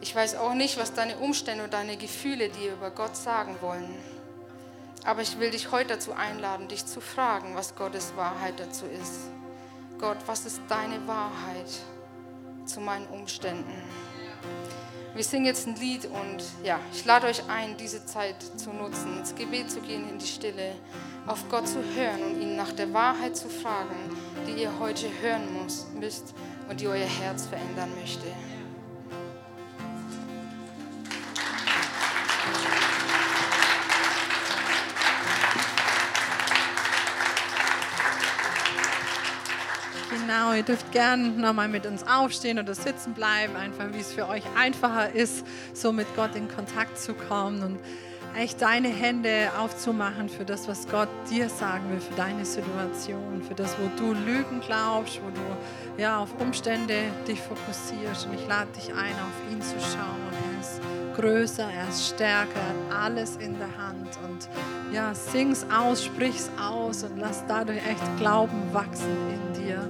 Ich 0.00 0.14
weiß 0.14 0.36
auch 0.36 0.54
nicht, 0.54 0.78
was 0.78 0.94
deine 0.94 1.18
Umstände 1.18 1.64
und 1.64 1.74
deine 1.74 1.96
Gefühle 1.96 2.48
dir 2.48 2.72
über 2.72 2.90
Gott 2.90 3.16
sagen 3.16 3.56
wollen. 3.60 3.94
Aber 5.04 5.22
ich 5.22 5.38
will 5.38 5.50
dich 5.50 5.70
heute 5.70 5.94
dazu 5.94 6.12
einladen, 6.12 6.68
dich 6.68 6.86
zu 6.86 7.00
fragen, 7.00 7.54
was 7.54 7.74
Gottes 7.74 8.12
Wahrheit 8.16 8.58
dazu 8.58 8.86
ist. 8.86 9.30
Gott, 9.98 10.18
was 10.26 10.46
ist 10.46 10.60
deine 10.68 11.06
Wahrheit 11.06 11.70
zu 12.64 12.80
meinen 12.80 13.06
Umständen? 13.08 13.82
Wir 15.20 15.24
singen 15.26 15.44
jetzt 15.44 15.66
ein 15.66 15.76
Lied 15.76 16.06
und 16.06 16.42
ja, 16.64 16.80
ich 16.94 17.04
lade 17.04 17.26
euch 17.26 17.42
ein, 17.46 17.76
diese 17.76 18.06
Zeit 18.06 18.36
zu 18.56 18.70
nutzen, 18.72 19.18
ins 19.18 19.34
Gebet 19.34 19.70
zu 19.70 19.82
gehen, 19.82 20.08
in 20.08 20.18
die 20.18 20.26
Stille, 20.26 20.72
auf 21.26 21.46
Gott 21.50 21.68
zu 21.68 21.76
hören 21.94 22.22
und 22.22 22.40
ihn 22.40 22.56
nach 22.56 22.72
der 22.72 22.90
Wahrheit 22.94 23.36
zu 23.36 23.50
fragen, 23.50 23.94
die 24.46 24.62
ihr 24.62 24.78
heute 24.78 25.08
hören 25.20 25.42
müsst 26.00 26.34
und 26.70 26.80
die 26.80 26.88
euer 26.88 27.04
Herz 27.04 27.44
verändern 27.44 27.90
möchte. 28.00 28.28
Genau, 40.50 40.58
ihr 40.58 40.66
dürft 40.66 40.90
gerne 40.90 41.28
nochmal 41.28 41.68
mit 41.68 41.86
uns 41.86 42.04
aufstehen 42.04 42.58
oder 42.58 42.74
sitzen 42.74 43.14
bleiben, 43.14 43.54
einfach 43.54 43.84
wie 43.92 44.00
es 44.00 44.12
für 44.12 44.26
euch 44.26 44.42
einfacher 44.58 45.14
ist, 45.14 45.46
so 45.74 45.92
mit 45.92 46.08
Gott 46.16 46.34
in 46.34 46.48
Kontakt 46.48 46.98
zu 46.98 47.14
kommen 47.14 47.62
und 47.62 47.78
echt 48.36 48.60
deine 48.60 48.88
Hände 48.88 49.48
aufzumachen 49.60 50.28
für 50.28 50.44
das, 50.44 50.66
was 50.66 50.88
Gott 50.88 51.08
dir 51.30 51.48
sagen 51.48 51.88
will, 51.92 52.00
für 52.00 52.16
deine 52.16 52.44
Situation, 52.44 53.44
für 53.46 53.54
das, 53.54 53.76
wo 53.78 53.88
du 53.96 54.12
Lügen 54.12 54.60
glaubst, 54.66 55.20
wo 55.22 55.30
du 55.30 56.02
ja 56.02 56.18
auf 56.18 56.30
Umstände 56.40 56.96
dich 57.28 57.40
fokussierst. 57.40 58.26
Und 58.26 58.34
ich 58.34 58.48
lade 58.48 58.72
dich 58.72 58.88
ein, 58.92 59.14
auf 59.14 59.52
ihn 59.52 59.62
zu 59.62 59.78
schauen. 59.78 60.18
Er 60.32 60.60
ist 60.60 60.80
größer, 61.14 61.68
er 61.72 61.88
ist 61.88 62.08
stärker, 62.08 62.58
er 62.58 62.96
hat 62.96 63.04
alles 63.04 63.36
in 63.36 63.56
der 63.56 63.68
Hand. 63.78 64.18
Und 64.28 64.48
ja, 64.92 65.14
sing's 65.14 65.64
aus, 65.72 66.04
sprich's 66.04 66.50
aus 66.60 67.04
und 67.04 67.18
lass 67.18 67.44
dadurch 67.46 67.78
echt 67.88 68.18
Glauben 68.18 68.62
wachsen 68.72 69.16
in 69.28 69.62
dir. 69.62 69.88